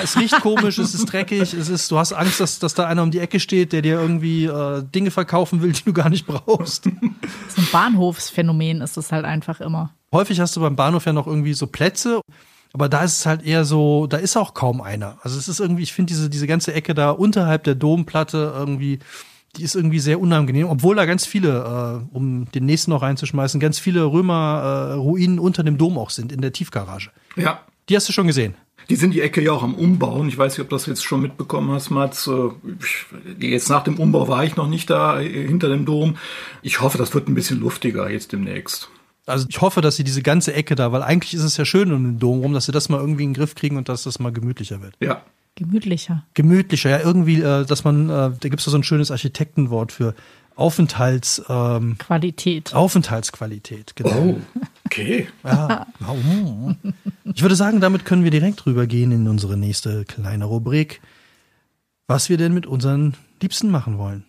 es 0.04 0.18
riecht 0.18 0.40
komisch, 0.42 0.78
es 0.78 0.94
ist 0.94 1.06
dreckig, 1.06 1.54
es 1.54 1.70
ist, 1.70 1.90
du 1.92 1.98
hast 1.98 2.14
Angst, 2.14 2.40
dass, 2.40 2.60
dass 2.60 2.74
da 2.74 2.88
einer 2.88 3.04
um 3.04 3.12
die 3.12 3.20
Ecke 3.20 3.40
steht, 3.40 3.74
der 3.74 3.82
dir 3.82 4.00
irgendwie 4.00 4.46
äh, 4.46 4.84
Dinge 4.84 5.12
verkaufen 5.12 5.62
will, 5.62 5.72
die 5.72 5.84
du 5.84 5.94
gar 5.94 6.10
nicht 6.10 6.26
brauchst. 6.28 6.84
So 6.84 6.90
ein 6.90 7.68
Bahnhofsphänomen 7.72 8.82
ist 8.82 8.98
es 8.98 9.12
halt 9.12 9.26
einfach 9.26 9.62
immer. 9.62 9.94
Häufig 10.14 10.40
hast 10.40 10.56
du 10.56 10.62
beim 10.62 10.76
Bahnhof 10.76 11.06
ja 11.06 11.14
noch 11.14 11.28
irgendwie 11.28 11.54
so 11.54 11.68
Plätze, 11.68 12.22
aber 12.74 12.90
da 12.90 13.04
ist 13.04 13.20
es 13.20 13.26
halt 13.26 13.44
eher 13.44 13.66
so, 13.66 14.08
da 14.08 14.18
ist 14.18 14.38
auch 14.38 14.54
kaum 14.54 14.82
einer. 14.82 15.18
Also 15.24 15.38
es 15.38 15.48
ist 15.48 15.60
irgendwie, 15.60 15.84
ich 15.84 15.94
finde 15.94 16.14
diese, 16.14 16.30
diese 16.30 16.48
ganze 16.48 16.74
Ecke 16.74 16.94
da 16.94 17.12
unterhalb 17.12 17.64
der 17.64 17.76
Domplatte 17.76 18.54
irgendwie, 18.56 19.00
die 19.58 19.64
ist 19.64 19.76
irgendwie 19.76 20.00
sehr 20.00 20.20
unangenehm, 20.20 20.68
obwohl 20.68 20.96
da 20.96 21.06
ganz 21.06 21.26
viele, 21.26 22.04
äh, 22.12 22.16
um 22.16 22.50
den 22.52 22.66
nächsten 22.66 22.92
noch 22.92 23.02
reinzuschmeißen, 23.02 23.60
ganz 23.60 23.80
viele 23.80 24.06
Römer-Ruinen 24.06 25.40
unter 25.40 25.64
dem 25.64 25.78
Dom 25.78 25.98
auch 25.98 26.10
sind, 26.10 26.32
in 26.32 26.42
der 26.42 26.54
Tiefgarage. 26.54 27.12
Ja. 27.36 27.62
Die 27.92 27.98
hast 27.98 28.08
du 28.08 28.14
schon 28.14 28.28
gesehen. 28.28 28.56
Die 28.90 28.96
sind 28.96 29.14
die 29.14 29.20
Ecke 29.20 29.42
ja 29.42 29.52
auch 29.52 29.64
am 29.64 29.76
Umbauen. 29.76 30.30
Ich 30.30 30.38
weiß 30.38 30.54
nicht, 30.54 30.62
ob 30.62 30.70
du 30.70 30.78
das 30.78 30.86
jetzt 30.86 31.04
schon 31.04 31.22
mitbekommen 31.22 31.72
hast, 31.72 31.90
Mats. 31.90 32.26
Äh, 32.26 32.52
jetzt 33.38 33.70
nach 33.70 33.84
dem 33.84 34.00
Umbau 34.00 34.30
war 34.30 34.46
ich 34.46 34.56
noch 34.56 34.70
nicht 34.70 34.90
da 34.90 35.20
äh, 35.20 35.46
hinter 35.46 35.68
dem 35.68 35.86
Dom. 35.86 36.16
Ich 36.62 36.80
hoffe, 36.80 36.98
das 36.98 37.14
wird 37.14 37.28
ein 37.28 37.36
bisschen 37.36 37.60
luftiger 37.60 38.10
jetzt 38.10 38.32
demnächst. 38.32 38.90
Also 39.26 39.46
ich 39.50 39.60
hoffe, 39.60 39.82
dass 39.82 39.98
sie 39.98 40.06
diese 40.06 40.22
ganze 40.22 40.54
Ecke 40.54 40.76
da, 40.76 40.94
weil 40.94 41.04
eigentlich 41.04 41.34
ist 41.34 41.44
es 41.44 41.58
ja 41.58 41.66
schön 41.66 41.92
um 41.92 42.02
den 42.06 42.20
Dom 42.20 42.40
rum, 42.40 42.54
dass 42.54 42.66
sie 42.66 42.72
das 42.72 42.88
mal 42.88 43.02
irgendwie 43.02 43.24
in 43.24 43.32
den 43.32 43.36
Griff 43.36 43.56
kriegen 43.56 43.76
und 43.76 43.90
dass 43.90 44.04
das 44.04 44.20
mal 44.20 44.32
gemütlicher 44.32 44.82
wird. 44.82 44.96
Ja. 45.02 45.26
Gemütlicher. 45.56 46.24
Gemütlicher, 46.34 46.92
ja, 46.92 47.02
irgendwie, 47.02 47.42
äh, 47.42 47.66
dass 47.66 47.84
man, 47.84 48.08
da 48.08 48.30
gibt 48.40 48.60
es 48.60 48.64
so 48.64 48.78
ein 48.78 48.84
schönes 48.84 49.12
Architektenwort 49.12 49.92
für 49.92 50.16
Aufenthalts, 50.56 51.44
ähm, 51.50 51.98
Qualität. 51.98 52.74
Aufenthaltsqualität, 52.74 53.98
genau. 53.98 54.38
Oh, 54.38 54.60
okay. 54.92 55.28
Ja. 55.44 55.88
Ich 57.34 57.42
würde 57.42 57.56
sagen, 57.56 57.80
damit 57.80 58.06
können 58.06 58.24
wir 58.24 58.32
direkt 58.32 58.66
rübergehen 58.66 59.12
in 59.12 59.28
unsere 59.28 59.58
nächste 59.58 60.06
kleine 60.06 60.46
Rubrik, 60.46 61.02
was 62.08 62.30
wir 62.30 62.38
denn 62.38 62.54
mit 62.54 62.66
unseren 62.66 63.16
Liebsten 63.42 63.72
machen 63.72 63.98
wollen. 63.98 64.26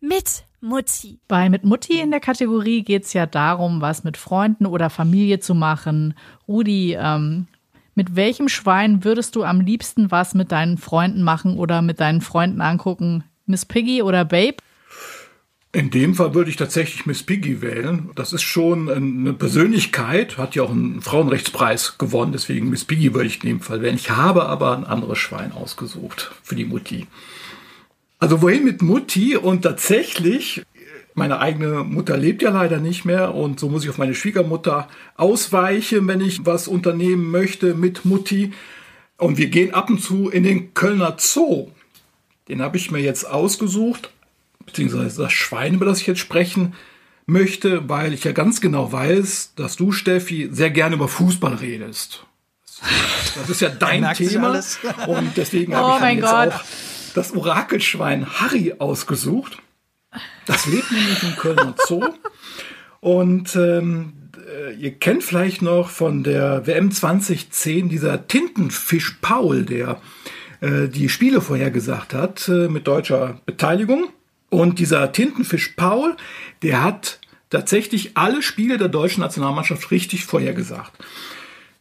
Mit 0.00 0.44
Mutti. 0.60 1.20
Bei 1.28 1.50
Mit 1.50 1.64
Mutti 1.64 2.00
in 2.00 2.10
der 2.10 2.20
Kategorie 2.20 2.82
geht 2.82 3.04
es 3.04 3.12
ja 3.12 3.26
darum, 3.26 3.80
was 3.80 4.02
mit 4.02 4.16
Freunden 4.16 4.66
oder 4.66 4.88
Familie 4.88 5.40
zu 5.40 5.54
machen. 5.54 6.14
Rudi, 6.48 6.96
ähm, 6.98 7.46
mit 7.94 8.16
welchem 8.16 8.48
Schwein 8.48 9.04
würdest 9.04 9.36
du 9.36 9.44
am 9.44 9.60
liebsten 9.60 10.10
was 10.10 10.34
mit 10.34 10.52
deinen 10.52 10.78
Freunden 10.78 11.22
machen 11.22 11.58
oder 11.58 11.82
mit 11.82 12.00
deinen 12.00 12.22
Freunden 12.22 12.60
angucken? 12.60 13.24
Miss 13.44 13.66
Piggy 13.66 14.02
oder 14.02 14.24
Babe? 14.24 14.56
In 15.70 15.90
dem 15.90 16.14
Fall 16.14 16.34
würde 16.34 16.48
ich 16.48 16.56
tatsächlich 16.56 17.04
Miss 17.04 17.22
Piggy 17.22 17.60
wählen. 17.60 18.08
Das 18.14 18.32
ist 18.32 18.42
schon 18.42 18.88
eine 18.88 19.34
Persönlichkeit, 19.34 20.38
hat 20.38 20.54
ja 20.54 20.62
auch 20.62 20.70
einen 20.70 21.02
Frauenrechtspreis 21.02 21.98
gewonnen, 21.98 22.32
deswegen 22.32 22.70
Miss 22.70 22.86
Piggy 22.86 23.12
würde 23.12 23.26
ich 23.26 23.42
in 23.44 23.50
dem 23.50 23.60
Fall 23.60 23.82
wählen. 23.82 23.96
Ich 23.96 24.10
habe 24.10 24.46
aber 24.46 24.74
ein 24.74 24.84
anderes 24.84 25.18
Schwein 25.18 25.52
ausgesucht 25.52 26.30
für 26.42 26.54
die 26.54 26.64
Mutti. 26.64 27.06
Also 28.18 28.40
wohin 28.40 28.64
mit 28.64 28.80
Mutti 28.80 29.36
und 29.36 29.60
tatsächlich, 29.60 30.62
meine 31.14 31.38
eigene 31.38 31.84
Mutter 31.84 32.16
lebt 32.16 32.40
ja 32.40 32.50
leider 32.50 32.78
nicht 32.78 33.04
mehr 33.04 33.34
und 33.34 33.60
so 33.60 33.68
muss 33.68 33.84
ich 33.84 33.90
auf 33.90 33.98
meine 33.98 34.14
Schwiegermutter 34.14 34.88
ausweichen, 35.16 36.08
wenn 36.08 36.22
ich 36.22 36.46
was 36.46 36.66
unternehmen 36.66 37.30
möchte 37.30 37.74
mit 37.74 38.06
Mutti. 38.06 38.52
Und 39.18 39.36
wir 39.36 39.48
gehen 39.48 39.74
ab 39.74 39.90
und 39.90 40.02
zu 40.02 40.30
in 40.30 40.44
den 40.44 40.72
Kölner 40.72 41.16
Zoo. 41.18 41.68
Den 42.48 42.62
habe 42.62 42.78
ich 42.78 42.90
mir 42.90 43.00
jetzt 43.00 43.24
ausgesucht, 43.24 44.10
beziehungsweise 44.68 45.22
das 45.22 45.32
Schwein, 45.32 45.74
über 45.74 45.86
das 45.86 46.00
ich 46.00 46.06
jetzt 46.06 46.20
sprechen 46.20 46.74
möchte, 47.26 47.88
weil 47.88 48.14
ich 48.14 48.24
ja 48.24 48.32
ganz 48.32 48.60
genau 48.60 48.90
weiß, 48.90 49.52
dass 49.56 49.76
du, 49.76 49.92
Steffi, 49.92 50.48
sehr 50.50 50.70
gerne 50.70 50.94
über 50.96 51.08
Fußball 51.08 51.54
redest. 51.54 52.24
Das 53.36 53.50
ist 53.50 53.60
ja 53.60 53.68
dein 53.78 54.12
Thema. 54.14 54.60
Und 55.06 55.36
deswegen 55.36 55.74
habe 55.74 55.92
Oh 55.92 55.94
ich 55.96 56.00
mein 56.00 56.20
dann 56.20 56.48
jetzt 56.48 56.52
Gott. 56.54 56.60
auch 56.60 57.14
das 57.14 57.32
Orakelschwein 57.34 58.40
Harry 58.40 58.74
ausgesucht. 58.78 59.58
Das 60.46 60.64
lebt 60.66 60.90
nämlich 60.90 61.22
im 61.22 61.36
Kölner 61.36 61.74
Zoo. 61.86 62.08
Und 63.00 63.54
ähm, 63.56 64.12
äh, 64.48 64.74
ihr 64.74 64.92
kennt 64.92 65.22
vielleicht 65.22 65.60
noch 65.62 65.90
von 65.90 66.22
der 66.24 66.66
WM 66.66 66.90
2010 66.90 67.88
dieser 67.88 68.26
Tintenfisch 68.26 69.18
Paul, 69.20 69.64
der 69.64 70.00
äh, 70.60 70.88
die 70.88 71.08
Spiele 71.08 71.40
vorhergesagt 71.40 72.14
hat 72.14 72.48
äh, 72.48 72.68
mit 72.68 72.86
deutscher 72.86 73.40
Beteiligung. 73.44 74.08
Und 74.50 74.78
dieser 74.78 75.12
Tintenfisch 75.12 75.74
Paul, 75.76 76.16
der 76.62 76.82
hat 76.82 77.18
tatsächlich 77.50 78.16
alle 78.16 78.42
Spiele 78.42 78.78
der 78.78 78.88
deutschen 78.88 79.20
Nationalmannschaft 79.20 79.90
richtig 79.90 80.24
vorhergesagt. 80.24 80.92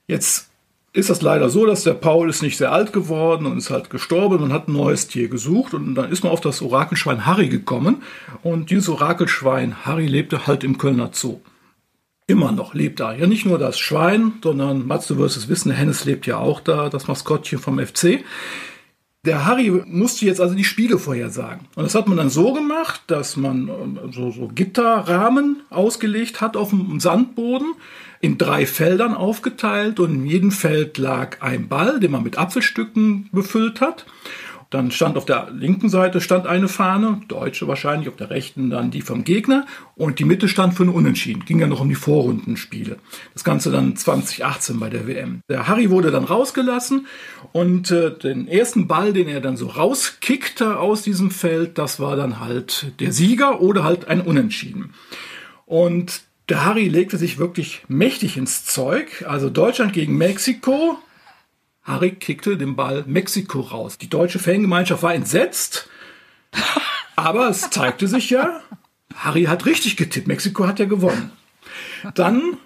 Jetzt 0.08 0.49
ist 0.93 1.10
das 1.10 1.21
leider 1.21 1.49
so, 1.49 1.65
dass 1.65 1.84
der 1.84 1.93
Paul 1.93 2.30
ist 2.30 2.41
nicht 2.41 2.58
sehr 2.58 2.71
alt 2.71 2.91
geworden 2.91 3.45
und 3.45 3.58
ist 3.58 3.69
halt 3.69 3.89
gestorben 3.89 4.39
und 4.39 4.51
hat 4.51 4.67
ein 4.67 4.73
neues 4.73 5.08
Tier 5.08 5.27
gesucht 5.27 5.73
und 5.73 5.95
dann 5.95 6.12
ist 6.12 6.23
man 6.23 6.32
auf 6.32 6.41
das 6.41 6.62
Orakelschwein 6.62 7.25
Harry 7.25 7.49
gekommen 7.49 8.01
und 8.41 8.71
dieses 8.71 8.89
Orakelschwein 8.89 9.86
Harry 9.86 10.08
lebte 10.08 10.47
halt 10.47 10.63
im 10.63 10.77
Kölner 10.77 11.12
Zoo. 11.13 11.39
Immer 12.25 12.51
noch 12.51 12.73
lebt 12.73 12.99
da. 12.99 13.13
Ja, 13.13 13.27
nicht 13.27 13.45
nur 13.45 13.58
das 13.58 13.80
Schwein, 13.80 14.34
sondern 14.43 14.88
Mats, 14.88 15.08
du 15.08 15.17
wirst 15.17 15.38
es 15.38 15.47
wissen, 15.47 15.71
Hennes 15.71 16.03
lebt 16.03 16.25
ja 16.25 16.38
auch 16.38 16.60
da, 16.60 16.89
das 16.89 17.08
Maskottchen 17.08 17.60
vom 17.60 17.80
FC. 17.80 18.23
Der 19.27 19.45
Harry 19.45 19.69
musste 19.85 20.25
jetzt 20.25 20.39
also 20.39 20.55
die 20.55 20.63
Spiele 20.63 20.97
vorhersagen. 20.97 21.67
Und 21.75 21.83
das 21.83 21.95
hat 21.95 22.07
man 22.07 22.15
dann 22.15 22.29
so 22.29 22.53
gemacht, 22.53 23.01
dass 23.07 23.35
man 23.35 23.67
ähm, 23.67 23.99
so, 24.13 24.31
so 24.31 24.47
Gitterrahmen 24.47 25.63
ausgelegt 25.69 26.39
hat 26.39 26.55
auf 26.55 26.69
dem 26.69 27.01
Sandboden, 27.01 27.73
in 28.21 28.37
drei 28.37 28.65
Feldern 28.65 29.13
aufgeteilt 29.13 29.99
und 29.99 30.15
in 30.15 30.25
jedem 30.25 30.51
Feld 30.51 30.97
lag 30.97 31.41
ein 31.41 31.67
Ball, 31.67 31.99
den 31.99 32.11
man 32.11 32.23
mit 32.23 32.37
Apfelstücken 32.37 33.27
befüllt 33.33 33.81
hat. 33.81 34.05
Dann 34.69 34.91
stand 34.91 35.17
auf 35.17 35.25
der 35.25 35.49
linken 35.51 35.88
Seite 35.89 36.19
stand 36.19 36.45
eine 36.45 36.67
Fahne, 36.67 37.21
deutsche 37.27 37.67
wahrscheinlich, 37.67 38.10
auf 38.10 38.17
der 38.17 38.30
rechten 38.30 38.69
dann 38.69 38.91
die 38.91 39.01
vom 39.01 39.23
Gegner 39.23 39.65
und 39.95 40.19
die 40.19 40.25
Mitte 40.25 40.49
stand 40.49 40.73
für 40.73 40.84
ein 40.84 40.89
Unentschieden. 40.89 41.45
Ging 41.45 41.60
ja 41.60 41.67
noch 41.67 41.80
um 41.80 41.89
die 41.89 41.95
Vorrundenspiele. 41.95 42.97
Das 43.34 43.43
Ganze 43.43 43.71
dann 43.71 43.95
2018 43.95 44.80
bei 44.80 44.89
der 44.89 45.08
WM. 45.08 45.41
Der 45.49 45.67
Harry 45.67 45.89
wurde 45.89 46.12
dann 46.12 46.25
rausgelassen 46.25 47.08
und 47.53 47.91
äh, 47.91 48.12
den 48.17 48.47
ersten 48.47 48.88
Ball, 48.88 49.13
den 49.13 49.30
er 49.30 49.39
dann 49.39 49.56
so 49.56 49.67
rauskickte 49.67 50.80
aus 50.80 51.01
diesem 51.01 51.32
Feld, 51.32 51.77
das 51.77 51.99
war 51.99 52.15
dann 52.15 52.39
halt 52.39 52.91
der 52.99 53.13
Sieger 53.13 53.62
oder 53.62 53.84
halt 53.84 54.08
ein 54.08 54.21
Unentschieden. 54.21 54.93
Und 55.65 56.21
der 56.49 56.63
Harry 56.63 56.88
legte 56.88 57.17
sich 57.17 57.38
wirklich 57.38 57.84
mächtig 57.88 58.38
ins 58.38 58.63
Zeug. 58.65 59.25
Also 59.27 59.49
Deutschland 59.49 59.93
gegen 59.93 60.17
Mexiko. 60.17 60.97
Harry 61.88 62.12
kickte 62.12 62.58
den 62.58 62.76
Ball 62.76 63.06
Mexiko 63.08 63.62
raus. 63.62 63.97
Die 63.97 64.10
deutsche 64.10 64.39
Fangemeinschaft 64.39 65.04
war 65.04 65.15
entsetzt. 65.15 65.89
Aber 67.15 67.50
es 67.50 67.69
zeigte 67.69 68.08
sich 68.08 68.30
ja, 68.30 68.62
Harry 69.15 69.45
hat 69.45 69.65
richtig 69.65 69.95
getippt. 69.95 70.28
Mexiko 70.28 70.67
hat 70.67 70.80
ja 70.80 70.86
gewonnen. 70.86 71.32
Dann 72.13 72.58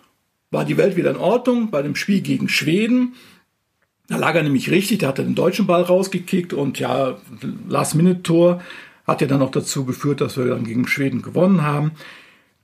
war 0.50 0.66
die 0.66 0.76
Welt 0.76 0.98
wieder 0.98 1.12
in 1.12 1.18
Ordnung 1.18 1.72
bei 1.72 1.82
dem 1.82 1.96
Spiel 1.96 2.22
gegen 2.22 2.50
Schweden. 2.50 3.14
Da 4.08 4.18
lag 4.18 4.36
er 4.36 4.44
nämlich 4.44 4.70
richtig, 4.70 5.00
da 5.00 5.08
hat 5.08 5.20
er 5.20 5.26
den 5.26 5.36
deutschen 5.36 5.68
Ball 5.68 5.84
rausgekickt 5.84 6.52
und 6.52 6.80
ja, 6.80 7.18
Last-Minute-Tor 7.70 8.62
hat 9.08 9.22
ja 9.22 9.28
dann 9.28 9.42
auch 9.42 9.52
dazu 9.52 9.86
geführt, 9.86 10.20
dass 10.20 10.36
wir 10.36 10.46
dann 10.48 10.66
gegen 10.66 10.88
Schweden 10.88 11.22
gewonnen 11.22 11.62
haben. 11.62 11.92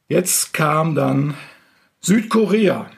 Jetzt 0.10 0.54
kam 0.54 0.96
dann 0.96 1.36
Südkorea. 2.02 2.90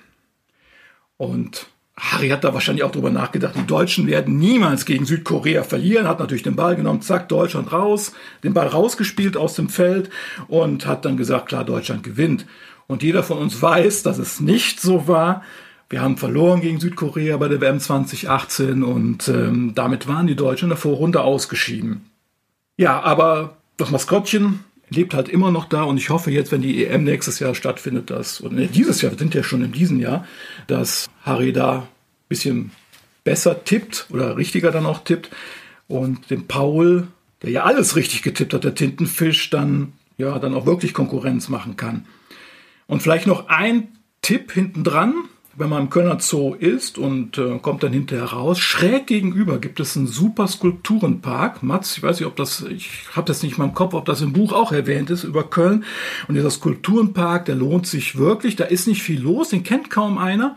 Und 1.17 1.67
Harry 1.99 2.29
hat 2.29 2.43
da 2.43 2.53
wahrscheinlich 2.53 2.83
auch 2.83 2.91
drüber 2.91 3.09
nachgedacht, 3.09 3.55
die 3.57 3.67
Deutschen 3.67 4.07
werden 4.07 4.37
niemals 4.37 4.85
gegen 4.85 5.05
Südkorea 5.05 5.63
verlieren, 5.63 6.07
hat 6.07 6.19
natürlich 6.19 6.43
den 6.43 6.55
Ball 6.55 6.75
genommen, 6.75 7.01
zack, 7.01 7.27
Deutschland 7.27 7.73
raus, 7.73 8.13
den 8.43 8.53
Ball 8.53 8.67
rausgespielt 8.67 9.35
aus 9.35 9.55
dem 9.55 9.69
Feld 9.69 10.09
und 10.47 10.85
hat 10.85 11.03
dann 11.03 11.17
gesagt, 11.17 11.49
klar, 11.49 11.65
Deutschland 11.65 12.03
gewinnt. 12.03 12.45
Und 12.87 13.03
jeder 13.03 13.21
von 13.21 13.37
uns 13.37 13.61
weiß, 13.61 14.03
dass 14.03 14.17
es 14.17 14.39
nicht 14.39 14.79
so 14.79 15.07
war. 15.07 15.43
Wir 15.89 16.01
haben 16.01 16.17
verloren 16.17 16.61
gegen 16.61 16.79
Südkorea 16.79 17.37
bei 17.37 17.47
der 17.47 17.59
WM 17.61 17.79
2018 17.79 18.83
und 18.83 19.27
ähm, 19.27 19.73
damit 19.75 20.07
waren 20.07 20.27
die 20.27 20.35
Deutschen 20.35 20.65
in 20.65 20.69
der 20.69 20.77
Vorrunde 20.77 21.21
ausgeschieden. 21.21 22.09
Ja, 22.77 23.01
aber 23.01 23.57
das 23.77 23.91
Maskottchen 23.91 24.59
lebt 24.89 25.13
halt 25.13 25.29
immer 25.29 25.51
noch 25.51 25.65
da 25.65 25.83
und 25.83 25.97
ich 25.97 26.09
hoffe 26.09 26.31
jetzt, 26.31 26.51
wenn 26.51 26.61
die 26.61 26.85
EM 26.85 27.03
nächstes 27.03 27.39
Jahr 27.39 27.55
stattfindet, 27.55 28.09
dass, 28.09 28.41
oder 28.41 28.55
nee, 28.55 28.67
dieses 28.67 29.01
Jahr, 29.01 29.11
wir 29.11 29.19
sind 29.19 29.33
ja 29.33 29.43
schon 29.43 29.63
in 29.63 29.71
diesem 29.71 29.99
Jahr, 29.99 30.25
dass 30.67 31.09
Harry 31.29 31.53
da 31.53 31.77
ein 31.77 31.87
bisschen 32.27 32.71
besser 33.23 33.63
tippt 33.63 34.07
oder 34.09 34.37
richtiger 34.37 34.71
dann 34.71 34.85
auch 34.85 35.03
tippt 35.03 35.29
und 35.87 36.29
dem 36.29 36.47
Paul, 36.47 37.07
der 37.41 37.51
ja 37.51 37.63
alles 37.63 37.95
richtig 37.95 38.21
getippt 38.21 38.53
hat, 38.53 38.63
der 38.63 38.75
Tintenfisch, 38.75 39.49
dann 39.49 39.93
ja 40.17 40.37
dann 40.39 40.53
auch 40.53 40.65
wirklich 40.65 40.93
Konkurrenz 40.93 41.49
machen 41.49 41.77
kann. 41.77 42.05
Und 42.87 43.01
vielleicht 43.01 43.27
noch 43.27 43.47
ein 43.47 43.89
Tipp 44.21 44.51
hinten 44.51 44.83
dran, 44.83 45.13
wenn 45.59 45.69
man 45.69 45.83
im 45.83 45.89
Kölner 45.89 46.19
Zoo 46.19 46.53
ist 46.53 46.97
und 46.97 47.37
äh, 47.37 47.59
kommt 47.59 47.83
dann 47.83 47.91
hinterher 47.91 48.25
raus. 48.25 48.59
Schräg 48.59 49.07
gegenüber 49.07 49.59
gibt 49.59 49.79
es 49.79 49.97
einen 49.97 50.07
super 50.07 50.47
Skulpturenpark. 50.47 51.63
Mats, 51.63 51.97
ich 51.97 52.03
weiß 52.03 52.19
nicht, 52.19 52.27
ob 52.27 52.35
das, 52.35 52.61
ich 52.61 52.89
habe 53.13 53.27
das 53.27 53.43
nicht 53.43 53.57
in 53.57 53.63
meinem 53.63 53.73
Kopf, 53.73 53.93
ob 53.93 54.05
das 54.05 54.21
im 54.21 54.31
Buch 54.31 54.53
auch 54.53 54.71
erwähnt 54.71 55.09
ist 55.09 55.23
über 55.23 55.43
Köln. 55.43 55.83
Und 56.27 56.35
dieser 56.35 56.49
Skulpturenpark, 56.49 57.45
der 57.45 57.55
lohnt 57.55 57.87
sich 57.87 58.17
wirklich. 58.17 58.55
Da 58.55 58.65
ist 58.65 58.87
nicht 58.87 59.03
viel 59.03 59.21
los, 59.21 59.49
den 59.49 59.63
kennt 59.63 59.89
kaum 59.89 60.17
einer. 60.17 60.55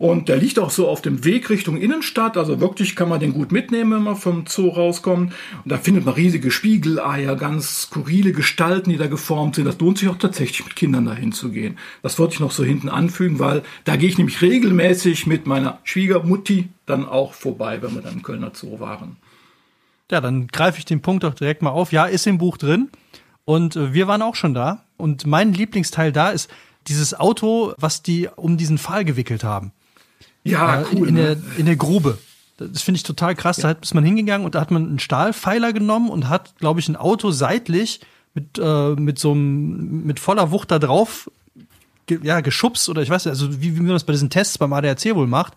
Und 0.00 0.30
der 0.30 0.38
liegt 0.38 0.58
auch 0.58 0.70
so 0.70 0.88
auf 0.88 1.02
dem 1.02 1.26
Weg 1.26 1.50
Richtung 1.50 1.76
Innenstadt. 1.76 2.38
Also 2.38 2.58
wirklich 2.58 2.96
kann 2.96 3.10
man 3.10 3.20
den 3.20 3.34
gut 3.34 3.52
mitnehmen, 3.52 3.92
wenn 3.92 4.02
man 4.02 4.16
vom 4.16 4.46
Zoo 4.46 4.70
rauskommt. 4.70 5.34
Und 5.62 5.70
da 5.70 5.76
findet 5.76 6.06
man 6.06 6.14
riesige 6.14 6.50
Spiegeleier, 6.50 7.36
ganz 7.36 7.82
skurrile 7.82 8.32
Gestalten, 8.32 8.88
die 8.88 8.96
da 8.96 9.08
geformt 9.08 9.56
sind. 9.56 9.66
Das 9.66 9.78
lohnt 9.78 9.98
sich 9.98 10.08
auch 10.08 10.16
tatsächlich 10.16 10.64
mit 10.64 10.74
Kindern 10.74 11.04
dahin 11.04 11.32
zu 11.32 11.50
gehen. 11.50 11.76
Das 12.02 12.18
wollte 12.18 12.32
ich 12.32 12.40
noch 12.40 12.50
so 12.50 12.64
hinten 12.64 12.88
anfügen, 12.88 13.40
weil 13.40 13.62
da 13.84 13.96
gehe 13.96 14.08
ich 14.08 14.16
nämlich 14.16 14.40
regelmäßig 14.40 15.26
mit 15.26 15.46
meiner 15.46 15.80
Schwiegermutti 15.84 16.70
dann 16.86 17.06
auch 17.06 17.34
vorbei, 17.34 17.82
wenn 17.82 17.94
wir 17.94 18.00
dann 18.00 18.14
im 18.14 18.22
Kölner 18.22 18.52
Zoo 18.54 18.80
waren. 18.80 19.18
Ja, 20.10 20.22
dann 20.22 20.46
greife 20.46 20.78
ich 20.78 20.86
den 20.86 21.02
Punkt 21.02 21.24
doch 21.24 21.34
direkt 21.34 21.60
mal 21.60 21.72
auf. 21.72 21.92
Ja, 21.92 22.06
ist 22.06 22.26
im 22.26 22.38
Buch 22.38 22.56
drin. 22.56 22.88
Und 23.44 23.76
äh, 23.76 23.92
wir 23.92 24.08
waren 24.08 24.22
auch 24.22 24.34
schon 24.34 24.54
da. 24.54 24.82
Und 24.96 25.26
mein 25.26 25.52
Lieblingsteil 25.52 26.10
da 26.10 26.30
ist 26.30 26.50
dieses 26.88 27.12
Auto, 27.12 27.74
was 27.76 28.02
die 28.02 28.30
um 28.34 28.56
diesen 28.56 28.78
Pfahl 28.78 29.04
gewickelt 29.04 29.44
haben. 29.44 29.72
Ja, 30.44 30.80
äh, 30.80 30.84
cool. 30.92 31.08
In, 31.08 31.14
ne? 31.14 31.36
der, 31.36 31.58
in 31.58 31.66
der 31.66 31.76
Grube. 31.76 32.18
Das 32.58 32.82
finde 32.82 32.96
ich 32.96 33.02
total 33.02 33.34
krass. 33.34 33.56
Da 33.56 33.68
hat, 33.68 33.82
ist 33.82 33.94
man 33.94 34.04
hingegangen 34.04 34.44
und 34.44 34.54
da 34.54 34.60
hat 34.60 34.70
man 34.70 34.86
einen 34.86 34.98
Stahlpfeiler 34.98 35.72
genommen 35.72 36.10
und 36.10 36.28
hat, 36.28 36.54
glaube 36.58 36.80
ich, 36.80 36.88
ein 36.88 36.96
Auto 36.96 37.30
seitlich 37.30 38.00
mit, 38.34 38.58
äh, 38.58 38.90
mit 38.90 39.18
so 39.18 39.32
einem, 39.32 40.04
mit 40.04 40.20
voller 40.20 40.50
Wucht 40.50 40.70
da 40.70 40.78
drauf 40.78 41.30
ge, 42.06 42.20
ja, 42.22 42.40
geschubst 42.40 42.88
oder 42.88 43.02
ich 43.02 43.10
weiß 43.10 43.24
nicht, 43.24 43.32
also 43.32 43.62
wie, 43.62 43.76
wie 43.76 43.80
man 43.80 43.90
das 43.90 44.04
bei 44.04 44.12
diesen 44.12 44.30
Tests 44.30 44.58
beim 44.58 44.72
ADAC 44.72 45.14
wohl 45.14 45.26
macht, 45.26 45.54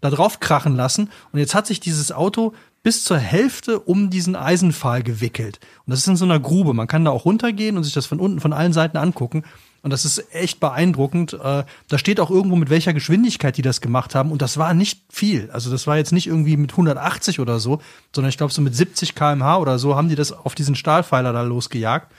da 0.00 0.10
drauf 0.10 0.40
krachen 0.40 0.74
lassen. 0.74 1.10
Und 1.32 1.38
jetzt 1.38 1.54
hat 1.54 1.66
sich 1.66 1.78
dieses 1.78 2.10
Auto 2.10 2.52
bis 2.82 3.04
zur 3.04 3.18
Hälfte 3.18 3.78
um 3.78 4.10
diesen 4.10 4.34
Eisenpfahl 4.34 5.02
gewickelt. 5.02 5.60
Und 5.86 5.90
das 5.90 6.00
ist 6.00 6.06
in 6.08 6.16
so 6.16 6.24
einer 6.24 6.40
Grube. 6.40 6.74
Man 6.74 6.88
kann 6.88 7.04
da 7.04 7.10
auch 7.10 7.26
runtergehen 7.26 7.76
und 7.76 7.84
sich 7.84 7.92
das 7.92 8.06
von 8.06 8.18
unten, 8.18 8.40
von 8.40 8.52
allen 8.52 8.72
Seiten 8.72 8.96
angucken. 8.96 9.44
Und 9.82 9.90
das 9.90 10.04
ist 10.04 10.34
echt 10.34 10.60
beeindruckend. 10.60 11.32
Äh, 11.32 11.64
da 11.88 11.98
steht 11.98 12.20
auch 12.20 12.30
irgendwo, 12.30 12.56
mit 12.56 12.68
welcher 12.68 12.92
Geschwindigkeit 12.92 13.56
die 13.56 13.62
das 13.62 13.80
gemacht 13.80 14.14
haben. 14.14 14.30
Und 14.30 14.42
das 14.42 14.58
war 14.58 14.74
nicht 14.74 15.00
viel. 15.10 15.50
Also 15.52 15.70
das 15.70 15.86
war 15.86 15.96
jetzt 15.96 16.12
nicht 16.12 16.26
irgendwie 16.26 16.56
mit 16.56 16.72
180 16.72 17.40
oder 17.40 17.58
so, 17.58 17.80
sondern 18.14 18.28
ich 18.28 18.36
glaube 18.36 18.52
so 18.52 18.60
mit 18.60 18.74
70 18.74 19.14
kmh 19.14 19.56
oder 19.56 19.78
so 19.78 19.96
haben 19.96 20.08
die 20.08 20.16
das 20.16 20.32
auf 20.32 20.54
diesen 20.54 20.74
Stahlpfeiler 20.74 21.32
da 21.32 21.42
losgejagt. 21.42 22.12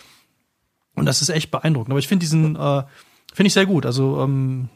Und 0.96 1.06
das 1.06 1.22
ist 1.22 1.30
echt 1.30 1.52
beeindruckend. 1.52 1.92
Aber 1.92 2.00
ich 2.00 2.08
finde 2.08 2.24
diesen, 2.24 2.56
äh, 2.56 2.84
finde 3.34 3.48
ich 3.48 3.54
sehr 3.54 3.68
gut. 3.68 3.86
Also 3.86 4.22
ähm, 4.22 4.70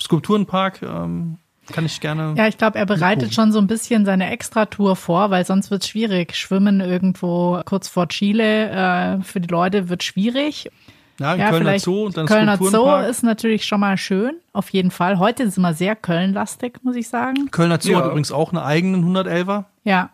Skulpturenpark 0.00 0.82
ähm, 0.82 1.38
kann 1.70 1.84
ich 1.84 2.00
gerne. 2.00 2.34
Ja, 2.36 2.48
ich 2.48 2.58
glaube, 2.58 2.78
er 2.78 2.86
bereitet 2.86 3.24
Gucken. 3.24 3.34
schon 3.34 3.52
so 3.52 3.58
ein 3.58 3.66
bisschen 3.66 4.04
seine 4.04 4.30
Extratour 4.30 4.96
vor, 4.96 5.30
weil 5.30 5.44
sonst 5.44 5.70
wird 5.70 5.82
es 5.82 5.88
schwierig. 5.88 6.34
Schwimmen 6.34 6.80
irgendwo 6.80 7.60
kurz 7.64 7.88
vor 7.88 8.08
Chile 8.08 8.70
äh, 8.70 9.22
für 9.22 9.40
die 9.40 9.48
Leute 9.48 9.88
wird 9.88 10.02
schwierig. 10.02 10.70
Ja, 11.18 11.34
Ja, 11.36 11.50
Kölner 11.50 11.58
vielleicht 11.66 11.84
Zoo 11.84 12.06
und 12.06 12.16
dann 12.16 12.26
Kölner 12.26 12.56
Zoo 12.56 12.96
ist 13.08 13.22
natürlich 13.22 13.64
schon 13.66 13.80
mal 13.80 13.96
schön, 13.96 14.34
auf 14.52 14.70
jeden 14.70 14.90
Fall. 14.90 15.18
Heute 15.18 15.42
ist 15.44 15.56
immer 15.58 15.74
sehr 15.74 15.94
Köln-lastig, 15.94 16.80
muss 16.82 16.96
ich 16.96 17.08
sagen. 17.08 17.50
Kölner 17.50 17.78
Zoo 17.80 17.92
Ja. 17.92 17.98
hat 17.98 18.06
übrigens 18.06 18.32
auch 18.32 18.52
einen 18.52 18.62
eigenen 18.62 19.04
111er. 19.04 19.64
Ja, 19.84 20.10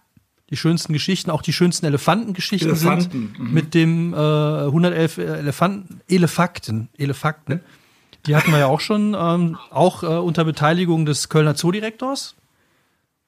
Die 0.51 0.57
schönsten 0.57 0.93
Geschichten, 0.95 1.31
auch 1.31 1.43
die 1.43 1.53
schönsten 1.53 1.85
Elefantengeschichten 1.87 2.71
Elefanten, 2.71 3.35
sind 3.37 3.53
mit 3.53 3.75
dem 3.75 4.15
äh, 4.15 4.17
111 4.17 5.19
Elefanten, 5.19 6.01
Elefakten, 6.09 6.89
Elefakten. 6.97 7.61
Die 8.27 8.35
hatten 8.35 8.51
wir 8.51 8.59
ja 8.59 8.67
auch 8.67 8.81
schon, 8.81 9.15
ähm, 9.19 9.57
auch 9.71 10.03
äh, 10.03 10.07
unter 10.07 10.45
Beteiligung 10.45 11.07
des 11.07 11.29
Kölner 11.29 11.55
Zoodirektors 11.55 12.35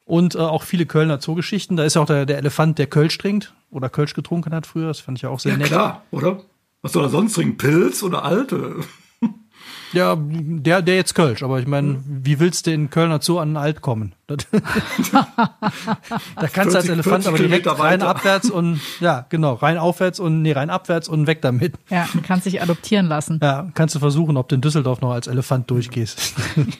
und 0.04 0.34
äh, 0.34 0.38
auch 0.38 0.62
viele 0.64 0.86
Kölner 0.86 1.20
Zoogeschichten. 1.20 1.76
Da 1.76 1.84
ist 1.84 1.94
ja 1.94 2.02
auch 2.02 2.06
der, 2.06 2.26
der 2.26 2.38
Elefant, 2.38 2.78
der 2.78 2.86
Kölsch 2.88 3.16
trinkt 3.18 3.54
oder 3.70 3.88
Kölsch 3.88 4.14
getrunken 4.14 4.52
hat 4.54 4.66
früher. 4.66 4.88
Das 4.88 5.00
fand 5.00 5.18
ich 5.18 5.22
ja 5.22 5.28
auch 5.28 5.40
sehr 5.40 5.52
ja, 5.52 5.58
nett. 5.58 5.68
klar, 5.68 6.02
oder? 6.10 6.40
Was 6.82 6.92
soll 6.92 7.04
er 7.04 7.10
sonst 7.10 7.34
trinken? 7.34 7.58
Pilz 7.58 8.02
oder 8.02 8.24
Alte? 8.24 8.80
Ja, 9.92 10.16
der, 10.18 10.82
der 10.82 10.96
jetzt 10.96 11.14
Kölsch, 11.14 11.42
aber 11.42 11.58
ich 11.58 11.66
meine, 11.66 12.02
wie 12.06 12.38
willst 12.38 12.66
du 12.66 12.72
in 12.72 12.90
Kölner 12.90 13.20
Zoo 13.20 13.38
an 13.38 13.50
den 13.50 13.56
Alt 13.56 13.80
kommen? 13.80 14.14
Da 16.36 16.46
kannst 16.46 16.74
du 16.74 16.78
als 16.78 16.86
40 16.86 16.90
Elefant 16.90 17.26
aber 17.26 17.36
direkt 17.36 17.66
rein 17.66 18.02
abwärts 18.02 18.48
und 18.48 18.80
ja, 19.00 19.26
genau, 19.28 19.54
rein 19.54 19.76
aufwärts 19.76 20.20
und 20.20 20.42
nee, 20.42 20.52
rein 20.52 20.70
abwärts 20.70 21.08
und 21.08 21.26
weg 21.26 21.42
damit. 21.42 21.74
ja, 21.90 22.08
kannst 22.22 22.46
dich 22.46 22.62
adoptieren 22.62 23.06
lassen. 23.06 23.40
Ja, 23.42 23.68
kannst 23.74 23.94
du 23.94 23.98
versuchen, 23.98 24.36
ob 24.36 24.48
du 24.48 24.54
in 24.54 24.60
Düsseldorf 24.60 25.00
noch 25.00 25.10
als 25.10 25.26
Elefant 25.26 25.70
durchgehst. 25.70 26.34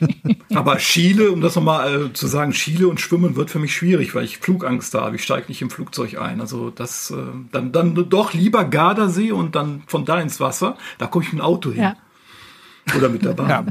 Aber 0.55 0.77
Chile, 0.77 1.31
um 1.31 1.41
das 1.41 1.57
nochmal 1.57 2.07
äh, 2.07 2.13
zu 2.13 2.27
sagen, 2.27 2.53
Chile 2.53 2.89
und 2.89 3.01
Schwimmen 3.01 3.37
wird 3.37 3.51
für 3.51 3.59
mich 3.59 3.75
schwierig, 3.75 4.15
weil 4.15 4.25
ich 4.25 4.39
Flugangst 4.39 4.95
habe. 4.95 5.17
Ich 5.17 5.23
steige 5.23 5.49
nicht 5.49 5.63
im 5.63 5.71
Flugzeug 5.71 6.19
ein. 6.19 6.41
Also 6.41 6.71
das, 6.71 7.11
äh, 7.11 7.17
dann, 7.53 7.73
dann 7.73 7.95
doch 8.09 8.33
lieber 8.33 8.65
Gardasee 8.65 9.33
und 9.33 9.55
dann 9.55 9.83
von 9.87 10.05
da 10.05 10.21
ins 10.21 10.41
Wasser. 10.41 10.77
Da 10.99 11.07
komme 11.07 11.25
ich 11.25 11.33
mit 11.33 11.41
dem 11.41 11.45
Auto 11.45 11.71
hin. 11.71 11.83
Ja. 11.83 11.97
Oder 12.97 13.09
mit 13.09 13.25
der 13.25 13.33
Bahn. 13.33 13.49
Ja. 13.49 13.65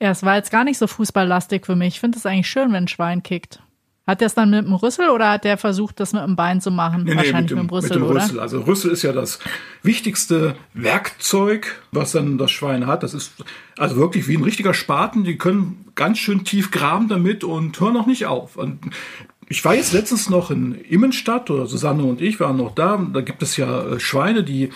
Ja, 0.00 0.10
es 0.10 0.22
war 0.22 0.36
jetzt 0.36 0.50
gar 0.50 0.64
nicht 0.64 0.78
so 0.78 0.86
fußballlastig 0.86 1.64
für 1.64 1.74
mich. 1.74 1.94
Ich 1.94 2.00
finde 2.00 2.18
es 2.18 2.26
eigentlich 2.26 2.48
schön, 2.48 2.68
wenn 2.72 2.84
ein 2.84 2.88
Schwein 2.88 3.22
kickt. 3.22 3.62
Hat 4.06 4.20
der 4.20 4.26
es 4.26 4.34
dann 4.34 4.50
mit 4.50 4.64
dem 4.64 4.74
Rüssel 4.74 5.08
oder 5.08 5.30
hat 5.30 5.42
der 5.42 5.58
versucht, 5.58 5.98
das 5.98 6.12
mit 6.12 6.22
dem 6.22 6.36
Bein 6.36 6.60
zu 6.60 6.70
machen? 6.70 7.02
Nee, 7.02 7.10
nee, 7.10 7.16
Wahrscheinlich 7.16 7.50
mit 7.50 7.58
dem, 7.58 7.62
mit 7.62 7.70
dem 7.70 7.74
Rüssel, 7.74 7.90
mit 7.90 7.98
dem 7.98 8.10
oder? 8.10 8.22
Rüssel. 8.22 8.40
Also 8.40 8.60
Rüssel 8.60 8.90
ist 8.92 9.02
ja 9.02 9.12
das 9.12 9.40
wichtigste 9.82 10.54
Werkzeug, 10.74 11.82
was 11.90 12.12
dann 12.12 12.38
das 12.38 12.52
Schwein 12.52 12.86
hat. 12.86 13.02
Das 13.02 13.14
ist 13.14 13.32
also 13.78 13.96
wirklich 13.96 14.28
wie 14.28 14.36
ein 14.36 14.44
richtiger 14.44 14.74
Spaten. 14.74 15.24
Die 15.24 15.38
können 15.38 15.86
ganz 15.96 16.18
schön 16.18 16.44
tief 16.44 16.70
graben 16.70 17.08
damit 17.08 17.42
und 17.42 17.80
hören 17.80 17.94
noch 17.94 18.06
nicht 18.06 18.26
auf. 18.26 18.56
Und 18.56 18.78
ich 19.48 19.64
war 19.64 19.74
jetzt 19.74 19.92
letztens 19.92 20.30
noch 20.30 20.52
in 20.52 20.74
Immenstadt, 20.74 21.50
oder 21.50 21.66
Susanne 21.66 22.04
und 22.04 22.20
ich 22.20 22.38
waren 22.38 22.58
noch 22.58 22.76
da. 22.76 23.04
Da 23.12 23.22
gibt 23.22 23.42
es 23.42 23.56
ja 23.56 23.86
äh, 23.86 23.98
Schweine, 23.98 24.44
die 24.44 24.70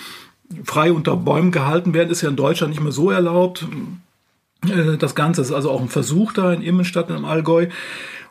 frei 0.64 0.92
unter 0.92 1.16
Bäumen 1.16 1.52
gehalten 1.52 1.94
werden. 1.94 2.10
Ist 2.10 2.22
ja 2.22 2.28
in 2.28 2.36
Deutschland 2.36 2.72
nicht 2.72 2.82
mehr 2.82 2.92
so 2.92 3.10
erlaubt. 3.10 3.66
Äh, 4.66 4.96
Das 4.98 5.14
Ganze 5.14 5.40
ist 5.42 5.52
also 5.52 5.70
auch 5.70 5.80
ein 5.80 5.88
Versuch 5.88 6.32
da 6.32 6.52
in 6.52 6.62
Immenstadt 6.62 7.10
im 7.10 7.24
Allgäu. 7.24 7.68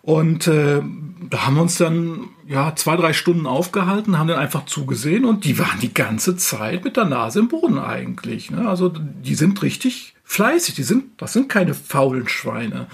Und 0.02 0.48
äh, 0.48 0.82
da 1.30 1.46
haben 1.46 1.56
wir 1.56 1.62
uns 1.62 1.78
dann 1.78 2.30
ja 2.48 2.74
zwei, 2.76 2.96
drei 2.96 3.14
Stunden 3.14 3.46
aufgehalten, 3.46 4.18
haben 4.18 4.28
dann 4.28 4.40
einfach 4.40 4.66
zugesehen 4.66 5.26
und 5.26 5.44
die 5.44 5.60
waren 5.60 5.80
die 5.82 5.94
ganze 5.94 6.38
Zeit 6.38 6.86
mit 6.86 6.96
der 6.96 7.06
Nase 7.06 7.40
im 7.40 7.50
Boden 7.50 7.78
eigentlich. 7.78 8.50
Ne? 8.50 8.68
Also 8.68 8.90
die 8.90 9.36
sind 9.36 9.62
richtig 9.62 10.16
fleißig, 10.24 10.76
die 10.76 10.84
sind, 10.84 11.06
das 11.18 11.34
sind 11.34 11.50
keine 11.50 11.74
faulen 11.74 12.30
Schweine. 12.30 12.88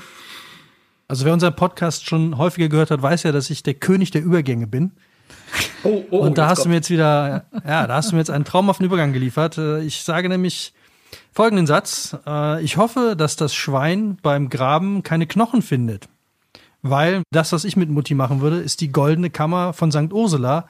Also 1.07 1.25
wer 1.25 1.33
unseren 1.33 1.55
Podcast 1.55 2.07
schon 2.07 2.37
häufiger 2.39 2.69
gehört 2.69 2.89
hat, 2.89 3.01
weiß 3.01 3.23
ja, 3.23 3.31
dass 3.31 3.51
ich 3.51 3.61
der 3.61 3.75
König 3.75 4.09
der 4.09 4.23
Übergänge 4.23 4.65
bin. 4.65 4.91
Oh, 5.83 6.03
oh, 6.11 6.17
Und 6.19 6.37
da 6.37 6.47
hast 6.47 6.59
du 6.59 6.61
kommt- 6.63 6.69
mir 6.71 6.75
jetzt 6.75 6.89
wieder, 6.89 7.45
ja, 7.67 7.87
da 7.87 7.95
hast 7.95 8.11
du 8.11 8.15
mir 8.15 8.21
jetzt 8.21 8.29
einen 8.31 8.45
traumhaften 8.45 8.85
Übergang 8.85 9.13
geliefert. 9.13 9.57
Äh, 9.57 9.81
Ich 9.83 10.03
sage 10.03 10.29
nämlich 10.29 10.73
folgenden 11.31 11.67
Satz. 11.67 12.15
Äh, 12.25 12.63
Ich 12.63 12.77
hoffe, 12.77 13.15
dass 13.17 13.35
das 13.35 13.53
Schwein 13.53 14.17
beim 14.21 14.49
Graben 14.49 15.03
keine 15.03 15.27
Knochen 15.27 15.61
findet. 15.61 16.07
Weil 16.81 17.23
das, 17.31 17.51
was 17.51 17.63
ich 17.65 17.75
mit 17.77 17.89
Mutti 17.89 18.13
machen 18.13 18.41
würde, 18.41 18.57
ist 18.57 18.81
die 18.81 18.91
goldene 18.91 19.29
Kammer 19.31 19.73
von 19.73 19.91
St. 19.91 20.11
Ursula, 20.13 20.67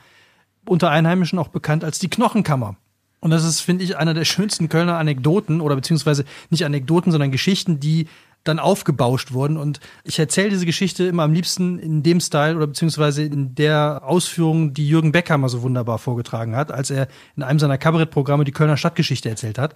unter 0.65 0.89
Einheimischen 0.89 1.38
auch 1.39 1.50
bekannt 1.50 1.84
als 1.84 2.00
die 2.00 2.10
Knochenkammer. 2.10 2.76
Und 3.19 3.32
das 3.32 3.43
ist, 3.43 3.60
finde 3.62 3.84
ich, 3.84 3.98
einer 3.98 4.13
der 4.13 4.24
schönsten 4.26 4.69
Kölner 4.69 4.98
Anekdoten 4.98 5.60
oder 5.62 5.76
beziehungsweise 5.76 6.26
nicht 6.50 6.63
Anekdoten, 6.65 7.12
sondern 7.12 7.32
Geschichten, 7.32 7.80
die 7.80 8.08
dann 8.45 8.60
aufgebauscht 8.60 9.34
wurden. 9.34 9.58
Und 9.58 9.81
ich 10.03 10.17
erzähle 10.17 10.49
diese 10.49 10.65
Geschichte 10.65 11.03
immer 11.05 11.23
am 11.23 11.34
liebsten 11.34 11.77
in 11.77 12.01
dem 12.01 12.21
Style 12.21 12.55
oder 12.55 12.67
beziehungsweise 12.67 13.23
in 13.23 13.53
der 13.55 14.01
Ausführung, 14.05 14.73
die 14.73 14.88
Jürgen 14.88 15.12
Becker 15.12 15.38
mal 15.38 15.49
so 15.49 15.62
wunderbar 15.62 15.97
vorgetragen 15.97 16.55
hat, 16.55 16.71
als 16.71 16.89
er 16.89 17.08
in 17.36 17.43
einem 17.43 17.60
seiner 17.60 17.77
Kabarettprogramme 17.77 18.45
die 18.45 18.53
Kölner 18.53 18.77
Stadtgeschichte 18.77 19.29
erzählt 19.29 19.58
hat. 19.58 19.75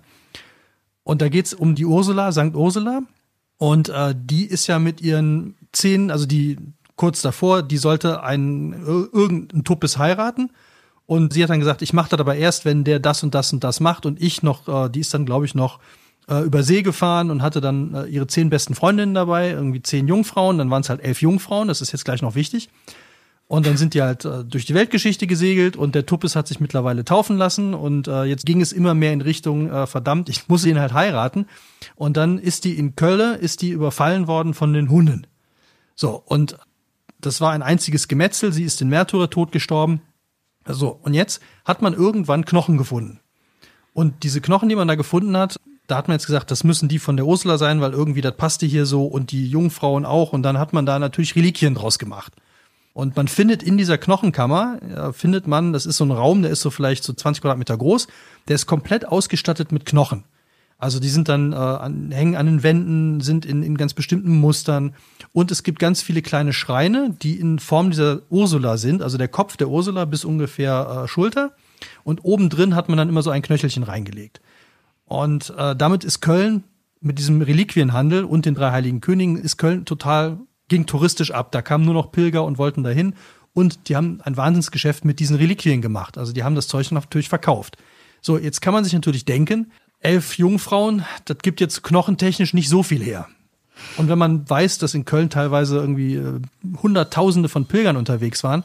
Und 1.03 1.21
da 1.21 1.29
geht's 1.29 1.53
um 1.53 1.75
die 1.75 1.85
Ursula, 1.85 2.31
St. 2.31 2.55
Ursula. 2.55 3.01
Und 3.57 3.89
äh, 3.89 4.15
die 4.15 4.45
ist 4.45 4.67
ja 4.67 4.79
mit 4.79 5.01
ihren 5.01 5.55
zehn, 5.73 6.11
also 6.11 6.25
die 6.25 6.57
kurz 6.95 7.21
davor, 7.21 7.63
die 7.63 7.77
sollte 7.77 8.23
einen 8.23 8.73
ir- 8.73 9.13
irgendeinen 9.13 9.63
Tuppes 9.63 9.97
heiraten. 9.97 10.51
Und 11.05 11.33
sie 11.33 11.41
hat 11.41 11.49
dann 11.49 11.59
gesagt, 11.59 11.81
ich 11.81 11.91
mache 11.91 12.09
das 12.11 12.19
aber 12.19 12.35
erst, 12.35 12.65
wenn 12.65 12.83
der 12.83 12.99
das 12.99 13.23
und 13.23 13.33
das 13.33 13.51
und 13.51 13.63
das 13.63 13.79
macht. 13.79 14.05
Und 14.05 14.21
ich 14.21 14.43
noch, 14.43 14.67
äh, 14.67 14.89
die 14.89 14.99
ist 14.99 15.13
dann, 15.13 15.25
glaube 15.25 15.45
ich, 15.45 15.55
noch 15.55 15.79
äh, 16.29 16.41
über 16.41 16.63
See 16.63 16.81
gefahren 16.81 17.31
und 17.31 17.41
hatte 17.41 17.61
dann 17.61 17.93
äh, 17.93 18.05
ihre 18.05 18.27
zehn 18.27 18.49
besten 18.49 18.75
Freundinnen 18.75 19.13
dabei, 19.13 19.49
irgendwie 19.49 19.81
zehn 19.81 20.07
Jungfrauen, 20.07 20.57
dann 20.57 20.69
waren 20.69 20.81
es 20.81 20.89
halt 20.89 21.01
elf 21.01 21.21
Jungfrauen, 21.21 21.67
das 21.67 21.81
ist 21.81 21.91
jetzt 21.91 22.05
gleich 22.05 22.21
noch 22.21 22.35
wichtig. 22.35 22.69
Und 23.47 23.65
dann 23.65 23.77
sind 23.77 23.95
die 23.95 24.03
halt 24.03 24.25
äh, 24.25 24.45
durch 24.45 24.65
die 24.65 24.75
Weltgeschichte 24.75 25.25
gesegelt 25.25 25.75
und 25.75 25.95
der 25.95 26.05
Tuppes 26.05 26.35
hat 26.35 26.47
sich 26.47 26.59
mittlerweile 26.59 27.03
taufen 27.03 27.35
lassen 27.35 27.73
und 27.73 28.07
äh, 28.07 28.25
jetzt 28.25 28.45
ging 28.45 28.61
es 28.61 28.71
immer 28.71 28.93
mehr 28.93 29.11
in 29.11 29.21
Richtung, 29.21 29.71
äh, 29.71 29.87
verdammt, 29.87 30.29
ich 30.29 30.47
muss 30.47 30.65
ihn 30.65 30.79
halt 30.79 30.93
heiraten. 30.93 31.47
Und 31.95 32.15
dann 32.15 32.37
ist 32.37 32.63
die 32.63 32.77
in 32.77 32.95
Köln, 32.95 33.39
ist 33.39 33.63
die 33.63 33.71
überfallen 33.71 34.27
worden 34.27 34.53
von 34.53 34.71
den 34.73 34.91
Hunden. 34.91 35.25
So, 35.95 36.21
und 36.25 36.59
das 37.19 37.41
war 37.41 37.51
ein 37.51 37.63
einziges 37.63 38.07
Gemetzel, 38.07 38.53
sie 38.53 38.63
ist 38.63 38.81
in 38.81 38.89
Märtyrertod 38.89 39.51
gestorben. 39.51 40.01
So, 40.67 40.99
und 41.01 41.15
jetzt 41.15 41.41
hat 41.65 41.81
man 41.81 41.93
irgendwann 41.93 42.45
Knochen 42.45 42.77
gefunden. 42.77 43.19
Und 43.93 44.23
diese 44.23 44.41
Knochen, 44.41 44.69
die 44.69 44.75
man 44.75 44.87
da 44.87 44.93
gefunden 44.93 45.35
hat, 45.35 45.59
da 45.89 45.97
hat 45.97 46.07
man 46.07 46.15
jetzt 46.15 46.27
gesagt, 46.27 46.51
das 46.51 46.63
müssen 46.63 46.87
die 46.87 46.99
von 46.99 47.17
der 47.17 47.25
Ursula 47.25 47.57
sein, 47.57 47.81
weil 47.81 47.93
irgendwie 47.93 48.21
das 48.21 48.35
passte 48.35 48.65
hier 48.65 48.85
so 48.85 49.05
und 49.05 49.31
die 49.31 49.47
Jungfrauen 49.47 50.05
auch. 50.05 50.33
Und 50.33 50.43
dann 50.43 50.59
hat 50.59 50.71
man 50.71 50.85
da 50.85 50.99
natürlich 50.99 51.35
Reliquien 51.35 51.73
draus 51.73 51.97
gemacht. 51.97 52.33
Und 52.93 53.15
man 53.15 53.27
findet 53.27 53.63
in 53.63 53.77
dieser 53.77 53.97
Knochenkammer, 53.97 54.79
ja, 54.89 55.11
findet 55.13 55.47
man, 55.47 55.73
das 55.73 55.85
ist 55.85 55.97
so 55.97 56.05
ein 56.05 56.11
Raum, 56.11 56.41
der 56.41 56.51
ist 56.51 56.61
so 56.61 56.69
vielleicht 56.69 57.03
so 57.03 57.13
20 57.13 57.41
Quadratmeter 57.41 57.77
groß, 57.77 58.07
der 58.47 58.55
ist 58.55 58.65
komplett 58.65 59.07
ausgestattet 59.07 59.71
mit 59.71 59.85
Knochen. 59.85 60.25
Also 60.77 60.99
die 60.99 61.09
sind 61.09 61.27
dann 61.27 61.51
äh, 61.51 61.55
an, 61.55 62.11
hängen 62.11 62.35
an 62.35 62.45
den 62.45 62.63
Wänden, 62.63 63.19
sind 63.19 63.45
in, 63.45 63.63
in 63.63 63.77
ganz 63.77 63.93
bestimmten 63.93 64.39
Mustern. 64.39 64.95
Und 65.33 65.51
es 65.51 65.63
gibt 65.63 65.79
ganz 65.79 66.01
viele 66.01 66.21
kleine 66.21 66.53
Schreine, 66.53 67.15
die 67.21 67.37
in 67.39 67.59
Form 67.59 67.89
dieser 67.89 68.21
Ursula 68.29 68.77
sind, 68.77 69.01
also 69.01 69.17
der 69.17 69.27
Kopf 69.27 69.57
der 69.57 69.69
Ursula 69.69 70.05
bis 70.05 70.23
ungefähr 70.23 71.03
äh, 71.03 71.07
Schulter. 71.07 71.51
Und 72.03 72.23
oben 72.23 72.49
drin 72.49 72.75
hat 72.75 72.89
man 72.89 72.97
dann 72.97 73.09
immer 73.09 73.23
so 73.23 73.29
ein 73.29 73.41
Knöchelchen 73.41 73.83
reingelegt. 73.83 74.39
Und 75.09 75.53
äh, 75.57 75.75
damit 75.75 76.03
ist 76.03 76.21
Köln 76.21 76.63
mit 77.01 77.17
diesem 77.17 77.41
Reliquienhandel 77.41 78.23
und 78.23 78.45
den 78.45 78.55
drei 78.55 78.71
heiligen 78.71 79.01
Königen 79.01 79.37
ist 79.37 79.57
Köln 79.57 79.83
total 79.85 80.37
ging 80.67 80.85
touristisch 80.85 81.31
ab. 81.31 81.51
Da 81.51 81.61
kamen 81.63 81.83
nur 81.83 81.95
noch 81.95 82.11
Pilger 82.11 82.45
und 82.45 82.59
wollten 82.59 82.83
dahin 82.83 83.15
und 83.53 83.89
die 83.89 83.95
haben 83.95 84.21
ein 84.21 84.37
Wahnsinnsgeschäft 84.37 85.03
mit 85.05 85.19
diesen 85.19 85.35
Reliquien 85.35 85.81
gemacht. 85.81 86.17
Also 86.17 86.31
die 86.31 86.43
haben 86.43 86.53
das 86.53 86.67
Zeug 86.67 86.91
natürlich 86.91 87.27
verkauft. 87.27 87.77
So, 88.21 88.37
jetzt 88.37 88.61
kann 88.61 88.73
man 88.73 88.83
sich 88.83 88.93
natürlich 88.93 89.25
denken, 89.25 89.71
elf 89.99 90.37
Jungfrauen, 90.37 91.03
das 91.25 91.39
gibt 91.39 91.59
jetzt 91.59 91.81
knochentechnisch 91.81 92.53
nicht 92.53 92.69
so 92.69 92.83
viel 92.83 93.01
her. 93.01 93.27
Und 93.97 94.09
wenn 94.09 94.19
man 94.19 94.47
weiß, 94.47 94.77
dass 94.77 94.93
in 94.93 95.05
Köln 95.05 95.31
teilweise 95.31 95.77
irgendwie 95.77 96.15
äh, 96.15 96.39
Hunderttausende 96.83 97.49
von 97.49 97.65
Pilgern 97.65 97.97
unterwegs 97.97 98.43
waren, 98.43 98.63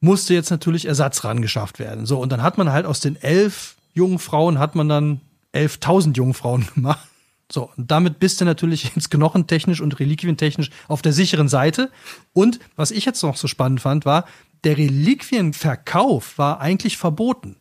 musste 0.00 0.34
jetzt 0.34 0.50
natürlich 0.50 0.86
Ersatz 0.86 1.24
rangeschafft 1.24 1.80
werden. 1.80 2.06
So, 2.06 2.20
und 2.20 2.30
dann 2.30 2.42
hat 2.42 2.58
man 2.58 2.72
halt 2.72 2.86
aus 2.86 3.00
den 3.00 3.16
elf 3.16 3.74
jungen 4.00 4.18
Frauen 4.18 4.58
hat 4.58 4.74
man 4.74 4.88
dann 4.88 5.20
11.000 5.54 6.16
Jungfrauen 6.16 6.66
gemacht. 6.74 7.06
So, 7.52 7.70
und 7.76 7.90
damit 7.90 8.18
bist 8.18 8.40
du 8.40 8.44
natürlich 8.44 8.92
jetzt 8.94 9.10
knochentechnisch 9.10 9.80
und 9.80 9.98
reliquientechnisch 10.00 10.70
auf 10.88 11.02
der 11.02 11.12
sicheren 11.12 11.48
Seite. 11.48 11.90
Und 12.32 12.60
was 12.76 12.90
ich 12.90 13.04
jetzt 13.04 13.22
noch 13.22 13.36
so 13.36 13.46
spannend 13.46 13.80
fand, 13.80 14.06
war, 14.06 14.24
der 14.64 14.78
Reliquienverkauf 14.78 16.38
war 16.38 16.60
eigentlich 16.60 16.96
verboten. 16.96 17.56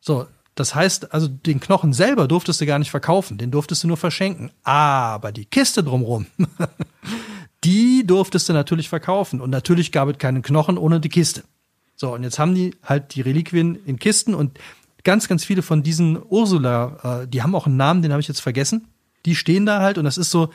So, 0.00 0.26
das 0.54 0.74
heißt, 0.74 1.14
also 1.14 1.28
den 1.28 1.60
Knochen 1.60 1.92
selber 1.92 2.26
durftest 2.26 2.60
du 2.60 2.66
gar 2.66 2.78
nicht 2.78 2.90
verkaufen, 2.90 3.38
den 3.38 3.50
durftest 3.50 3.84
du 3.84 3.88
nur 3.88 3.96
verschenken. 3.96 4.50
Aber 4.64 5.30
die 5.32 5.44
Kiste 5.44 5.84
drumrum, 5.84 6.26
die 7.64 8.04
durftest 8.06 8.48
du 8.48 8.52
natürlich 8.52 8.88
verkaufen. 8.88 9.40
Und 9.40 9.50
natürlich 9.50 9.92
gab 9.92 10.08
es 10.08 10.18
keinen 10.18 10.42
Knochen 10.42 10.76
ohne 10.76 11.00
die 11.00 11.08
Kiste. 11.08 11.44
So, 11.94 12.14
und 12.14 12.22
jetzt 12.22 12.38
haben 12.38 12.54
die 12.54 12.76
halt 12.84 13.14
die 13.14 13.22
Reliquien 13.22 13.76
in 13.84 13.98
Kisten 13.98 14.34
und 14.34 14.58
ganz, 15.04 15.28
ganz 15.28 15.44
viele 15.44 15.62
von 15.62 15.82
diesen 15.82 16.18
Ursula, 16.28 17.22
äh, 17.22 17.28
die 17.28 17.42
haben 17.42 17.54
auch 17.54 17.66
einen 17.66 17.76
Namen, 17.76 18.02
den 18.02 18.12
habe 18.12 18.20
ich 18.20 18.28
jetzt 18.28 18.40
vergessen. 18.40 18.88
Die 19.26 19.34
stehen 19.34 19.66
da 19.66 19.80
halt 19.80 19.98
und 19.98 20.04
das 20.04 20.18
ist 20.18 20.30
so, 20.30 20.50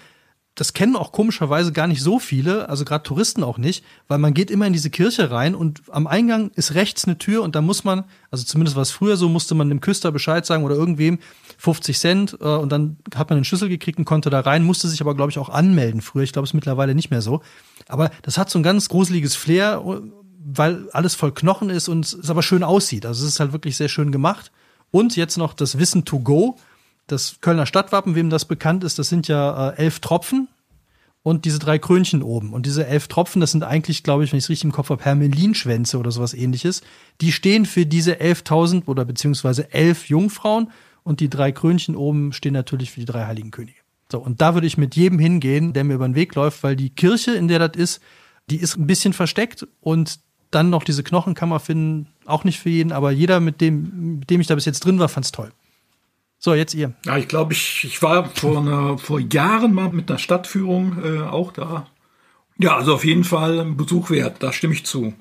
das 0.55 0.73
kennen 0.73 0.95
auch 0.95 1.11
komischerweise 1.11 1.71
gar 1.71 1.87
nicht 1.87 2.01
so 2.01 2.19
viele, 2.19 2.69
also 2.69 2.85
gerade 2.85 3.03
Touristen 3.03 3.43
auch 3.43 3.57
nicht, 3.57 3.83
weil 4.07 4.19
man 4.19 4.35
geht 4.35 4.51
immer 4.51 4.67
in 4.67 4.73
diese 4.73 4.91
Kirche 4.91 5.31
rein 5.31 5.55
und 5.55 5.81
am 5.89 6.05
Eingang 6.05 6.51
ist 6.55 6.75
rechts 6.75 7.05
eine 7.05 7.17
Tür 7.17 7.41
und 7.41 7.55
da 7.55 7.61
muss 7.61 7.83
man, 7.83 8.03
also 8.29 8.45
zumindest 8.45 8.75
war 8.75 8.83
es 8.83 8.91
früher 8.91 9.17
so, 9.17 9.29
musste 9.29 9.55
man 9.55 9.69
dem 9.69 9.81
Küster 9.81 10.11
Bescheid 10.11 10.45
sagen 10.45 10.63
oder 10.63 10.75
irgendwem 10.75 11.17
50 11.57 11.97
Cent 11.97 12.37
äh, 12.39 12.45
und 12.45 12.71
dann 12.71 12.97
hat 13.15 13.31
man 13.31 13.37
einen 13.37 13.45
Schlüssel 13.45 13.67
gekriegt 13.67 13.97
und 13.97 14.05
konnte 14.05 14.29
da 14.29 14.41
rein, 14.41 14.63
musste 14.63 14.87
sich 14.87 15.01
aber 15.01 15.15
glaube 15.15 15.31
ich 15.31 15.39
auch 15.39 15.49
anmelden 15.49 16.01
früher. 16.01 16.23
Ich 16.23 16.33
glaube 16.33 16.43
es 16.43 16.51
ist 16.51 16.55
mittlerweile 16.55 16.93
nicht 16.93 17.09
mehr 17.09 17.23
so. 17.23 17.41
Aber 17.87 18.11
das 18.21 18.37
hat 18.37 18.51
so 18.51 18.59
ein 18.59 18.63
ganz 18.63 18.89
gruseliges 18.89 19.35
Flair, 19.35 19.83
weil 20.45 20.89
alles 20.91 21.15
voll 21.15 21.33
Knochen 21.33 21.69
ist 21.69 21.87
und 21.87 22.05
es 22.05 22.29
aber 22.29 22.43
schön 22.43 22.63
aussieht. 22.63 23.05
Also 23.05 23.25
es 23.25 23.33
ist 23.33 23.39
halt 23.39 23.53
wirklich 23.53 23.77
sehr 23.77 23.89
schön 23.89 24.11
gemacht. 24.11 24.51
Und 24.91 25.15
jetzt 25.15 25.37
noch 25.37 25.53
das 25.53 25.79
Wissen 25.79 26.05
to 26.05 26.19
go 26.19 26.57
das 27.07 27.37
Kölner 27.41 27.65
Stadtwappen, 27.65 28.15
wem 28.15 28.29
das 28.29 28.45
bekannt 28.45 28.83
ist, 28.83 28.99
das 28.99 29.09
sind 29.09 29.27
ja 29.27 29.69
äh, 29.69 29.77
elf 29.77 29.99
Tropfen 29.99 30.47
und 31.21 31.45
diese 31.45 31.59
drei 31.59 31.79
Krönchen 31.79 32.21
oben. 32.21 32.53
Und 32.53 32.65
diese 32.65 32.85
elf 32.87 33.07
Tropfen, 33.07 33.41
das 33.41 33.51
sind 33.51 33.63
eigentlich, 33.63 34.03
glaube 34.03 34.23
ich, 34.23 34.31
wenn 34.31 34.37
ich 34.37 34.45
es 34.45 34.49
richtig 34.49 34.65
im 34.65 34.71
Kopf 34.71 34.89
habe, 34.89 35.03
Hermelinschwänze 35.03 35.97
oder 35.97 36.11
sowas 36.11 36.33
ähnliches. 36.33 36.81
Die 37.21 37.31
stehen 37.31 37.65
für 37.65 37.85
diese 37.85 38.15
11.000 38.15 38.87
oder 38.87 39.05
beziehungsweise 39.05 39.73
elf 39.73 40.09
Jungfrauen 40.09 40.71
und 41.03 41.19
die 41.19 41.29
drei 41.29 41.51
Krönchen 41.51 41.95
oben 41.95 42.33
stehen 42.33 42.53
natürlich 42.53 42.91
für 42.91 43.01
die 43.01 43.05
drei 43.05 43.25
heiligen 43.25 43.51
Könige. 43.51 43.77
So, 44.11 44.19
und 44.19 44.41
da 44.41 44.53
würde 44.53 44.67
ich 44.67 44.77
mit 44.77 44.95
jedem 44.95 45.19
hingehen, 45.19 45.73
der 45.73 45.83
mir 45.83 45.95
über 45.95 46.07
den 46.07 46.15
Weg 46.15 46.35
läuft, 46.35 46.63
weil 46.63 46.75
die 46.75 46.89
Kirche, 46.89 47.31
in 47.31 47.47
der 47.47 47.59
das 47.59 47.75
ist, 47.75 48.01
die 48.49 48.57
ist 48.57 48.77
ein 48.77 48.87
bisschen 48.87 49.13
versteckt 49.13 49.65
und 49.81 50.19
dann 50.53 50.69
noch 50.69 50.83
diese 50.83 51.03
Knochenkammer 51.03 51.59
finden, 51.59 52.07
auch 52.25 52.43
nicht 52.43 52.59
für 52.59 52.69
jeden, 52.69 52.91
aber 52.91 53.11
jeder, 53.11 53.39
mit 53.39 53.61
dem, 53.61 54.19
mit 54.19 54.29
dem 54.29 54.41
ich 54.41 54.47
da 54.47 54.55
bis 54.55 54.65
jetzt 54.65 54.81
drin 54.81 54.99
war, 54.99 55.09
fand's 55.09 55.31
toll. 55.31 55.51
So, 56.39 56.53
jetzt 56.53 56.73
ihr. 56.73 56.93
Ja, 57.05 57.17
ich 57.17 57.27
glaube, 57.27 57.53
ich, 57.53 57.85
ich 57.85 58.01
war 58.01 58.29
vor, 58.29 58.57
einer, 58.57 58.97
vor 58.97 59.19
Jahren 59.19 59.73
mal 59.73 59.89
mit 59.89 60.09
einer 60.09 60.19
Stadtführung 60.19 60.97
äh, 61.03 61.21
auch 61.21 61.53
da. 61.53 61.87
Ja, 62.57 62.75
also 62.75 62.95
auf 62.95 63.05
jeden 63.05 63.23
Fall 63.23 63.59
ein 63.59 63.77
Besuch 63.77 64.09
wert, 64.09 64.43
da 64.43 64.51
stimme 64.51 64.73
ich 64.73 64.85
zu. 64.85 65.13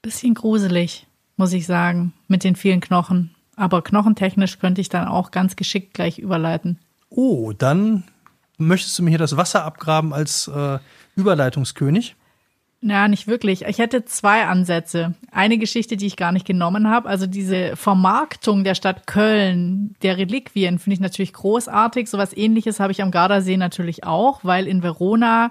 Bisschen 0.00 0.34
gruselig, 0.34 1.06
muss 1.36 1.52
ich 1.52 1.66
sagen, 1.66 2.12
mit 2.28 2.44
den 2.44 2.56
vielen 2.56 2.80
Knochen. 2.80 3.34
Aber 3.56 3.82
knochentechnisch 3.82 4.58
könnte 4.58 4.80
ich 4.80 4.88
dann 4.88 5.08
auch 5.08 5.32
ganz 5.32 5.56
geschickt 5.56 5.92
gleich 5.92 6.18
überleiten. 6.18 6.78
Oh, 7.10 7.52
dann 7.52 8.04
möchtest 8.56 8.98
du 8.98 9.02
mir 9.02 9.10
hier 9.10 9.18
das 9.18 9.36
Wasser 9.36 9.64
abgraben 9.64 10.14
als 10.14 10.48
äh, 10.48 10.78
Überleitungskönig? 11.16 12.14
Ja, 12.82 13.08
nicht 13.08 13.26
wirklich. 13.26 13.62
Ich 13.66 13.78
hätte 13.78 14.06
zwei 14.06 14.46
Ansätze. 14.46 15.14
Eine 15.30 15.58
Geschichte, 15.58 15.98
die 15.98 16.06
ich 16.06 16.16
gar 16.16 16.32
nicht 16.32 16.46
genommen 16.46 16.88
habe. 16.88 17.10
Also 17.10 17.26
diese 17.26 17.76
Vermarktung 17.76 18.64
der 18.64 18.74
Stadt 18.74 19.06
Köln, 19.06 19.96
der 20.02 20.16
Reliquien, 20.16 20.78
finde 20.78 20.94
ich 20.94 21.00
natürlich 21.00 21.34
großartig. 21.34 22.08
Sowas 22.08 22.34
ähnliches 22.34 22.80
habe 22.80 22.92
ich 22.92 23.02
am 23.02 23.10
Gardasee 23.10 23.58
natürlich 23.58 24.04
auch, 24.04 24.40
weil 24.44 24.66
in 24.66 24.82
Verona 24.82 25.50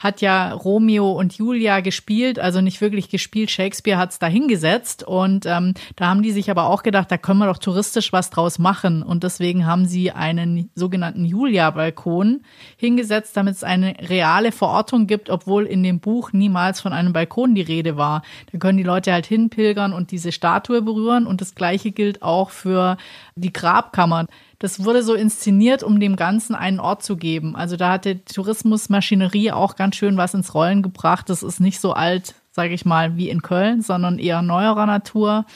hat 0.00 0.22
ja 0.22 0.52
Romeo 0.54 1.12
und 1.12 1.34
Julia 1.34 1.80
gespielt, 1.80 2.38
also 2.38 2.62
nicht 2.62 2.80
wirklich 2.80 3.10
gespielt. 3.10 3.50
Shakespeare 3.50 3.98
hat's 3.98 4.18
da 4.18 4.26
hingesetzt 4.26 5.02
und 5.02 5.44
ähm, 5.44 5.74
da 5.94 6.06
haben 6.06 6.22
die 6.22 6.32
sich 6.32 6.50
aber 6.50 6.64
auch 6.64 6.82
gedacht, 6.82 7.10
da 7.10 7.18
können 7.18 7.38
wir 7.38 7.46
doch 7.46 7.58
touristisch 7.58 8.10
was 8.10 8.30
draus 8.30 8.58
machen 8.58 9.02
und 9.02 9.24
deswegen 9.24 9.66
haben 9.66 9.84
sie 9.84 10.10
einen 10.10 10.70
sogenannten 10.74 11.26
Julia-Balkon 11.26 12.40
hingesetzt, 12.78 13.36
damit 13.36 13.56
es 13.56 13.62
eine 13.62 13.94
reale 14.08 14.52
Verortung 14.52 15.06
gibt, 15.06 15.28
obwohl 15.28 15.66
in 15.66 15.82
dem 15.82 16.00
Buch 16.00 16.32
niemals 16.32 16.80
von 16.80 16.94
einem 16.94 17.12
Balkon 17.12 17.54
die 17.54 17.60
Rede 17.60 17.98
war. 17.98 18.22
Da 18.52 18.58
können 18.58 18.78
die 18.78 18.84
Leute 18.84 19.12
halt 19.12 19.26
hinpilgern 19.26 19.92
und 19.92 20.12
diese 20.12 20.32
Statue 20.32 20.80
berühren 20.80 21.26
und 21.26 21.42
das 21.42 21.54
gleiche 21.54 21.90
gilt 21.90 22.22
auch 22.22 22.48
für 22.48 22.96
die 23.36 23.52
Grabkammer 23.52 24.26
das 24.60 24.84
wurde 24.84 25.02
so 25.02 25.14
inszeniert, 25.14 25.82
um 25.82 25.98
dem 25.98 26.16
Ganzen 26.16 26.54
einen 26.54 26.80
Ort 26.80 27.02
zu 27.02 27.16
geben. 27.16 27.56
Also 27.56 27.76
da 27.76 27.92
hat 27.92 28.04
die 28.04 28.22
Tourismusmaschinerie 28.24 29.52
auch 29.52 29.74
ganz 29.74 29.96
schön 29.96 30.16
was 30.18 30.34
ins 30.34 30.54
Rollen 30.54 30.82
gebracht. 30.82 31.30
Das 31.30 31.42
ist 31.42 31.60
nicht 31.60 31.80
so 31.80 31.94
alt, 31.94 32.34
sage 32.52 32.74
ich 32.74 32.84
mal, 32.84 33.16
wie 33.16 33.30
in 33.30 33.40
Köln, 33.40 33.80
sondern 33.80 34.18
eher 34.18 34.42
neuerer 34.42 34.84
Natur. 34.84 35.46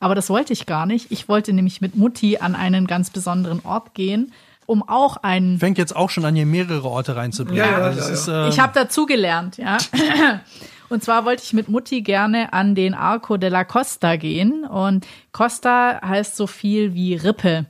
Aber 0.00 0.14
das 0.14 0.30
wollte 0.30 0.54
ich 0.54 0.64
gar 0.64 0.86
nicht. 0.86 1.12
Ich 1.12 1.28
wollte 1.28 1.52
nämlich 1.52 1.82
mit 1.82 1.94
Mutti 1.94 2.38
an 2.38 2.54
einen 2.54 2.86
ganz 2.86 3.10
besonderen 3.10 3.60
Ort 3.64 3.94
gehen 3.94 4.32
um 4.66 4.82
auch 4.88 5.18
einen. 5.18 5.58
Fängt 5.58 5.76
jetzt 5.76 5.94
auch 5.94 6.08
schon 6.08 6.24
an, 6.24 6.34
hier 6.34 6.46
mehrere 6.46 6.88
Orte 6.88 7.16
reinzubringen. 7.16 7.62
Ja, 7.62 7.70
ja, 7.70 7.84
also 7.84 8.00
ja, 8.00 8.08
ist, 8.08 8.28
äh 8.28 8.48
ich 8.48 8.58
habe 8.58 8.72
dazugelernt, 8.72 9.58
ja. 9.58 9.76
Und 10.88 11.02
zwar 11.02 11.26
wollte 11.26 11.42
ich 11.42 11.52
mit 11.52 11.68
Mutti 11.68 12.02
gerne 12.02 12.52
an 12.54 12.74
den 12.74 12.94
Arco 12.94 13.36
della 13.36 13.64
Costa 13.64 14.16
gehen. 14.16 14.64
Und 14.64 15.06
Costa 15.32 16.00
heißt 16.02 16.36
so 16.36 16.46
viel 16.46 16.94
wie 16.94 17.14
Rippe. 17.14 17.66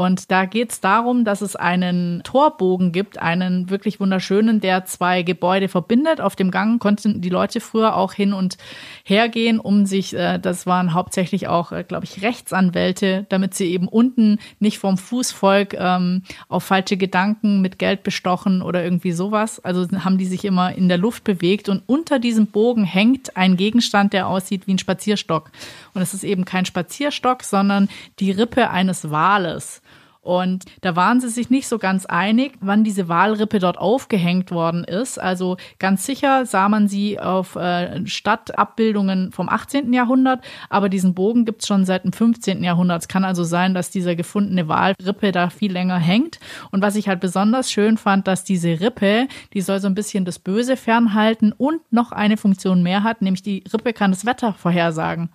Und 0.00 0.30
da 0.30 0.46
geht 0.46 0.72
es 0.72 0.80
darum, 0.80 1.26
dass 1.26 1.42
es 1.42 1.56
einen 1.56 2.22
Torbogen 2.24 2.90
gibt, 2.90 3.18
einen 3.20 3.68
wirklich 3.68 4.00
wunderschönen, 4.00 4.58
der 4.58 4.86
zwei 4.86 5.22
Gebäude 5.22 5.68
verbindet. 5.68 6.22
Auf 6.22 6.36
dem 6.36 6.50
Gang 6.50 6.80
konnten 6.80 7.20
die 7.20 7.28
Leute 7.28 7.60
früher 7.60 7.94
auch 7.94 8.14
hin 8.14 8.32
und 8.32 8.56
her 9.04 9.28
gehen, 9.28 9.60
um 9.60 9.84
sich, 9.84 10.16
äh, 10.16 10.38
das 10.38 10.64
waren 10.64 10.94
hauptsächlich 10.94 11.48
auch, 11.48 11.70
äh, 11.72 11.84
glaube 11.86 12.06
ich, 12.06 12.22
Rechtsanwälte, 12.22 13.26
damit 13.28 13.52
sie 13.52 13.66
eben 13.66 13.88
unten 13.88 14.38
nicht 14.58 14.78
vom 14.78 14.96
Fußvolk 14.96 15.74
ähm, 15.78 16.22
auf 16.48 16.64
falsche 16.64 16.96
Gedanken 16.96 17.60
mit 17.60 17.78
Geld 17.78 18.02
bestochen 18.02 18.62
oder 18.62 18.82
irgendwie 18.82 19.12
sowas. 19.12 19.62
Also 19.62 19.86
haben 20.02 20.16
die 20.16 20.24
sich 20.24 20.46
immer 20.46 20.74
in 20.74 20.88
der 20.88 20.96
Luft 20.96 21.24
bewegt 21.24 21.68
und 21.68 21.82
unter 21.84 22.18
diesem 22.18 22.46
Bogen 22.46 22.84
hängt 22.84 23.36
ein 23.36 23.58
Gegenstand, 23.58 24.14
der 24.14 24.28
aussieht 24.28 24.66
wie 24.66 24.72
ein 24.72 24.78
Spazierstock. 24.78 25.50
Und 25.94 26.02
es 26.02 26.14
ist 26.14 26.24
eben 26.24 26.44
kein 26.44 26.64
Spazierstock, 26.64 27.42
sondern 27.42 27.88
die 28.18 28.30
Rippe 28.30 28.70
eines 28.70 29.10
Wales. 29.10 29.82
Und 30.22 30.66
da 30.82 30.96
waren 30.96 31.18
sie 31.20 31.30
sich 31.30 31.48
nicht 31.48 31.66
so 31.66 31.78
ganz 31.78 32.04
einig, 32.04 32.52
wann 32.60 32.84
diese 32.84 33.08
Walrippe 33.08 33.58
dort 33.58 33.78
aufgehängt 33.78 34.50
worden 34.50 34.84
ist. 34.84 35.18
Also 35.18 35.56
ganz 35.78 36.04
sicher 36.04 36.44
sah 36.44 36.68
man 36.68 36.88
sie 36.88 37.18
auf 37.18 37.56
äh, 37.56 38.06
Stadtabbildungen 38.06 39.32
vom 39.32 39.48
18. 39.48 39.94
Jahrhundert, 39.94 40.44
aber 40.68 40.90
diesen 40.90 41.14
Bogen 41.14 41.46
gibt's 41.46 41.66
schon 41.66 41.86
seit 41.86 42.04
dem 42.04 42.12
15. 42.12 42.62
Jahrhundert. 42.62 43.02
Es 43.02 43.08
kann 43.08 43.24
also 43.24 43.44
sein, 43.44 43.72
dass 43.72 43.90
dieser 43.90 44.14
gefundene 44.14 44.68
Walrippe 44.68 45.32
da 45.32 45.48
viel 45.48 45.72
länger 45.72 45.98
hängt. 45.98 46.38
Und 46.70 46.82
was 46.82 46.96
ich 46.96 47.08
halt 47.08 47.20
besonders 47.20 47.72
schön 47.72 47.96
fand, 47.96 48.28
dass 48.28 48.44
diese 48.44 48.78
Rippe, 48.80 49.26
die 49.54 49.62
soll 49.62 49.80
so 49.80 49.86
ein 49.86 49.94
bisschen 49.94 50.26
das 50.26 50.38
Böse 50.38 50.76
fernhalten 50.76 51.52
und 51.52 51.80
noch 51.90 52.12
eine 52.12 52.36
Funktion 52.36 52.82
mehr 52.82 53.04
hat, 53.04 53.22
nämlich 53.22 53.42
die 53.42 53.64
Rippe 53.72 53.94
kann 53.94 54.10
das 54.10 54.26
Wetter 54.26 54.52
vorhersagen. 54.52 55.30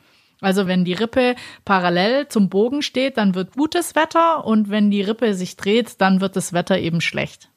Also 0.45 0.67
wenn 0.67 0.85
die 0.85 0.93
Rippe 0.93 1.35
parallel 1.65 2.27
zum 2.27 2.49
Bogen 2.49 2.81
steht, 2.81 3.17
dann 3.17 3.33
wird 3.33 3.55
gutes 3.55 3.95
Wetter 3.95 4.45
und 4.45 4.69
wenn 4.69 4.91
die 4.91 5.01
Rippe 5.01 5.33
sich 5.33 5.57
dreht, 5.57 5.99
dann 6.01 6.21
wird 6.21 6.35
das 6.35 6.53
Wetter 6.53 6.77
eben 6.77 7.01
schlecht. 7.01 7.49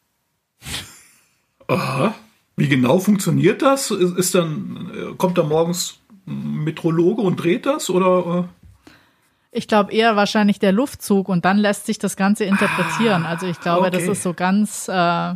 Aha. 1.68 2.14
Wie 2.57 2.68
genau 2.68 2.99
funktioniert 2.99 3.62
das? 3.62 3.91
Ist 3.91 4.34
dann, 4.34 5.14
kommt 5.18 5.39
da 5.39 5.43
morgens 5.45 6.01
ein 6.26 6.64
Metrologe 6.64 7.22
und 7.22 7.36
dreht 7.36 7.66
das 7.66 7.91
oder? 7.91 8.49
Ich 9.53 9.68
glaube 9.68 9.93
eher 9.93 10.16
wahrscheinlich 10.16 10.59
der 10.59 10.72
Luftzug 10.72 11.28
und 11.28 11.45
dann 11.45 11.59
lässt 11.59 11.86
sich 11.86 11.99
das 11.99 12.16
Ganze 12.16 12.45
interpretieren. 12.45 13.24
Also 13.24 13.47
ich 13.47 13.61
glaube, 13.61 13.86
okay. 13.86 13.91
das 13.91 14.05
ist 14.05 14.22
so 14.22 14.34
ganz, 14.34 14.89
äh, 14.89 15.34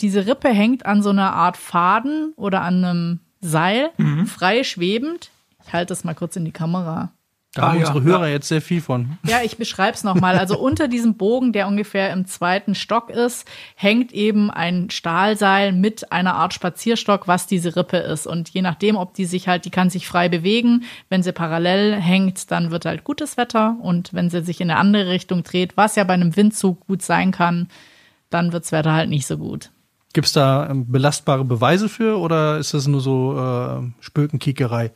diese 0.00 0.26
Rippe 0.26 0.48
hängt 0.48 0.86
an 0.86 1.02
so 1.02 1.10
einer 1.10 1.34
Art 1.34 1.56
Faden 1.56 2.32
oder 2.36 2.62
an 2.62 2.84
einem 2.84 3.20
Seil, 3.40 3.90
mhm. 3.98 4.26
frei 4.26 4.64
schwebend. 4.64 5.30
Ich 5.66 5.72
halte 5.72 5.92
es 5.92 6.04
mal 6.04 6.14
kurz 6.14 6.36
in 6.36 6.44
die 6.44 6.52
Kamera. 6.52 7.10
Da 7.56 7.62
ah, 7.62 7.68
haben 7.68 7.78
unsere 7.78 7.98
ja, 8.00 8.04
Hörer 8.04 8.28
jetzt 8.28 8.48
sehr 8.48 8.60
viel 8.60 8.82
von. 8.82 9.16
Ja, 9.26 9.38
ich 9.42 9.56
beschreibe 9.56 9.96
es 9.96 10.04
nochmal. 10.04 10.38
Also 10.38 10.58
unter 10.58 10.88
diesem 10.88 11.14
Bogen, 11.14 11.54
der 11.54 11.66
ungefähr 11.66 12.12
im 12.12 12.26
zweiten 12.26 12.74
Stock 12.74 13.08
ist, 13.08 13.48
hängt 13.76 14.12
eben 14.12 14.50
ein 14.50 14.90
Stahlseil 14.90 15.72
mit 15.72 16.12
einer 16.12 16.34
Art 16.34 16.52
Spazierstock, 16.52 17.26
was 17.28 17.46
diese 17.46 17.74
Rippe 17.74 17.96
ist. 17.96 18.26
Und 18.26 18.50
je 18.50 18.60
nachdem, 18.60 18.96
ob 18.96 19.14
die 19.14 19.24
sich 19.24 19.48
halt, 19.48 19.64
die 19.64 19.70
kann 19.70 19.88
sich 19.88 20.06
frei 20.06 20.28
bewegen. 20.28 20.84
Wenn 21.08 21.22
sie 21.22 21.32
parallel 21.32 21.94
hängt, 21.94 22.50
dann 22.50 22.70
wird 22.70 22.84
halt 22.84 23.04
gutes 23.04 23.38
Wetter. 23.38 23.76
Und 23.80 24.12
wenn 24.12 24.28
sie 24.28 24.42
sich 24.42 24.60
in 24.60 24.70
eine 24.70 24.78
andere 24.78 25.08
Richtung 25.08 25.42
dreht, 25.42 25.78
was 25.78 25.96
ja 25.96 26.04
bei 26.04 26.14
einem 26.14 26.36
Windzug 26.36 26.86
gut 26.86 27.00
sein 27.00 27.30
kann, 27.30 27.68
dann 28.28 28.52
wirds 28.52 28.70
Wetter 28.70 28.92
halt 28.92 29.08
nicht 29.08 29.26
so 29.26 29.38
gut. 29.38 29.70
Gibt 30.12 30.26
es 30.26 30.34
da 30.34 30.68
ähm, 30.68 30.92
belastbare 30.92 31.44
Beweise 31.44 31.88
für 31.88 32.18
oder 32.18 32.58
ist 32.58 32.74
das 32.74 32.86
nur 32.86 33.00
so 33.00 33.38
äh, 33.38 33.90
Spökenkiekerei? 34.00 34.92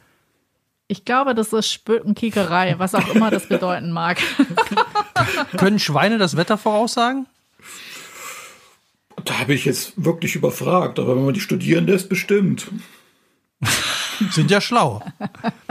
Ich 0.90 1.04
glaube, 1.04 1.36
das 1.36 1.52
ist 1.52 1.70
Spökenkiekerei, 1.70 2.74
was 2.78 2.96
auch 2.96 3.14
immer 3.14 3.30
das 3.30 3.46
bedeuten 3.46 3.92
mag. 3.92 4.20
Können 5.56 5.78
Schweine 5.78 6.18
das 6.18 6.36
Wetter 6.36 6.58
voraussagen? 6.58 7.28
Da 9.24 9.38
habe 9.38 9.54
ich 9.54 9.66
jetzt 9.66 9.92
wirklich 10.04 10.34
überfragt, 10.34 10.98
aber 10.98 11.14
wenn 11.14 11.24
man 11.24 11.34
die 11.34 11.40
studieren 11.40 11.86
lässt, 11.86 12.08
bestimmt. 12.08 12.72
Sind 14.32 14.50
ja 14.50 14.60
schlau. 14.60 15.00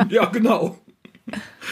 ja, 0.07 0.23
genau. 0.23 0.79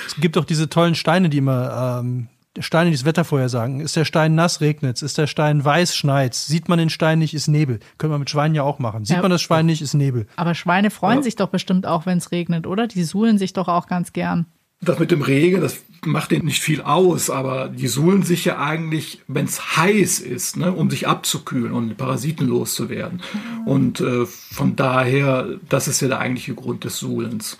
Es 0.06 0.16
gibt 0.20 0.38
auch 0.38 0.45
diese 0.45 0.68
tollen 0.68 0.95
Steine, 0.95 1.30
die 1.30 1.38
immer 1.38 2.02
ähm, 2.02 2.28
Steine, 2.60 2.89
die 2.89 2.95
das 2.95 3.05
Wetter 3.05 3.24
vorhersagen. 3.24 3.80
Ist 3.80 3.95
der 3.95 4.05
Stein 4.05 4.36
nass, 4.36 4.62
regnet 4.62 5.01
Ist 5.01 5.18
der 5.18 5.28
Stein 5.28 5.64
weiß, 5.64 5.95
schneit 5.95 6.34
Sieht 6.34 6.70
man 6.70 6.80
den 6.80 6.89
Stein 6.89 7.20
nicht, 7.20 7.34
ist 7.34 7.47
Nebel. 7.47 7.80
Können 7.97 8.14
wir 8.14 8.20
mit 8.20 8.30
Schweinen 8.30 8.55
ja 8.55 8.64
auch 8.64 8.80
machen. 8.80 9.05
Sieht 9.05 9.18
ja. 9.18 9.22
man 9.22 9.32
das 9.32 9.41
Schwein 9.41 9.66
nicht, 9.66 9.82
ist 9.82 9.93
Nebel. 9.93 10.28
Aber 10.36 10.55
Schweine 10.55 10.89
freuen 10.91 11.20
ja. 11.20 11.24
sich 11.24 11.36
doch 11.36 11.49
bestimmt 11.49 11.86
auch, 11.86 12.05
wenn 12.05 12.18
es 12.18 12.32
regnet, 12.32 12.68
oder? 12.68 12.88
Die 12.88 13.03
suhlen 13.03 13.38
sich 13.38 13.53
doch 13.53 13.68
auch 13.68 13.88
ganz 13.88 14.14
gern. 14.14 14.45
Das 14.80 14.99
mit 14.99 15.10
dem 15.10 15.24
Regen, 15.24 15.62
das 15.62 15.82
macht 16.05 16.30
denen 16.30 16.45
nicht 16.45 16.62
viel 16.62 16.82
aus, 16.82 17.32
aber 17.32 17.68
die 17.68 17.88
suhlen 17.88 18.22
sich 18.22 18.45
ja 18.45 18.60
eigentlich, 18.60 19.22
wenn 19.28 19.45
es 19.45 19.76
heiß 19.76 20.20
ist, 20.20 20.55
ne, 20.55 20.72
um 20.72 20.91
sich 20.91 21.08
abzukühlen 21.08 21.72
und 21.72 21.97
Parasiten 21.97 22.47
loszuwerden. 22.47 23.22
Mhm. 23.34 23.68
Und 23.68 24.01
äh, 24.01 24.26
von 24.26 24.76
daher, 24.76 25.47
das 25.68 25.88
ist 25.88 26.01
ja 26.01 26.08
der 26.08 26.20
eigentliche 26.20 26.53
Grund 26.53 26.84
des 26.84 26.99
Suhlens. 26.99 27.58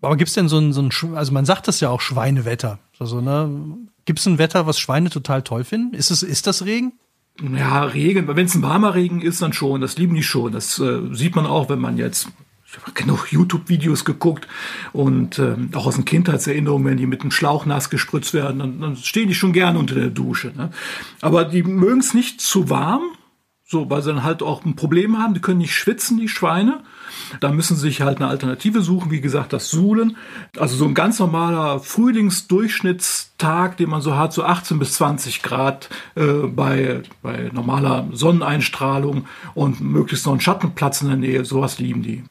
Aber 0.00 0.16
gibt 0.16 0.28
es 0.28 0.34
denn 0.34 0.48
so 0.48 0.58
ein, 0.58 0.72
so 0.72 0.80
ein, 0.80 0.90
also 1.16 1.32
man 1.32 1.44
sagt 1.44 1.68
das 1.68 1.80
ja 1.80 1.90
auch 1.90 2.00
Schweinewetter. 2.00 2.78
Also, 2.98 3.20
ne, 3.20 3.76
Gibt 4.08 4.20
es 4.20 4.26
ein 4.26 4.38
Wetter, 4.38 4.66
was 4.66 4.78
Schweine 4.78 5.10
total 5.10 5.42
toll 5.42 5.64
finden? 5.64 5.92
Ist, 5.92 6.10
es, 6.10 6.22
ist 6.22 6.46
das 6.46 6.64
Regen? 6.64 6.94
Ja, 7.42 7.84
Regen, 7.84 8.26
wenn 8.26 8.46
es 8.46 8.54
ein 8.54 8.62
warmer 8.62 8.94
Regen 8.94 9.20
ist, 9.20 9.42
dann 9.42 9.52
schon. 9.52 9.82
Das 9.82 9.98
lieben 9.98 10.14
die 10.14 10.22
schon. 10.22 10.50
Das 10.50 10.78
äh, 10.78 11.00
sieht 11.12 11.36
man 11.36 11.44
auch, 11.44 11.68
wenn 11.68 11.78
man 11.78 11.98
jetzt 11.98 12.28
ich 12.66 12.78
habe 12.80 12.92
genug 12.92 13.30
YouTube-Videos 13.30 14.06
geguckt 14.06 14.48
und 14.94 15.38
äh, 15.38 15.56
auch 15.74 15.84
aus 15.84 15.96
den 15.96 16.06
Kindheitserinnerungen, 16.06 16.86
wenn 16.86 16.96
die 16.96 17.04
mit 17.04 17.20
einem 17.20 17.30
Schlauch 17.30 17.66
nass 17.66 17.90
gespritzt 17.90 18.32
werden, 18.32 18.60
dann, 18.60 18.80
dann 18.80 18.96
stehen 18.96 19.28
die 19.28 19.34
schon 19.34 19.52
gerne 19.52 19.78
unter 19.78 19.96
der 19.96 20.08
Dusche. 20.08 20.54
Ne? 20.56 20.70
Aber 21.20 21.44
die 21.44 21.62
mögen 21.62 22.00
es 22.00 22.14
nicht 22.14 22.40
zu 22.40 22.70
warm, 22.70 23.02
so, 23.70 23.90
weil 23.90 24.00
sie 24.00 24.14
dann 24.14 24.24
halt 24.24 24.42
auch 24.42 24.64
ein 24.64 24.76
Problem 24.76 25.18
haben. 25.18 25.34
Die 25.34 25.40
können 25.40 25.58
nicht 25.58 25.74
schwitzen, 25.74 26.16
die 26.16 26.28
Schweine. 26.28 26.80
Da 27.40 27.52
müssen 27.52 27.76
sie 27.76 27.82
sich 27.82 28.00
halt 28.00 28.16
eine 28.16 28.28
Alternative 28.28 28.80
suchen. 28.80 29.10
Wie 29.10 29.20
gesagt, 29.20 29.52
das 29.52 29.68
Suhlen. 29.68 30.16
Also 30.56 30.74
so 30.74 30.86
ein 30.86 30.94
ganz 30.94 31.18
normaler 31.18 31.78
Frühlingsdurchschnittstag, 31.78 33.76
den 33.76 33.90
man 33.90 34.00
so 34.00 34.16
hat, 34.16 34.32
so 34.32 34.42
18 34.42 34.78
bis 34.78 34.94
20 34.94 35.42
Grad 35.42 35.90
äh, 36.14 36.46
bei, 36.46 37.02
bei 37.20 37.50
normaler 37.52 38.08
Sonneneinstrahlung 38.10 39.26
und 39.52 39.82
möglichst 39.82 40.24
noch 40.24 40.32
ein 40.32 40.40
Schattenplatz 40.40 41.02
in 41.02 41.08
der 41.08 41.18
Nähe. 41.18 41.44
Sowas 41.44 41.78
lieben 41.78 42.02
die. 42.02 42.24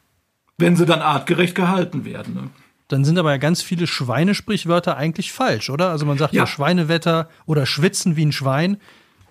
Wenn 0.56 0.74
sie 0.74 0.86
dann 0.86 1.02
artgerecht 1.02 1.54
gehalten 1.54 2.04
werden. 2.04 2.34
Ne? 2.34 2.50
Dann 2.88 3.04
sind 3.04 3.16
aber 3.16 3.30
ja 3.30 3.36
ganz 3.36 3.62
viele 3.62 3.86
Schweinesprichwörter 3.86 4.96
eigentlich 4.96 5.32
falsch, 5.32 5.70
oder? 5.70 5.90
Also 5.90 6.04
man 6.04 6.18
sagt 6.18 6.34
ja, 6.34 6.42
ja 6.42 6.46
Schweinewetter 6.48 7.28
oder 7.46 7.64
Schwitzen 7.64 8.16
wie 8.16 8.26
ein 8.26 8.32
Schwein. 8.32 8.74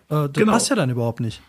Äh, 0.09 0.29
das 0.29 0.31
genau. 0.31 0.53
passt 0.53 0.69
ja 0.69 0.77
dann 0.77 0.89
überhaupt 0.89 1.19
nicht. 1.19 1.41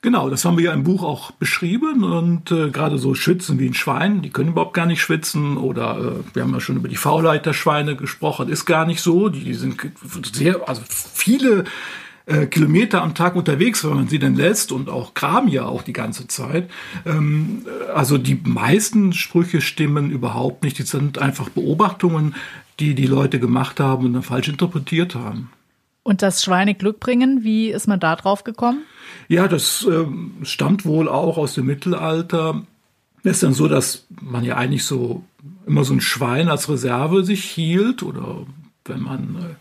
Genau, 0.00 0.30
das 0.30 0.44
haben 0.44 0.56
wir 0.56 0.66
ja 0.66 0.72
im 0.72 0.84
Buch 0.84 1.02
auch 1.02 1.32
beschrieben 1.32 2.04
und 2.04 2.52
äh, 2.52 2.70
gerade 2.70 2.98
so 2.98 3.14
Schwitzen 3.14 3.58
wie 3.58 3.66
ein 3.66 3.74
Schwein, 3.74 4.22
die 4.22 4.30
können 4.30 4.50
überhaupt 4.50 4.74
gar 4.74 4.86
nicht 4.86 5.00
schwitzen 5.00 5.56
oder 5.56 5.98
äh, 5.98 6.34
wir 6.34 6.42
haben 6.44 6.54
ja 6.54 6.60
schon 6.60 6.76
über 6.76 6.88
die 6.88 6.96
Faulheit 6.96 7.46
der 7.46 7.52
Schweine 7.52 7.96
gesprochen, 7.96 8.48
ist 8.48 8.64
gar 8.64 8.86
nicht 8.86 9.00
so, 9.00 9.28
die, 9.28 9.42
die 9.42 9.54
sind 9.54 9.76
sehr, 10.32 10.68
also 10.68 10.82
viele 10.86 11.64
äh, 12.26 12.46
Kilometer 12.46 13.02
am 13.02 13.14
Tag 13.14 13.34
unterwegs, 13.34 13.82
wenn 13.82 13.94
man 13.94 14.08
sie 14.08 14.20
denn 14.20 14.36
lässt 14.36 14.70
und 14.70 14.88
auch 14.88 15.14
graben 15.14 15.48
ja 15.48 15.64
auch 15.64 15.82
die 15.82 15.94
ganze 15.94 16.28
Zeit. 16.28 16.70
Ähm, 17.04 17.66
also 17.92 18.18
die 18.18 18.40
meisten 18.44 19.12
Sprüche 19.12 19.60
stimmen 19.60 20.10
überhaupt 20.10 20.62
nicht, 20.62 20.78
die 20.78 20.82
sind 20.82 21.18
einfach 21.18 21.48
Beobachtungen, 21.48 22.36
die 22.78 22.94
die 22.94 23.06
Leute 23.06 23.40
gemacht 23.40 23.80
haben 23.80 24.06
und 24.06 24.12
dann 24.12 24.22
falsch 24.22 24.48
interpretiert 24.48 25.16
haben. 25.16 25.50
Und 26.04 26.22
das 26.22 26.44
Schweine 26.44 26.74
Glück 26.74 27.00
bringen, 27.00 27.44
wie 27.44 27.70
ist 27.70 27.88
man 27.88 27.98
da 27.98 28.14
drauf 28.14 28.44
gekommen? 28.44 28.82
Ja, 29.28 29.48
das 29.48 29.84
äh, 29.84 30.06
stammt 30.44 30.84
wohl 30.84 31.08
auch 31.08 31.38
aus 31.38 31.54
dem 31.54 31.66
Mittelalter. 31.66 32.62
Es 33.22 33.32
ist 33.32 33.42
dann 33.42 33.52
so, 33.54 33.68
dass 33.68 34.06
man 34.20 34.44
ja 34.44 34.56
eigentlich 34.56 34.84
so 34.84 35.24
immer 35.66 35.84
so 35.84 35.92
ein 35.92 36.00
Schwein 36.00 36.48
als 36.48 36.68
Reserve 36.68 37.24
sich 37.24 37.44
hielt 37.44 38.02
oder 38.02 38.46
wenn 38.84 39.02
man 39.02 39.36
äh, 39.36 39.54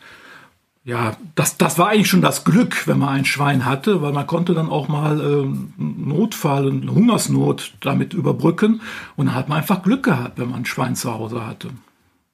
ja, 0.87 1.17
das, 1.35 1.57
das 1.57 1.77
war 1.77 1.89
eigentlich 1.89 2.07
schon 2.07 2.21
das 2.21 2.45
Glück, 2.45 2.87
wenn 2.87 2.99
man 2.99 3.09
ein 3.09 3.25
Schwein 3.25 3.65
hatte, 3.65 4.01
weil 4.01 4.13
man 4.13 4.25
konnte 4.25 4.53
dann 4.53 4.69
auch 4.69 4.87
mal 4.87 5.19
äh, 5.19 5.45
Notfall 5.77 6.65
und 6.65 6.89
Hungersnot 6.89 7.73
damit 7.81 8.13
überbrücken 8.13 8.79
und 9.17 9.25
dann 9.25 9.35
hat 9.35 9.49
man 9.49 9.57
einfach 9.57 9.83
Glück 9.83 10.03
gehabt, 10.03 10.39
wenn 10.39 10.49
man 10.49 10.61
ein 10.61 10.65
Schwein 10.65 10.95
zu 10.95 11.13
Hause 11.13 11.45
hatte. 11.45 11.71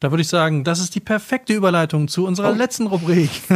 Da 0.03 0.11
würde 0.11 0.21
ich 0.21 0.27
sagen, 0.27 0.65
das 0.65 0.81
ist 0.81 0.95
die 0.95 0.99
perfekte 0.99 1.53
Überleitung 1.53 2.09
zu 2.09 2.27
unserer 2.27 2.51
oh. 2.51 2.55
letzten 2.55 2.87
Rubrik. 2.87 3.29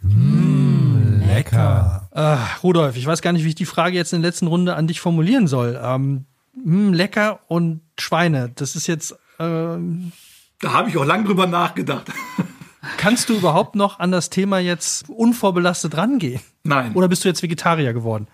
mmh, 0.00 1.26
lecker. 1.26 2.08
Ach, 2.12 2.62
Rudolf, 2.62 2.96
ich 2.96 3.04
weiß 3.04 3.22
gar 3.22 3.32
nicht, 3.32 3.42
wie 3.42 3.48
ich 3.48 3.56
die 3.56 3.66
Frage 3.66 3.96
jetzt 3.96 4.12
in 4.12 4.22
der 4.22 4.30
letzten 4.30 4.46
Runde 4.46 4.76
an 4.76 4.86
dich 4.86 5.00
formulieren 5.00 5.48
soll. 5.48 5.76
Ähm, 5.82 6.26
mh, 6.54 6.94
lecker 6.94 7.40
und 7.48 7.80
Schweine, 7.98 8.52
das 8.54 8.76
ist 8.76 8.86
jetzt. 8.86 9.16
Ähm, 9.40 10.12
da 10.60 10.74
habe 10.74 10.90
ich 10.90 10.96
auch 10.96 11.04
lang 11.04 11.24
drüber 11.24 11.48
nachgedacht. 11.48 12.12
Kannst 12.96 13.28
du 13.28 13.34
überhaupt 13.34 13.74
noch 13.74 13.98
an 13.98 14.12
das 14.12 14.30
Thema 14.30 14.60
jetzt 14.60 15.10
unvorbelastet 15.10 15.96
rangehen? 15.96 16.42
Nein. 16.62 16.92
Oder 16.94 17.08
bist 17.08 17.24
du 17.24 17.28
jetzt 17.28 17.42
Vegetarier 17.42 17.92
geworden? 17.92 18.28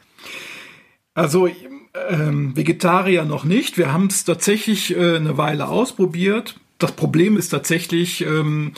Also 1.14 1.48
ähm, 1.94 2.56
Vegetarier 2.56 3.24
noch 3.24 3.44
nicht. 3.44 3.78
Wir 3.78 3.92
haben 3.92 4.06
es 4.06 4.24
tatsächlich 4.24 4.96
äh, 4.96 5.16
eine 5.16 5.36
Weile 5.36 5.68
ausprobiert. 5.68 6.56
Das 6.78 6.92
Problem 6.92 7.36
ist 7.36 7.50
tatsächlich, 7.50 8.24
ähm, 8.24 8.72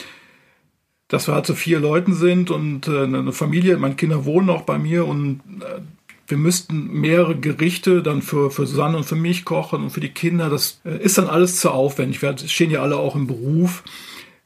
dass 1.09 1.29
wir 1.29 1.35
halt 1.35 1.47
so 1.47 1.55
vier 1.55 1.81
Leuten 1.81 2.15
sind 2.15 2.51
und 2.51 2.89
äh, 2.89 3.05
eine 3.05 3.33
Familie, 3.33 3.77
meine 3.77 3.95
Kinder 3.95 4.25
wohnen 4.25 4.51
auch 4.51 4.63
bei 4.63 4.79
mir 4.79 5.07
und 5.07 5.41
äh, 5.61 5.81
wir 6.27 6.39
müssten 6.39 7.01
mehrere 7.01 7.37
Gerichte 7.37 8.03
dann 8.03 8.23
für, 8.23 8.51
für 8.51 8.67
Susanne 8.67 8.97
und 8.97 9.05
für 9.05 9.17
mich 9.17 9.45
kochen 9.45 9.83
und 9.83 9.91
für 9.91 10.01
die 10.01 10.09
Kinder. 10.09 10.49
Das 10.49 10.81
äh, 10.85 10.97
ist 11.03 11.19
dann 11.19 11.29
alles 11.29 11.61
zu 11.61 11.71
aufwendig. 11.71 12.23
Wir 12.23 12.37
stehen 12.39 12.71
ja 12.71 12.83
alle 12.83 12.97
auch 12.97 13.15
im 13.15 13.27
Beruf. 13.27 13.85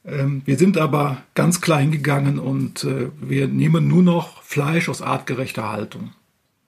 Ähm, 0.05 0.41
wir 0.45 0.57
sind 0.57 0.77
aber 0.77 1.23
ganz 1.35 1.61
klein 1.61 1.91
gegangen 1.91 2.39
und 2.39 2.83
äh, 2.83 3.09
wir 3.21 3.47
nehmen 3.47 3.87
nur 3.87 4.03
noch 4.03 4.43
Fleisch 4.43 4.89
aus 4.89 5.01
artgerechter 5.01 5.71
Haltung. 5.71 6.11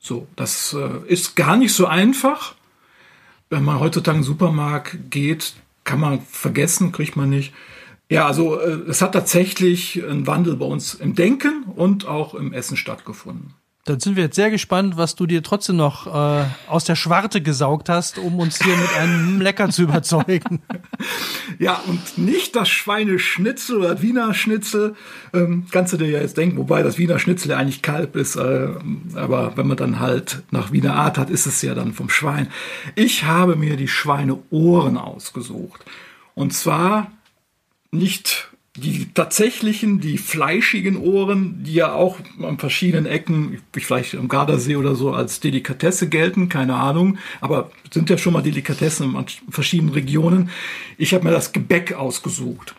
So, 0.02 0.28
das 0.36 0.74
äh, 0.74 1.08
ist 1.08 1.36
gar 1.36 1.56
nicht 1.56 1.74
so 1.74 1.86
einfach. 1.86 2.56
Wenn 3.52 3.64
man 3.64 3.80
heutzutage 3.80 4.18
in 4.18 4.24
den 4.24 4.28
Supermarkt 4.28 4.97
geht, 5.12 5.54
kann 5.84 5.99
man 5.99 6.22
vergessen, 6.22 6.91
kriegt 6.91 7.16
man 7.16 7.30
nicht. 7.30 7.54
Ja, 8.10 8.26
also 8.26 8.60
äh, 8.60 8.89
es 8.89 9.02
hat 9.02 9.14
tatsächlich 9.14 10.04
ein 10.04 10.26
Wandel 10.26 10.56
bei 10.58 10.66
uns 10.66 10.95
im 10.95 11.14
Denken 11.14 11.64
und 11.76 12.08
auch 12.08 12.34
im 12.34 12.52
Essen 12.52 12.78
stattgefunden. 12.78 13.54
Dann 13.86 13.99
sind 13.99 14.15
wir 14.15 14.25
jetzt 14.25 14.36
sehr 14.36 14.51
gespannt, 14.51 14.95
was 14.95 15.15
du 15.15 15.25
dir 15.25 15.41
trotzdem 15.41 15.75
noch 15.75 16.05
äh, 16.05 16.45
aus 16.67 16.84
der 16.84 16.95
Schwarte 16.95 17.41
gesaugt 17.41 17.89
hast, 17.89 18.19
um 18.19 18.39
uns 18.39 18.61
hier 18.63 18.77
mit 18.77 18.93
einem 18.93 19.41
Lecker 19.41 19.69
zu 19.69 19.84
überzeugen. 19.84 20.61
Ja, 21.57 21.82
und 21.88 22.17
nicht 22.19 22.55
das 22.55 22.69
Schweineschnitzel 22.69 23.77
oder 23.77 23.95
das 23.95 24.03
Wiener 24.03 24.36
Schnitzel. 24.36 24.95
Ähm, 25.34 25.65
kannst 25.71 25.93
du 25.93 25.97
dir 25.97 26.09
ja 26.09 26.21
jetzt 26.21 26.38
denken, 26.38 26.57
wobei 26.57 26.84
das 26.84 26.99
Wiener 26.99 27.17
Schnitzel 27.17 27.49
ja 27.51 27.57
eigentlich 27.57 27.82
Kalb 27.82 28.15
ist. 28.15 28.36
Äh, 28.36 28.69
aber 29.15 29.57
wenn 29.57 29.65
man 29.65 29.77
dann 29.77 29.99
halt 29.99 30.43
nach 30.51 30.71
Wiener 30.71 30.95
Art 30.95 31.17
hat, 31.17 31.32
ist 31.32 31.47
es 31.47 31.63
ja 31.63 31.73
dann 31.73 31.93
vom 31.93 32.09
Schwein. 32.09 32.49
Ich 32.93 33.23
habe 33.23 33.55
mir 33.55 33.77
die 33.77 33.88
Schweineohren 33.88 34.97
ausgesucht. 34.97 35.84
Und 36.36 36.53
zwar 36.53 37.11
nicht 37.89 38.51
die 38.78 39.13
tatsächlichen, 39.13 39.99
die 39.99 40.17
fleischigen 40.17 40.95
Ohren, 40.95 41.63
die 41.63 41.74
ja 41.74 41.93
auch 41.93 42.19
an 42.41 42.57
verschiedenen 42.57 43.05
Ecken, 43.05 43.61
vielleicht 43.74 44.15
am 44.15 44.30
Gardasee 44.30 44.78
oder 44.78 44.95
so, 44.95 45.11
als 45.11 45.41
Delikatesse 45.41 46.07
gelten, 46.07 46.47
keine 46.47 46.76
Ahnung, 46.76 47.17
aber 47.41 47.72
sind 47.91 48.09
ja 48.09 48.17
schon 48.17 48.32
mal 48.32 48.41
Delikatessen 48.41 49.13
in 49.13 49.26
verschiedenen 49.51 49.93
Regionen. 49.93 50.49
Ich 50.97 51.13
habe 51.13 51.26
mir 51.26 51.32
das 51.32 51.51
Gebäck 51.51 51.93
ausgesucht. 51.93 52.76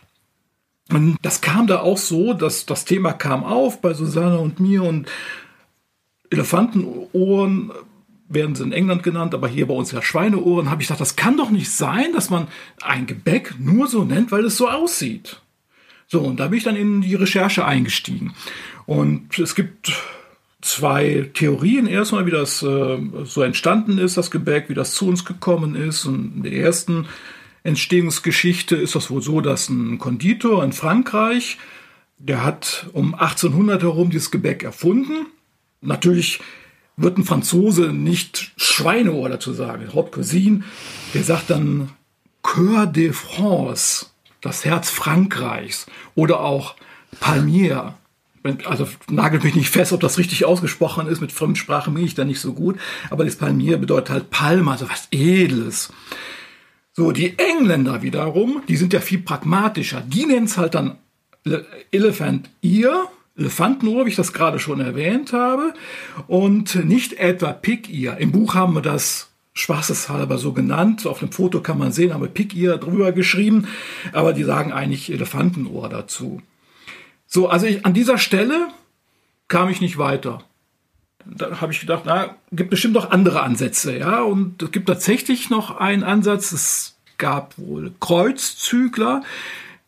Und 0.90 1.16
das 1.20 1.42
kam 1.42 1.66
da 1.66 1.80
auch 1.80 1.98
so, 1.98 2.32
dass 2.32 2.64
das 2.64 2.86
Thema 2.86 3.12
kam 3.12 3.44
auf 3.44 3.82
bei 3.82 3.92
Susanne 3.92 4.38
und 4.38 4.60
mir 4.60 4.82
und 4.82 5.10
Elefantenohren 6.30 7.70
werden 8.30 8.54
sie 8.54 8.64
in 8.64 8.72
England 8.72 9.02
genannt, 9.02 9.34
aber 9.34 9.46
hier 9.46 9.66
bei 9.68 9.74
uns 9.74 9.92
ja 9.92 10.00
Schweineohren, 10.00 10.70
habe 10.70 10.80
ich 10.80 10.88
gedacht, 10.88 11.02
das 11.02 11.16
kann 11.16 11.36
doch 11.36 11.50
nicht 11.50 11.70
sein, 11.70 12.14
dass 12.14 12.30
man 12.30 12.48
ein 12.80 13.06
Gebäck 13.06 13.56
nur 13.58 13.88
so 13.88 14.04
nennt, 14.04 14.32
weil 14.32 14.46
es 14.46 14.56
so 14.56 14.70
aussieht. 14.70 15.41
So, 16.12 16.20
und 16.20 16.40
da 16.40 16.48
bin 16.48 16.58
ich 16.58 16.64
dann 16.64 16.76
in 16.76 17.00
die 17.00 17.14
Recherche 17.14 17.64
eingestiegen. 17.64 18.34
Und 18.84 19.38
es 19.38 19.54
gibt 19.54 19.94
zwei 20.60 21.30
Theorien. 21.32 21.86
Erstmal, 21.86 22.26
wie 22.26 22.30
das 22.30 22.62
äh, 22.62 22.98
so 23.24 23.40
entstanden 23.40 23.96
ist, 23.96 24.18
das 24.18 24.30
Gebäck, 24.30 24.68
wie 24.68 24.74
das 24.74 24.92
zu 24.92 25.08
uns 25.08 25.24
gekommen 25.24 25.74
ist. 25.74 26.04
Und 26.04 26.36
in 26.36 26.42
der 26.42 26.52
ersten 26.52 27.06
Entstehungsgeschichte 27.62 28.76
ist 28.76 28.94
das 28.94 29.08
wohl 29.08 29.22
so, 29.22 29.40
dass 29.40 29.70
ein 29.70 29.96
Konditor 29.96 30.62
in 30.62 30.74
Frankreich, 30.74 31.56
der 32.18 32.44
hat 32.44 32.90
um 32.92 33.14
1800 33.14 33.82
herum 33.82 34.10
dieses 34.10 34.30
Gebäck 34.30 34.64
erfunden. 34.64 35.28
Natürlich 35.80 36.40
wird 36.98 37.16
ein 37.16 37.24
Franzose 37.24 37.90
nicht 37.94 38.52
Schweineohr 38.58 39.30
dazu 39.30 39.54
sagen. 39.54 39.88
Hauptcuisine, 39.94 40.62
der 41.14 41.22
sagt 41.22 41.48
dann 41.48 41.88
Coeur 42.42 42.84
de 42.84 43.14
France, 43.14 44.11
das 44.42 44.66
Herz 44.66 44.90
Frankreichs 44.90 45.86
oder 46.14 46.40
auch 46.40 46.74
Palmier. 47.20 47.94
Also 48.64 48.88
nagelt 49.08 49.44
mich 49.44 49.54
nicht 49.54 49.70
fest, 49.70 49.92
ob 49.92 50.00
das 50.00 50.18
richtig 50.18 50.44
ausgesprochen 50.44 51.06
ist. 51.06 51.20
Mit 51.20 51.32
Fremdsprache 51.32 51.90
bin 51.90 52.04
ich 52.04 52.14
da 52.14 52.24
nicht 52.24 52.40
so 52.40 52.52
gut. 52.52 52.78
Aber 53.08 53.24
das 53.24 53.36
Palmier 53.36 53.78
bedeutet 53.78 54.10
halt 54.10 54.30
Palma, 54.30 54.72
also 54.72 54.90
was 54.90 55.08
Edles. 55.12 55.92
So, 56.92 57.12
die 57.12 57.38
Engländer 57.38 58.02
wiederum, 58.02 58.62
die 58.68 58.76
sind 58.76 58.92
ja 58.92 59.00
viel 59.00 59.20
pragmatischer. 59.20 60.02
Die 60.06 60.26
nennen 60.26 60.46
es 60.46 60.58
halt 60.58 60.74
dann 60.74 60.98
Elephant 61.90 62.50
Ear, 62.62 63.10
Elefantenohr, 63.36 64.04
wie 64.04 64.10
ich 64.10 64.16
das 64.16 64.32
gerade 64.32 64.58
schon 64.58 64.80
erwähnt 64.80 65.32
habe, 65.32 65.72
und 66.26 66.84
nicht 66.84 67.14
etwa 67.14 67.52
Pig 67.52 67.88
Ear. 67.88 68.18
Im 68.18 68.32
Buch 68.32 68.54
haben 68.54 68.74
wir 68.74 68.82
das 68.82 69.31
spaßeshalber 69.54 70.38
so 70.38 70.52
genannt. 70.52 71.06
Auf 71.06 71.18
dem 71.18 71.32
Foto 71.32 71.60
kann 71.60 71.78
man 71.78 71.92
sehen, 71.92 72.14
haben 72.14 72.22
wir 72.22 72.28
Pig 72.28 72.56
Ear 72.56 72.78
drüber 72.78 73.12
geschrieben, 73.12 73.68
aber 74.12 74.32
die 74.32 74.44
sagen 74.44 74.72
eigentlich 74.72 75.12
Elefantenohr 75.12 75.88
dazu. 75.88 76.40
So, 77.26 77.48
also 77.48 77.66
ich, 77.66 77.84
an 77.86 77.94
dieser 77.94 78.18
Stelle 78.18 78.68
kam 79.48 79.68
ich 79.68 79.80
nicht 79.80 79.98
weiter. 79.98 80.42
Da 81.24 81.60
habe 81.60 81.72
ich 81.72 81.80
gedacht, 81.80 82.02
na, 82.04 82.36
gibt 82.50 82.70
bestimmt 82.70 82.94
noch 82.94 83.10
andere 83.10 83.42
Ansätze, 83.42 83.96
ja. 83.96 84.22
Und 84.22 84.62
es 84.62 84.72
gibt 84.72 84.88
tatsächlich 84.88 85.50
noch 85.50 85.76
einen 85.76 86.02
Ansatz. 86.02 86.52
Es 86.52 86.96
gab 87.18 87.56
wohl 87.58 87.92
Kreuzzügler, 88.00 89.22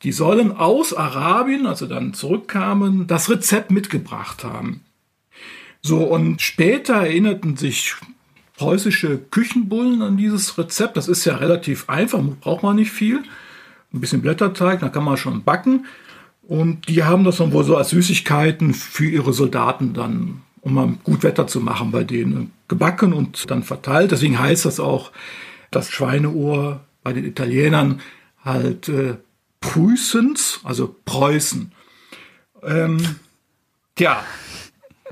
die 0.04 0.12
sollen 0.12 0.52
aus 0.52 0.92
Arabien, 0.92 1.66
also 1.66 1.86
dann 1.86 2.14
zurückkamen, 2.14 3.06
das 3.06 3.28
Rezept 3.30 3.70
mitgebracht 3.70 4.44
haben. 4.44 4.82
So, 5.82 6.04
und 6.04 6.40
später 6.40 6.94
erinnerten 6.94 7.56
sich 7.56 7.96
preußische 8.56 9.18
Küchenbullen 9.18 10.02
an 10.02 10.16
dieses 10.16 10.56
Rezept. 10.58 10.96
Das 10.96 11.08
ist 11.08 11.24
ja 11.24 11.36
relativ 11.36 11.88
einfach, 11.88 12.20
braucht 12.40 12.62
man 12.62 12.76
nicht 12.76 12.92
viel. 12.92 13.22
Ein 13.92 14.00
bisschen 14.00 14.22
Blätterteig, 14.22 14.80
da 14.80 14.88
kann 14.88 15.04
man 15.04 15.16
schon 15.16 15.44
backen. 15.44 15.86
Und 16.46 16.88
die 16.88 17.04
haben 17.04 17.24
das 17.24 17.38
dann 17.38 17.52
wohl 17.52 17.64
so 17.64 17.76
als 17.76 17.90
Süßigkeiten 17.90 18.74
für 18.74 19.06
ihre 19.06 19.32
Soldaten 19.32 19.94
dann, 19.94 20.42
um 20.60 20.74
mal 20.74 20.94
gut 21.02 21.22
Wetter 21.22 21.46
zu 21.46 21.60
machen 21.60 21.90
bei 21.90 22.04
denen, 22.04 22.52
gebacken 22.68 23.12
und 23.12 23.50
dann 23.50 23.62
verteilt. 23.62 24.12
Deswegen 24.12 24.38
heißt 24.38 24.64
das 24.64 24.78
auch, 24.78 25.10
das 25.70 25.90
Schweineohr 25.90 26.80
bei 27.02 27.12
den 27.12 27.24
Italienern 27.24 28.00
halt 28.44 28.88
äh, 28.88 29.16
Prüßens, 29.60 30.60
also 30.64 30.94
Preußen. 31.04 31.72
Ähm, 32.62 32.98
tja, 33.94 34.22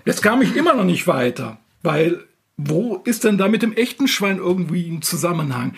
jetzt 0.04 0.22
kam 0.22 0.42
ich 0.42 0.54
immer 0.54 0.74
noch 0.74 0.84
nicht 0.84 1.06
weiter, 1.06 1.58
weil 1.82 2.24
wo 2.56 2.96
ist 3.04 3.24
denn 3.24 3.38
da 3.38 3.48
mit 3.48 3.62
dem 3.62 3.72
echten 3.72 4.08
Schwein 4.08 4.38
irgendwie 4.38 4.88
ein 4.88 5.02
Zusammenhang? 5.02 5.74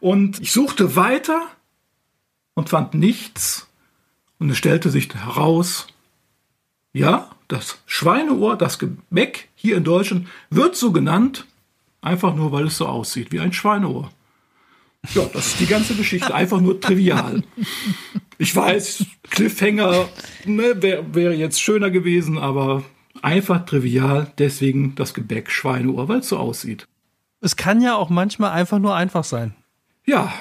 Und 0.00 0.40
ich 0.40 0.52
suchte 0.52 0.96
weiter 0.96 1.42
und 2.54 2.68
fand 2.68 2.94
nichts. 2.94 3.68
Und 4.38 4.50
es 4.50 4.58
stellte 4.58 4.90
sich 4.90 5.14
heraus, 5.14 5.86
ja, 6.92 7.30
das 7.48 7.78
Schweineohr, 7.86 8.56
das 8.56 8.78
Gebäck 8.78 9.48
hier 9.54 9.76
in 9.76 9.84
Deutschland 9.84 10.28
wird 10.50 10.76
so 10.76 10.92
genannt, 10.92 11.46
einfach 12.00 12.34
nur 12.34 12.52
weil 12.52 12.66
es 12.66 12.76
so 12.76 12.86
aussieht 12.86 13.32
wie 13.32 13.40
ein 13.40 13.52
Schweineohr. 13.52 14.10
Ja, 15.14 15.24
das 15.32 15.48
ist 15.48 15.60
die 15.60 15.66
ganze 15.66 15.94
Geschichte, 15.94 16.34
einfach 16.34 16.60
nur 16.60 16.80
trivial. 16.80 17.42
Ich 18.38 18.54
weiß, 18.54 19.04
Cliffhanger 19.30 20.08
ne, 20.44 20.82
wäre 20.82 21.14
wär 21.14 21.34
jetzt 21.34 21.60
schöner 21.60 21.90
gewesen, 21.90 22.38
aber 22.38 22.84
einfach 23.22 23.64
trivial, 23.64 24.32
deswegen 24.38 24.94
das 24.94 25.14
Gebäck 25.14 25.50
Schweineohr, 25.50 26.08
weil 26.08 26.20
es 26.20 26.28
so 26.28 26.38
aussieht. 26.38 26.86
Es 27.40 27.56
kann 27.56 27.80
ja 27.80 27.94
auch 27.94 28.10
manchmal 28.10 28.52
einfach 28.52 28.78
nur 28.78 28.94
einfach 28.94 29.24
sein. 29.24 29.54
Ja, 30.04 30.32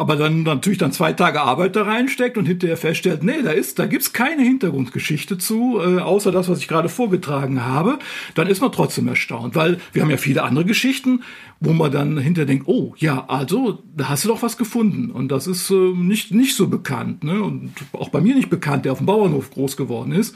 aber 0.00 0.16
dann 0.16 0.44
natürlich 0.44 0.78
dann 0.78 0.92
zwei 0.92 1.12
Tage 1.12 1.42
Arbeit 1.42 1.76
da 1.76 1.82
reinsteckt 1.82 2.38
und 2.38 2.46
hinterher 2.46 2.78
feststellt, 2.78 3.22
nee, 3.22 3.42
da 3.42 3.50
ist, 3.50 3.78
da 3.78 3.84
gibt's 3.84 4.14
keine 4.14 4.42
Hintergrundgeschichte 4.42 5.36
zu, 5.36 5.78
äh, 5.78 5.98
außer 5.98 6.32
das, 6.32 6.48
was 6.48 6.60
ich 6.60 6.68
gerade 6.68 6.88
vorgetragen 6.88 7.66
habe, 7.66 7.98
dann 8.34 8.46
ist 8.46 8.62
man 8.62 8.72
trotzdem 8.72 9.08
erstaunt, 9.08 9.54
weil 9.56 9.78
wir 9.92 10.00
haben 10.00 10.08
ja 10.08 10.16
viele 10.16 10.42
andere 10.42 10.64
Geschichten, 10.64 11.22
wo 11.60 11.74
man 11.74 11.92
dann 11.92 12.16
hinterher 12.16 12.46
denkt, 12.46 12.66
oh 12.66 12.94
ja, 12.96 13.26
also 13.28 13.82
da 13.94 14.08
hast 14.08 14.24
du 14.24 14.28
doch 14.28 14.42
was 14.42 14.56
gefunden 14.56 15.10
und 15.10 15.28
das 15.28 15.46
ist 15.46 15.68
äh, 15.70 15.74
nicht 15.74 16.32
nicht 16.32 16.56
so 16.56 16.68
bekannt, 16.68 17.22
ne 17.22 17.42
und 17.42 17.74
auch 17.92 18.08
bei 18.08 18.22
mir 18.22 18.34
nicht 18.34 18.48
bekannt, 18.48 18.86
der 18.86 18.92
auf 18.92 18.98
dem 18.98 19.06
Bauernhof 19.06 19.50
groß 19.50 19.76
geworden 19.76 20.12
ist. 20.12 20.34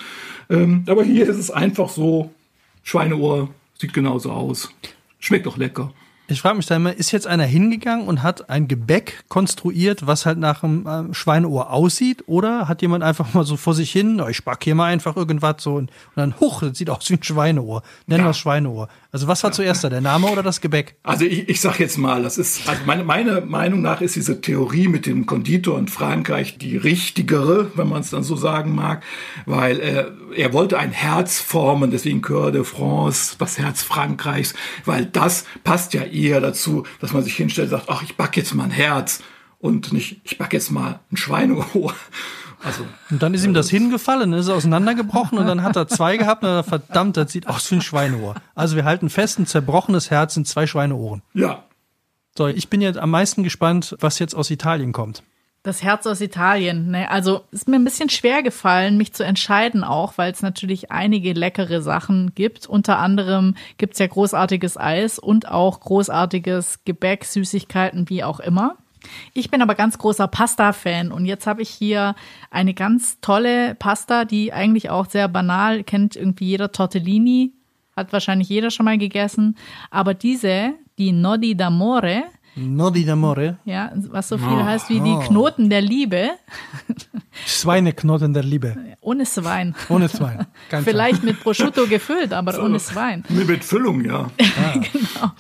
Ähm, 0.51 0.85
aber 0.87 1.05
hier 1.05 1.27
ist 1.27 1.39
es 1.39 1.51
einfach 1.51 1.89
so, 1.89 2.35
Schweineohr 2.83 3.49
sieht 3.79 3.95
genauso 3.95 4.31
aus, 4.31 4.75
schmeckt 5.21 5.47
doch 5.47 5.57
lecker. 5.57 5.95
Ich 6.27 6.41
frage 6.41 6.57
mich 6.57 6.65
da 6.65 6.77
immer, 6.77 6.95
ist 6.95 7.13
jetzt 7.13 7.27
einer 7.27 7.45
hingegangen 7.45 8.09
und 8.09 8.23
hat 8.23 8.49
ein 8.49 8.67
Gebäck 8.67 9.25
konstruiert, 9.29 10.07
was 10.07 10.25
halt 10.25 10.39
nach 10.39 10.63
einem 10.63 10.87
äh, 10.87 11.15
Schweineohr 11.15 11.71
aussieht? 11.71 12.25
Oder 12.27 12.67
hat 12.67 12.81
jemand 12.81 13.05
einfach 13.05 13.35
mal 13.35 13.45
so 13.45 13.59
vor 13.59 13.75
sich 13.75 13.93
hin, 13.93 14.23
ich 14.31 14.43
back 14.43 14.65
hier 14.65 14.75
mal 14.75 14.87
einfach 14.87 15.17
irgendwas 15.17 15.57
so 15.59 15.75
und, 15.75 15.91
und 15.91 16.17
dann, 16.17 16.41
huch, 16.41 16.63
das 16.63 16.79
sieht 16.79 16.89
aus 16.89 17.11
wie 17.11 17.15
ein 17.15 17.23
Schweineohr. 17.23 17.83
Nennen 18.07 18.21
ja. 18.21 18.27
wir 18.27 18.31
es 18.31 18.39
Schweineohr. 18.39 18.89
Also 19.15 19.29
was 19.29 19.45
war 19.45 19.53
zuerst 19.53 19.85
da, 19.85 19.91
der 19.91 20.01
Name 20.01 20.27
oder 20.27 20.43
das 20.43 20.61
Gebäck? 20.61 20.97
Also 21.05 21.25
ich, 21.25 21.49
ich 21.49 21.61
sag 21.61 21.79
jetzt 21.79 21.99
mal, 21.99 22.25
das 22.25 22.37
ist, 22.37 22.69
also 22.69 22.83
meine, 22.85 23.05
meine 23.05 23.43
Meinung 23.43 23.81
nach 23.81 24.01
ist 24.01 24.17
diese 24.17 24.41
Theorie 24.41 24.89
mit 24.89 25.07
dem 25.07 25.25
Konditor 25.25 25.79
in 25.79 25.87
Frankreich 25.87 26.59
die 26.59 26.77
richtigere, 26.77 27.71
wenn 27.77 27.89
man 27.89 28.01
es 28.01 28.11
dann 28.11 28.25
so 28.25 28.35
sagen 28.35 28.75
mag, 28.75 29.05
weil 29.47 29.79
äh, 29.79 30.07
er 30.35 30.53
wollte 30.53 30.81
ein 30.81 30.91
Herz 30.91 31.39
formen, 31.39 31.93
deswegen 31.93 32.23
Coeur 32.23 32.51
de 32.51 32.65
France, 32.65 33.37
das 33.39 33.57
Herz 33.57 33.85
Frankreichs, 33.85 34.53
weil 34.85 35.07
das 35.07 35.45
passt 35.63 35.95
ja 35.95 36.03
eher 36.03 36.41
dazu, 36.41 36.83
dass 37.01 37.13
man 37.13 37.23
sich 37.23 37.37
hinstellt 37.37 37.71
und 37.71 37.79
sagt, 37.79 37.91
ach, 37.91 38.03
ich 38.03 38.17
back 38.17 38.37
jetzt 38.37 38.53
mal 38.53 38.65
ein 38.65 38.73
Herz 38.73 39.23
und 39.61 39.93
nicht, 39.93 40.23
ich 40.25 40.39
back 40.39 40.53
jetzt 40.53 40.73
mal 40.73 40.99
ein 41.13 41.17
Schweineohr. 41.17 41.95
Also, 42.65 42.87
und 43.11 43.23
dann 43.23 43.35
ist 43.35 43.45
ihm 43.45 43.53
das 43.53 43.69
hingefallen, 43.69 44.33
ist 44.33 44.49
auseinandergebrochen 44.49 45.39
und 45.39 45.47
dann 45.47 45.63
hat 45.63 45.77
er 45.77 45.87
zwei 45.87 46.17
gehabt 46.17 46.43
und 46.43 46.49
dann, 46.49 46.65
verdammt, 46.65 47.17
das 47.17 47.31
sieht 47.31 47.47
aus 47.47 47.71
wie 47.71 47.77
ein 47.77 47.83
Schweineohr. 47.83 48.37
Also 48.55 48.77
wir 48.77 48.85
halten 48.85 49.11
fest, 49.11 49.39
ein 49.39 49.47
zerbrochenes 49.47 50.11
Herz 50.11 50.35
sind 50.35 50.49
zwei 50.49 50.67
Schweineohren. 50.67 51.23
Ja. 51.35 51.65
So, 52.37 52.47
ich 52.49 52.69
bin 52.69 52.81
jetzt 52.81 52.99
am 52.99 53.11
meisten 53.11 53.43
gespannt, 53.43 53.97
was 54.01 54.19
jetzt 54.19 54.35
aus 54.35 54.51
Italien 54.51 54.93
kommt. 54.93 55.23
Das 55.63 55.83
Herz 55.83 56.07
aus 56.07 56.21
Italien. 56.21 56.91
Ne? 56.91 57.11
Also 57.11 57.43
ist 57.51 57.69
mir 57.69 57.77
ein 57.77 57.85
bisschen 57.85 58.11
schwer 58.11 58.43
gefallen, 58.43 58.99
mich 58.99 59.15
zu 59.15 59.25
entscheiden 59.25 59.83
auch, 59.83 60.19
weil 60.19 60.33
es 60.33 60.43
natürlich 60.43 60.91
einige 60.91 61.33
leckere 61.33 61.81
Sachen 61.81 62.35
gibt. 62.35 62.67
Unter 62.67 62.99
anderem 62.99 63.55
gibt's 63.79 63.99
ja 63.99 64.07
großartiges 64.07 64.77
Eis 64.77 65.19
und 65.19 65.49
auch 65.49 65.81
großartiges 65.81 66.81
Gebäck, 66.85 67.25
Süßigkeiten, 67.25 68.11
wie 68.11 68.25
auch 68.25 68.41
immer. 68.41 68.77
Ich 69.33 69.51
bin 69.51 69.63
aber 69.63 69.75
ganz 69.75 69.99
großer 69.99 70.29
Pasta-Fan 70.29 71.13
und 71.13 71.27
jetzt 71.27 71.47
habe 71.47 71.63
ich 71.63 71.69
hier 71.69 72.15
eine 72.51 72.75
ganz 72.75 73.21
tolle 73.21 73.75
Pasta, 73.75 74.25
die 74.25 74.53
eigentlich 74.53 74.91
auch 74.91 75.07
sehr 75.07 75.29
banal 75.29 75.85
kennt 75.85 76.17
irgendwie 76.17 76.47
jeder 76.47 76.73
Tortellini, 76.73 77.53
hat 77.97 78.13
wahrscheinlich 78.13 78.49
jeder 78.49 78.71
schon 78.71 78.85
mal 78.85 78.99
gegessen, 78.99 79.57
aber 79.91 80.15
diese, 80.15 80.73
die 80.99 81.13
Nodi 81.13 81.53
d'Amore, 81.53 82.25
Nodi 82.57 83.05
d'amore. 83.05 83.57
Ja, 83.65 83.91
was 84.11 84.29
so 84.29 84.39
viel 84.39 84.47
oh, 84.47 84.65
heißt 84.65 84.89
wie 84.89 85.01
die 85.01 85.17
Knoten 85.27 85.71
der 85.71 85.81
Liebe. 85.81 86.31
Schweineknoten 87.47 88.33
der 88.33 88.45
Liebe. 88.45 88.77
Ohne 89.05 89.27
Schwein. 89.27 89.75
Ohne 89.91 90.09
Schwein. 90.09 90.47
Ganz 90.71 90.85
Vielleicht 90.85 91.23
mit 91.23 91.39
Prosciutto 91.41 91.87
gefüllt, 91.87 92.33
aber 92.33 92.55
so, 92.55 92.63
ohne 92.63 92.81
Schwein. 92.81 93.23
Mit 93.29 93.63
Füllung, 93.63 94.03
ja. 94.03 94.31
Genau. 94.75 95.33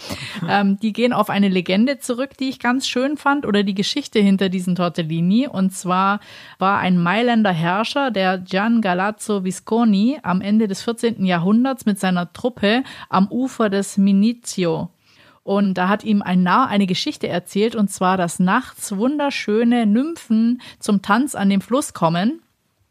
Ähm, 0.49 0.79
die 0.81 0.93
gehen 0.93 1.15
auf 1.15 1.31
eine 1.31 1.49
Legende 1.49 1.99
zurück, 1.99 2.37
die 2.39 2.51
ich 2.51 2.59
ganz 2.59 2.87
schön 2.87 3.17
fand, 3.17 3.47
oder 3.47 3.63
die 3.63 3.75
Geschichte 3.75 4.21
hinter 4.21 4.51
diesen 4.51 4.75
Tortellini. 4.75 5.49
Und 5.49 5.73
zwar 5.73 6.21
war 6.59 6.79
ein 6.79 7.03
Mailänder 7.03 7.53
Herrscher, 7.53 8.11
der 8.11 8.37
Gian 8.39 8.83
Galazzo 8.83 9.45
Visconi, 9.45 10.19
am 10.23 10.43
Ende 10.43 10.69
des 10.69 10.83
14. 10.83 11.25
Jahrhunderts 11.25 11.87
mit 11.87 11.99
seiner 11.99 12.33
Truppe 12.35 12.83
am 13.09 13.29
Ufer 13.29 13.71
des 13.71 13.97
Minizio 13.97 14.91
und 15.43 15.75
da 15.75 15.89
hat 15.89 16.05
ihm 16.05 16.23
ein 16.23 16.43
Narr 16.43 16.69
eine 16.69 16.87
Geschichte 16.87 17.29
erzählt, 17.29 17.77
und 17.77 17.91
zwar, 17.91 18.17
dass 18.17 18.41
nachts 18.41 18.97
wunderschöne 18.97 19.85
Nymphen 19.85 20.63
zum 20.79 21.03
Tanz 21.03 21.35
an 21.35 21.51
dem 21.51 21.61
Fluss 21.61 21.93
kommen, 21.93 22.41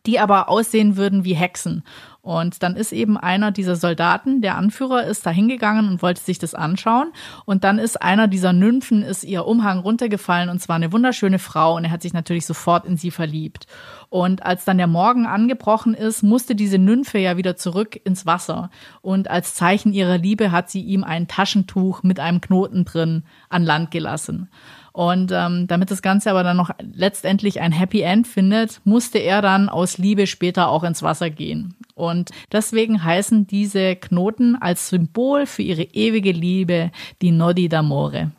die 0.05 0.19
aber 0.19 0.49
aussehen 0.49 0.97
würden 0.97 1.23
wie 1.23 1.33
Hexen. 1.33 1.83
Und 2.23 2.63
dann 2.63 2.77
ist 2.77 2.93
eben 2.93 3.17
einer 3.17 3.51
dieser 3.51 3.75
Soldaten, 3.75 4.41
der 4.41 4.55
Anführer, 4.55 5.03
ist 5.03 5.25
da 5.25 5.29
hingegangen 5.29 5.89
und 5.89 6.01
wollte 6.01 6.21
sich 6.21 6.39
das 6.39 6.55
anschauen. 6.55 7.11
Und 7.43 7.65
dann 7.65 7.79
ist 7.79 8.01
einer 8.01 8.29
dieser 8.29 8.53
Nymphen, 8.53 9.03
ist 9.03 9.25
ihr 9.25 9.45
Umhang 9.45 9.79
runtergefallen 9.79 10.47
und 10.47 10.61
zwar 10.61 10.77
eine 10.77 10.93
wunderschöne 10.93 11.37
Frau 11.37 11.75
und 11.75 11.83
er 11.83 11.91
hat 11.91 12.01
sich 12.01 12.13
natürlich 12.13 12.45
sofort 12.45 12.85
in 12.85 12.95
sie 12.95 13.11
verliebt. 13.11 13.67
Und 14.07 14.43
als 14.43 14.63
dann 14.63 14.77
der 14.77 14.87
Morgen 14.87 15.25
angebrochen 15.25 15.93
ist, 15.93 16.23
musste 16.23 16.55
diese 16.55 16.77
Nymphe 16.77 17.19
ja 17.19 17.35
wieder 17.35 17.57
zurück 17.57 17.99
ins 18.05 18.25
Wasser. 18.25 18.69
Und 19.01 19.29
als 19.29 19.53
Zeichen 19.55 19.91
ihrer 19.91 20.17
Liebe 20.17 20.53
hat 20.53 20.69
sie 20.69 20.81
ihm 20.81 21.03
ein 21.03 21.27
Taschentuch 21.27 22.03
mit 22.03 22.21
einem 22.21 22.39
Knoten 22.39 22.85
drin 22.85 23.23
an 23.49 23.63
Land 23.63 23.91
gelassen. 23.91 24.49
Und 24.93 25.31
ähm, 25.33 25.65
damit 25.65 25.89
das 25.89 26.03
Ganze 26.03 26.29
aber 26.29 26.43
dann 26.43 26.55
noch 26.55 26.69
letztendlich 26.79 27.59
ein 27.61 27.71
Happy 27.71 28.01
End 28.01 28.27
findet, 28.27 28.79
musste 28.83 29.17
er 29.17 29.41
dann 29.41 29.67
aus 29.67 29.97
Liebe 29.97 30.27
später 30.27 30.69
auch 30.69 30.83
ins 30.83 31.01
Wasser 31.01 31.31
gehen. 31.31 31.75
Und 31.95 32.29
deswegen 32.51 33.03
heißen 33.03 33.47
diese 33.47 33.95
Knoten 33.95 34.55
als 34.55 34.89
Symbol 34.89 35.47
für 35.47 35.63
ihre 35.63 35.81
ewige 35.81 36.31
Liebe 36.31 36.91
die 37.23 37.31
Nodi 37.31 37.67
d'Amore. 37.67 38.29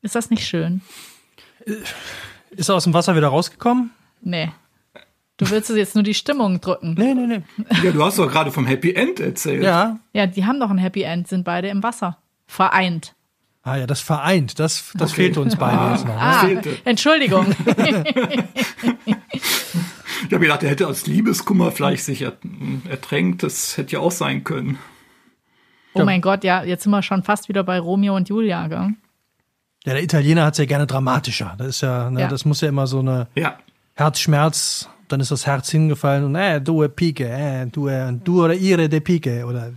Ist 0.00 0.14
das 0.14 0.30
nicht 0.30 0.46
schön? 0.46 0.80
Ist 2.50 2.70
er 2.70 2.76
aus 2.76 2.84
dem 2.84 2.94
Wasser 2.94 3.14
wieder 3.14 3.28
rausgekommen? 3.28 3.90
Nee. 4.22 4.50
Du 5.36 5.50
willst 5.50 5.68
jetzt 5.68 5.94
nur 5.94 6.04
die 6.04 6.14
Stimmung 6.14 6.62
drücken. 6.62 6.94
Nee, 6.96 7.12
nee, 7.12 7.26
nee. 7.26 7.42
Ja, 7.82 7.92
du 7.92 8.02
hast 8.02 8.18
doch 8.18 8.30
gerade 8.30 8.50
vom 8.50 8.66
Happy 8.66 8.94
End 8.94 9.20
erzählt. 9.20 9.62
Ja. 9.62 9.98
Ja, 10.14 10.26
die 10.26 10.46
haben 10.46 10.60
doch 10.60 10.70
ein 10.70 10.78
Happy 10.78 11.02
End, 11.02 11.28
sind 11.28 11.44
beide 11.44 11.68
im 11.68 11.82
Wasser. 11.82 12.16
Vereint. 12.46 13.15
Ah 13.66 13.76
ja, 13.76 13.86
das 13.86 14.00
vereint. 14.00 14.60
Das, 14.60 14.92
das 14.94 15.10
Okay. 15.10 15.22
fehlte 15.22 15.40
uns 15.40 15.56
beiden 15.56 15.90
jetzt 15.92 16.06
noch. 16.06 16.14
Ne? 16.14 16.20
Ah, 16.20 16.38
fehlte. 16.46 16.76
Entschuldigung. 16.84 17.46
Ich 20.28 20.32
habe 20.32 20.40
gedacht, 20.44 20.62
er 20.62 20.70
hätte 20.70 20.88
aus 20.88 21.06
Liebeskummer 21.06 21.70
vielleicht 21.70 22.04
sich 22.04 22.22
er, 22.22 22.32
ertränkt. 22.88 23.42
Das 23.42 23.76
hätte 23.76 23.92
ja 23.92 24.00
auch 24.00 24.10
sein 24.10 24.42
können. 24.44 24.78
Oh 25.94 26.04
mein 26.04 26.20
Gott, 26.20 26.42
ja, 26.42 26.64
jetzt 26.64 26.82
sind 26.82 26.90
wir 26.90 27.02
schon 27.02 27.22
fast 27.22 27.48
wieder 27.48 27.62
bei 27.62 27.78
Romeo 27.78 28.16
und 28.16 28.28
Julia, 28.28 28.66
gell? 28.68 28.94
Ja, 29.84 29.92
der 29.92 30.02
Italiener 30.02 30.44
hat 30.46 30.54
es 30.54 30.58
ja 30.58 30.64
gerne 30.64 30.86
dramatischer. 30.86 31.54
Das 31.58 31.68
ist 31.68 31.80
ja, 31.82 32.10
ne, 32.10 32.22
Ja. 32.22 32.28
das 32.28 32.44
muss 32.44 32.60
ja 32.60 32.68
immer 32.68 32.86
so 32.86 32.98
eine 33.00 33.28
Ja. 33.36 33.58
Herzschmerz, 33.94 34.88
dann 35.08 35.20
ist 35.20 35.30
das 35.30 35.46
Herz 35.46 35.70
hingefallen 35.70 36.24
und 36.24 36.34
äh, 36.34 36.60
due 36.60 36.88
Pike, 36.88 37.28
äh, 37.28 37.66
due, 37.66 38.20
due 38.24 38.54
ire 38.56 38.88
de 38.88 39.00
Pike 39.00 39.46
oder 39.46 39.72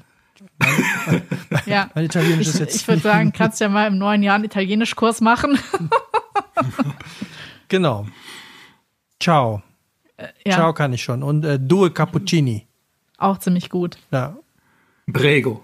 Ja. 1.66 1.90
mein 1.96 2.06
Italienisch 2.06 2.48
Ich, 2.48 2.54
ist 2.54 2.60
jetzt 2.60 2.76
ich 2.76 2.88
würde 2.88 3.02
sagen, 3.02 3.32
kannst 3.32 3.60
ja 3.60 3.70
mal 3.70 3.88
im 3.88 3.98
neuen 3.98 4.24
Jahr 4.24 4.36
einen 4.36 4.44
Italienischkurs 4.44 5.22
machen. 5.22 5.58
genau. 7.68 8.06
Ciao. 9.20 9.62
ja, 10.46 10.54
Ciao 10.54 10.74
kann 10.74 10.94
ich 10.94 11.04
schon 11.04 11.24
und 11.24 11.44
äh, 11.46 11.60
due 11.60 11.92
Cappuccini. 11.92 12.68
auch 13.18 13.38
ziemlich 13.40 13.70
gut. 13.70 13.98
Ja. 14.12 14.38
Brego. 15.08 15.64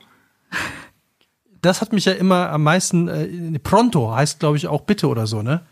Das 1.61 1.81
hat 1.81 1.93
mich 1.93 2.05
ja 2.05 2.13
immer 2.13 2.49
am 2.51 2.63
meisten 2.63 3.07
äh, 3.07 3.59
pronto 3.59 4.13
heißt 4.13 4.39
glaube 4.39 4.57
ich 4.57 4.67
auch 4.67 4.81
bitte 4.81 5.07
oder 5.07 5.27
so, 5.27 5.41
ne? 5.41 5.65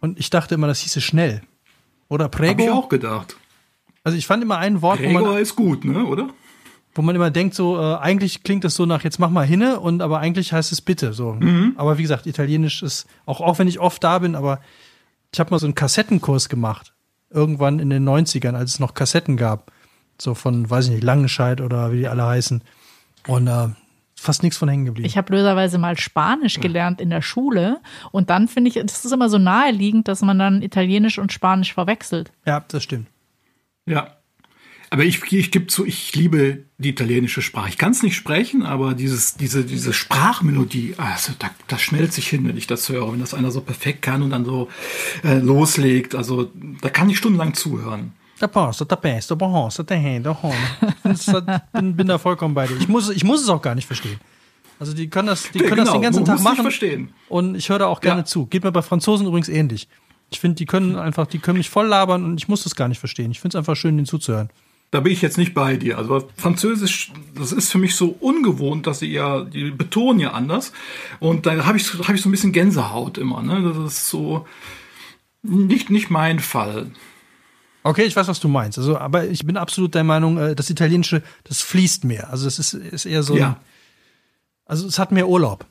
Und 0.00 0.18
ich 0.18 0.30
dachte 0.30 0.54
immer, 0.54 0.66
das 0.66 0.80
hieße 0.80 1.00
schnell. 1.00 1.42
Oder 2.08 2.26
Habe 2.26 2.44
ich 2.46 2.56
Prego? 2.56 2.72
auch 2.72 2.88
gedacht. 2.88 3.36
Also 4.04 4.16
ich 4.16 4.26
fand 4.26 4.42
immer 4.42 4.58
ein 4.58 4.82
Wort, 4.82 5.00
man, 5.00 5.38
ist 5.38 5.56
gut, 5.56 5.84
ne, 5.84 6.04
oder? 6.04 6.28
Wo 6.96 7.02
man 7.02 7.14
immer 7.14 7.30
denkt, 7.30 7.54
so 7.54 7.78
äh, 7.78 7.96
eigentlich 7.96 8.42
klingt 8.42 8.64
das 8.64 8.74
so 8.74 8.86
nach 8.86 9.04
jetzt 9.04 9.18
mach 9.18 9.30
mal 9.30 9.46
hinne 9.46 9.80
und 9.80 10.02
aber 10.02 10.20
eigentlich 10.20 10.52
heißt 10.52 10.72
es 10.72 10.80
bitte 10.80 11.12
so. 11.12 11.38
Aber 11.76 11.98
wie 11.98 12.02
gesagt, 12.02 12.26
Italienisch 12.26 12.82
ist 12.82 13.06
auch 13.26 13.40
auch 13.40 13.58
wenn 13.58 13.68
ich 13.68 13.80
oft 13.80 14.02
da 14.02 14.18
bin, 14.18 14.34
aber 14.34 14.60
ich 15.32 15.40
habe 15.40 15.50
mal 15.50 15.58
so 15.58 15.66
einen 15.66 15.74
Kassettenkurs 15.74 16.48
gemacht 16.48 16.92
irgendwann 17.30 17.78
in 17.78 17.90
den 17.90 18.08
90ern, 18.08 18.54
als 18.54 18.74
es 18.74 18.80
noch 18.80 18.94
Kassetten 18.94 19.36
gab, 19.36 19.72
so 20.20 20.34
von 20.34 20.68
weiß 20.68 20.86
ich 20.86 20.92
nicht 20.92 21.04
Langenscheid 21.04 21.60
oder 21.60 21.92
wie 21.92 21.98
die 21.98 22.08
alle 22.08 22.24
heißen 22.24 22.62
und 23.26 23.46
äh, 23.46 23.68
fast 24.14 24.42
nichts 24.42 24.56
von 24.56 24.68
hängen 24.68 24.86
geblieben. 24.86 25.06
Ich 25.06 25.16
habe 25.16 25.26
blöderweise 25.26 25.78
mal 25.78 25.98
Spanisch 25.98 26.60
gelernt 26.60 27.00
in 27.00 27.10
der 27.10 27.22
Schule 27.22 27.80
und 28.12 28.30
dann 28.30 28.48
finde 28.48 28.70
ich, 28.70 28.74
das 28.74 29.04
ist 29.04 29.12
immer 29.12 29.28
so 29.28 29.38
naheliegend, 29.38 30.08
dass 30.08 30.22
man 30.22 30.38
dann 30.38 30.62
Italienisch 30.62 31.18
und 31.18 31.32
Spanisch 31.32 31.74
verwechselt. 31.74 32.32
ja, 32.46 32.64
das 32.66 32.82
stimmt. 32.82 33.08
Ja. 33.84 34.15
Aber 34.96 35.04
ich, 35.04 35.30
ich 35.30 35.50
gebe 35.50 35.66
zu, 35.66 35.84
ich 35.84 36.14
liebe 36.16 36.64
die 36.78 36.88
italienische 36.88 37.42
Sprache. 37.42 37.68
Ich 37.68 37.76
kann 37.76 37.92
es 37.92 38.02
nicht 38.02 38.16
sprechen, 38.16 38.62
aber 38.62 38.94
dieses, 38.94 39.34
diese, 39.34 39.62
diese 39.64 39.92
Sprachmelodie, 39.92 40.94
also 40.96 41.32
da, 41.38 41.50
das 41.68 41.82
schnellt 41.82 42.14
sich 42.14 42.28
hin, 42.28 42.48
wenn 42.48 42.56
ich 42.56 42.66
das 42.66 42.88
höre. 42.88 43.12
Wenn 43.12 43.20
das 43.20 43.34
einer 43.34 43.50
so 43.50 43.60
perfekt 43.60 44.00
kann 44.00 44.22
und 44.22 44.30
dann 44.30 44.46
so 44.46 44.68
äh, 45.22 45.34
loslegt, 45.38 46.14
also 46.14 46.50
da 46.80 46.88
kann 46.88 47.10
ich 47.10 47.18
stundenlang 47.18 47.52
zuhören. 47.52 48.14
Da 48.38 48.46
passt, 48.46 48.80
da 48.80 48.96
best, 48.96 49.30
da 49.30 49.34
behonst, 49.34 49.82
da 49.86 49.94
hin, 49.94 50.22
da 50.22 50.38
hon. 50.42 50.54
bin, 51.72 51.94
bin 51.96 52.06
da 52.06 52.16
vollkommen 52.16 52.54
bei 52.54 52.66
dir. 52.66 52.76
Ich 52.78 52.88
muss, 52.88 53.10
ich 53.10 53.22
muss 53.24 53.42
es 53.42 53.50
auch 53.50 53.60
gar 53.60 53.74
nicht 53.74 53.86
verstehen. 53.86 54.18
Also 54.78 54.94
die 54.94 55.08
können 55.08 55.28
das, 55.28 55.50
die 55.50 55.58
können 55.58 55.84
das 55.84 55.92
den 55.92 56.02
ganzen 56.02 56.22
man 56.22 56.36
Tag 56.36 56.42
machen. 56.42 56.62
verstehen. 56.62 57.10
Und 57.28 57.54
ich 57.54 57.68
höre 57.68 57.80
da 57.80 57.86
auch 57.86 58.00
gerne 58.00 58.20
Ja. 58.22 58.24
zu. 58.24 58.46
Geht 58.46 58.64
mir 58.64 58.72
bei 58.72 58.82
Franzosen 58.82 59.26
übrigens 59.26 59.48
ähnlich. 59.50 59.88
Ich 60.30 60.40
finde, 60.40 60.56
die 60.56 60.66
können 60.66 60.96
einfach, 60.96 61.26
die 61.26 61.38
können 61.38 61.58
mich 61.58 61.70
voll 61.70 61.86
labern 61.86 62.24
und 62.24 62.38
ich 62.38 62.48
muss 62.48 62.64
das 62.64 62.74
gar 62.74 62.88
nicht 62.88 62.98
verstehen. 62.98 63.30
Ich 63.30 63.40
finde 63.40 63.56
es 63.56 63.58
einfach 63.58 63.76
schön, 63.76 63.96
denen 63.96 64.06
zuzuhören. 64.06 64.50
Da 64.92 65.00
bin 65.00 65.12
ich 65.12 65.20
jetzt 65.20 65.36
nicht 65.36 65.52
bei 65.52 65.76
dir. 65.76 65.98
Also 65.98 66.28
Französisch, 66.36 67.12
das 67.34 67.52
ist 67.52 67.70
für 67.72 67.78
mich 67.78 67.96
so 67.96 68.16
ungewohnt, 68.20 68.86
dass 68.86 69.00
sie 69.00 69.10
ja, 69.10 69.42
die 69.42 69.70
betonen 69.70 70.20
ja 70.20 70.32
anders. 70.32 70.72
Und 71.18 71.44
da 71.46 71.66
habe 71.66 71.76
ich, 71.76 71.92
hab 71.94 72.14
ich 72.14 72.22
so 72.22 72.28
ein 72.28 72.32
bisschen 72.32 72.52
Gänsehaut 72.52 73.18
immer. 73.18 73.42
Ne? 73.42 73.62
Das 73.74 73.92
ist 73.92 74.08
so 74.08 74.46
nicht, 75.42 75.90
nicht 75.90 76.08
mein 76.10 76.38
Fall. 76.38 76.90
Okay, 77.82 78.04
ich 78.04 78.16
weiß, 78.16 78.26
was 78.28 78.40
du 78.40 78.48
meinst. 78.48 78.78
Also, 78.78 78.96
aber 78.98 79.26
ich 79.28 79.44
bin 79.46 79.56
absolut 79.56 79.94
der 79.94 80.02
Meinung, 80.04 80.38
äh, 80.38 80.54
das 80.56 80.70
Italienische, 80.70 81.22
das 81.44 81.62
fließt 81.62 82.04
mehr. 82.04 82.30
Also 82.30 82.46
es 82.48 82.58
ist, 82.58 82.74
ist 82.74 83.06
eher 83.06 83.22
so, 83.22 83.36
Ja. 83.36 83.48
ein, 83.50 83.56
also 84.66 84.86
es 84.86 84.98
hat 84.98 85.12
mehr 85.12 85.28
Urlaub. 85.28 85.66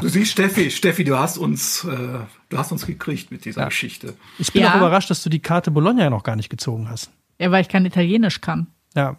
Du 0.00 0.08
siehst, 0.08 0.32
Steffi, 0.32 0.70
Steffi, 0.70 1.02
du 1.04 1.18
hast 1.18 1.38
uns, 1.38 1.84
äh, 1.84 2.18
du 2.48 2.58
hast 2.58 2.72
uns 2.72 2.84
gekriegt 2.84 3.30
mit 3.30 3.44
dieser 3.44 3.62
Ja. 3.62 3.68
Geschichte. 3.68 4.14
Ich 4.38 4.52
bin 4.52 4.62
Ja. 4.62 4.72
auch 4.72 4.76
überrascht, 4.76 5.08
dass 5.10 5.22
du 5.22 5.30
die 5.30 5.40
Karte 5.40 5.70
Bologna 5.70 6.10
noch 6.10 6.22
gar 6.24 6.36
nicht 6.36 6.50
gezogen 6.50 6.88
hast. 6.90 7.10
Ja, 7.38 7.50
weil 7.50 7.62
ich 7.62 7.68
kein 7.68 7.84
Italienisch 7.84 8.40
kann. 8.40 8.68
Ja. 8.94 9.16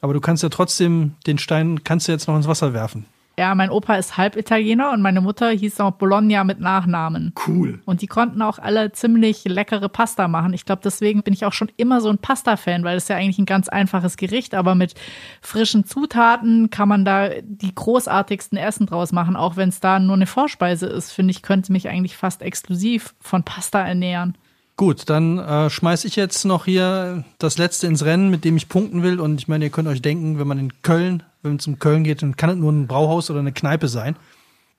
Aber 0.00 0.12
du 0.12 0.20
kannst 0.20 0.42
ja 0.42 0.48
trotzdem 0.50 1.14
den 1.26 1.38
Stein, 1.38 1.82
kannst 1.82 2.06
du 2.06 2.12
jetzt 2.12 2.28
noch 2.28 2.36
ins 2.36 2.46
Wasser 2.46 2.72
werfen. 2.72 3.06
Ja, 3.38 3.54
mein 3.54 3.68
Opa 3.68 3.96
ist 3.96 4.16
halb 4.16 4.34
Italiener 4.36 4.92
und 4.92 5.02
meine 5.02 5.20
Mutter 5.20 5.50
hieß 5.50 5.80
auch 5.80 5.90
Bologna 5.92 6.42
mit 6.42 6.58
Nachnamen. 6.58 7.34
Cool. 7.46 7.82
Und 7.84 8.00
die 8.00 8.06
konnten 8.06 8.40
auch 8.40 8.58
alle 8.58 8.92
ziemlich 8.92 9.44
leckere 9.44 9.90
Pasta 9.90 10.26
machen. 10.26 10.54
Ich 10.54 10.64
glaube, 10.64 10.80
deswegen 10.82 11.22
bin 11.22 11.34
ich 11.34 11.44
auch 11.44 11.52
schon 11.52 11.70
immer 11.76 12.00
so 12.00 12.08
ein 12.08 12.16
Pasta-Fan, 12.16 12.82
weil 12.82 12.96
es 12.96 13.08
ja 13.08 13.16
eigentlich 13.16 13.38
ein 13.38 13.44
ganz 13.44 13.68
einfaches 13.68 14.16
Gericht, 14.16 14.54
aber 14.54 14.74
mit 14.74 14.94
frischen 15.42 15.84
Zutaten 15.84 16.70
kann 16.70 16.88
man 16.88 17.04
da 17.04 17.28
die 17.42 17.74
großartigsten 17.74 18.56
Essen 18.56 18.86
draus 18.86 19.12
machen, 19.12 19.36
auch 19.36 19.56
wenn 19.56 19.68
es 19.68 19.80
da 19.80 19.98
nur 19.98 20.16
eine 20.16 20.26
Vorspeise 20.26 20.86
ist. 20.86 21.12
Finde 21.12 21.32
ich, 21.32 21.42
könnte 21.42 21.72
mich 21.72 21.90
eigentlich 21.90 22.16
fast 22.16 22.40
exklusiv 22.40 23.14
von 23.20 23.42
Pasta 23.42 23.86
ernähren. 23.86 24.38
Gut, 24.76 25.08
dann 25.08 25.38
äh, 25.38 25.70
schmeiß 25.70 26.04
ich 26.04 26.16
jetzt 26.16 26.44
noch 26.44 26.66
hier 26.66 27.24
das 27.38 27.56
letzte 27.56 27.86
ins 27.86 28.04
Rennen, 28.04 28.28
mit 28.28 28.44
dem 28.44 28.58
ich 28.58 28.68
punkten 28.68 29.02
will. 29.02 29.20
Und 29.20 29.40
ich 29.40 29.48
meine, 29.48 29.64
ihr 29.64 29.70
könnt 29.70 29.88
euch 29.88 30.02
denken, 30.02 30.38
wenn 30.38 30.46
man 30.46 30.58
in 30.58 30.82
Köln, 30.82 31.22
wenn 31.42 31.56
es 31.56 31.66
um 31.66 31.78
Köln 31.78 32.04
geht, 32.04 32.20
dann 32.20 32.36
kann 32.36 32.50
es 32.50 32.56
nur 32.56 32.70
ein 32.72 32.86
Brauhaus 32.86 33.30
oder 33.30 33.40
eine 33.40 33.52
Kneipe 33.52 33.88
sein. 33.88 34.16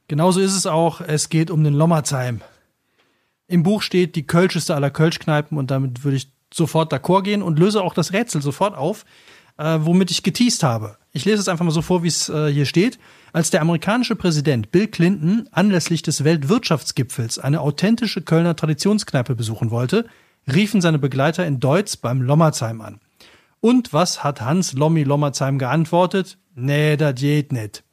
Genauso 0.08 0.40
ist 0.40 0.56
es 0.56 0.68
auch. 0.68 1.02
Es 1.02 1.30
geht 1.30 1.50
um 1.50 1.64
den 1.64 1.74
Lommerzheim. 1.74 2.42
Im 3.48 3.64
Buch 3.64 3.82
steht 3.82 4.16
die 4.16 4.28
kölscheste 4.28 4.76
aller 4.76 4.92
Kölschkneipen 4.92 5.58
und 5.58 5.72
damit 5.72 6.04
würde 6.04 6.18
ich 6.18 6.32
sofort 6.54 6.94
d'accord 6.94 7.24
gehen 7.24 7.42
und 7.42 7.58
löse 7.58 7.82
auch 7.82 7.96
das 7.96 8.14
Rätsel 8.14 8.42
sofort 8.42 8.78
auf, 8.78 9.04
äh, 9.58 9.80
womit 9.82 10.12
ich 10.12 10.22
geteased 10.22 10.62
habe. 10.62 10.98
Ich 11.12 11.26
lese 11.26 11.42
es 11.42 11.48
einfach 11.48 11.66
mal 11.66 11.72
so 11.72 11.82
vor, 11.82 12.04
wie 12.04 12.08
es 12.08 12.30
äh, 12.30 12.52
hier 12.52 12.66
steht. 12.66 13.00
Als 13.38 13.52
der 13.52 13.62
amerikanische 13.62 14.16
Präsident 14.16 14.72
Bill 14.72 14.88
Clinton 14.88 15.48
anlässlich 15.52 16.02
des 16.02 16.24
Weltwirtschaftsgipfels 16.24 17.38
eine 17.38 17.62
authentische 17.62 18.24
Kölner 18.24 18.56
Traditionskneipe 18.56 19.36
besuchen 19.36 19.70
wollte, 19.70 20.08
riefen 20.52 20.82
seine 20.82 20.98
Begleiter 20.98 21.46
in 21.46 21.60
Deutz 21.60 21.98
beim 21.98 22.24
Lommerzheim 22.24 22.82
an. 22.82 23.00
Und 23.60 23.94
was 23.94 24.24
hat 24.24 24.42
Hans 24.42 24.74
Lommi 24.74 25.04
Lommerzheim 25.04 25.60
geantwortet? 25.60 26.40
Nee, 26.56 26.98
das 26.98 27.14
geht 27.14 27.52
nicht. 27.52 27.84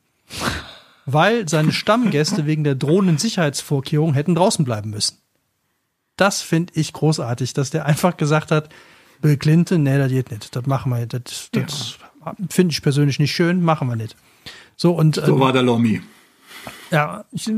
Weil 1.05 1.47
seine 1.47 1.73
Stammgäste 1.73 2.47
wegen 2.47 2.65
der 2.65 2.75
drohenden 2.75 3.19
Sicherheitsvorkehrungen 3.19 4.15
hätten 4.15 4.35
draußen 4.35 4.65
bleiben 4.65 4.89
müssen. 4.89 5.19
Das 6.17 6.41
finde 6.41 6.73
ich 6.75 6.95
großartig, 6.95 7.53
dass 7.53 7.69
der 7.69 7.85
einfach 7.85 8.17
gesagt 8.17 8.51
hat, 8.51 8.71
Bill 9.21 9.37
Clinton, 9.37 9.83
nee, 9.83 9.99
das 9.99 10.09
geht 10.09 10.31
nicht. 10.31 10.57
Das 10.57 10.65
machen 10.65 10.91
wir, 10.91 11.05
das, 11.07 11.51
das 11.53 11.99
finde 12.49 12.73
ich 12.73 12.81
persönlich 12.81 13.19
nicht 13.19 13.35
schön, 13.35 13.63
machen 13.63 13.89
wir 13.89 13.97
nicht. 13.97 14.17
So, 14.77 14.93
und 14.93 15.16
So 15.16 15.37
äh, 15.37 15.41
war 15.41 15.53
der 15.53 15.62
Lommi. 15.62 16.03
ja, 16.91 17.25
ich, 17.33 17.51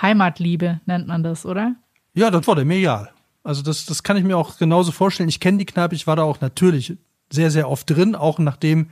Heimatliebe 0.00 0.80
nennt 0.86 1.06
man 1.08 1.22
das, 1.22 1.44
oder? 1.46 1.74
ja, 2.14 2.30
das 2.30 2.46
war 2.46 2.56
der 2.56 2.64
mir 2.64 2.76
egal. 2.76 3.10
Also 3.44 3.62
das, 3.62 3.86
das 3.86 4.02
kann 4.02 4.16
ich 4.16 4.24
mir 4.24 4.36
auch 4.36 4.58
genauso 4.58 4.92
vorstellen. 4.92 5.28
Ich 5.28 5.40
kenne 5.40 5.58
die 5.58 5.66
Kneipe, 5.66 5.94
ich 5.94 6.06
war 6.06 6.16
da 6.16 6.22
auch 6.22 6.40
natürlich 6.40 6.96
sehr, 7.30 7.50
sehr 7.50 7.68
oft 7.68 7.88
drin, 7.88 8.14
auch 8.14 8.38
nachdem 8.38 8.88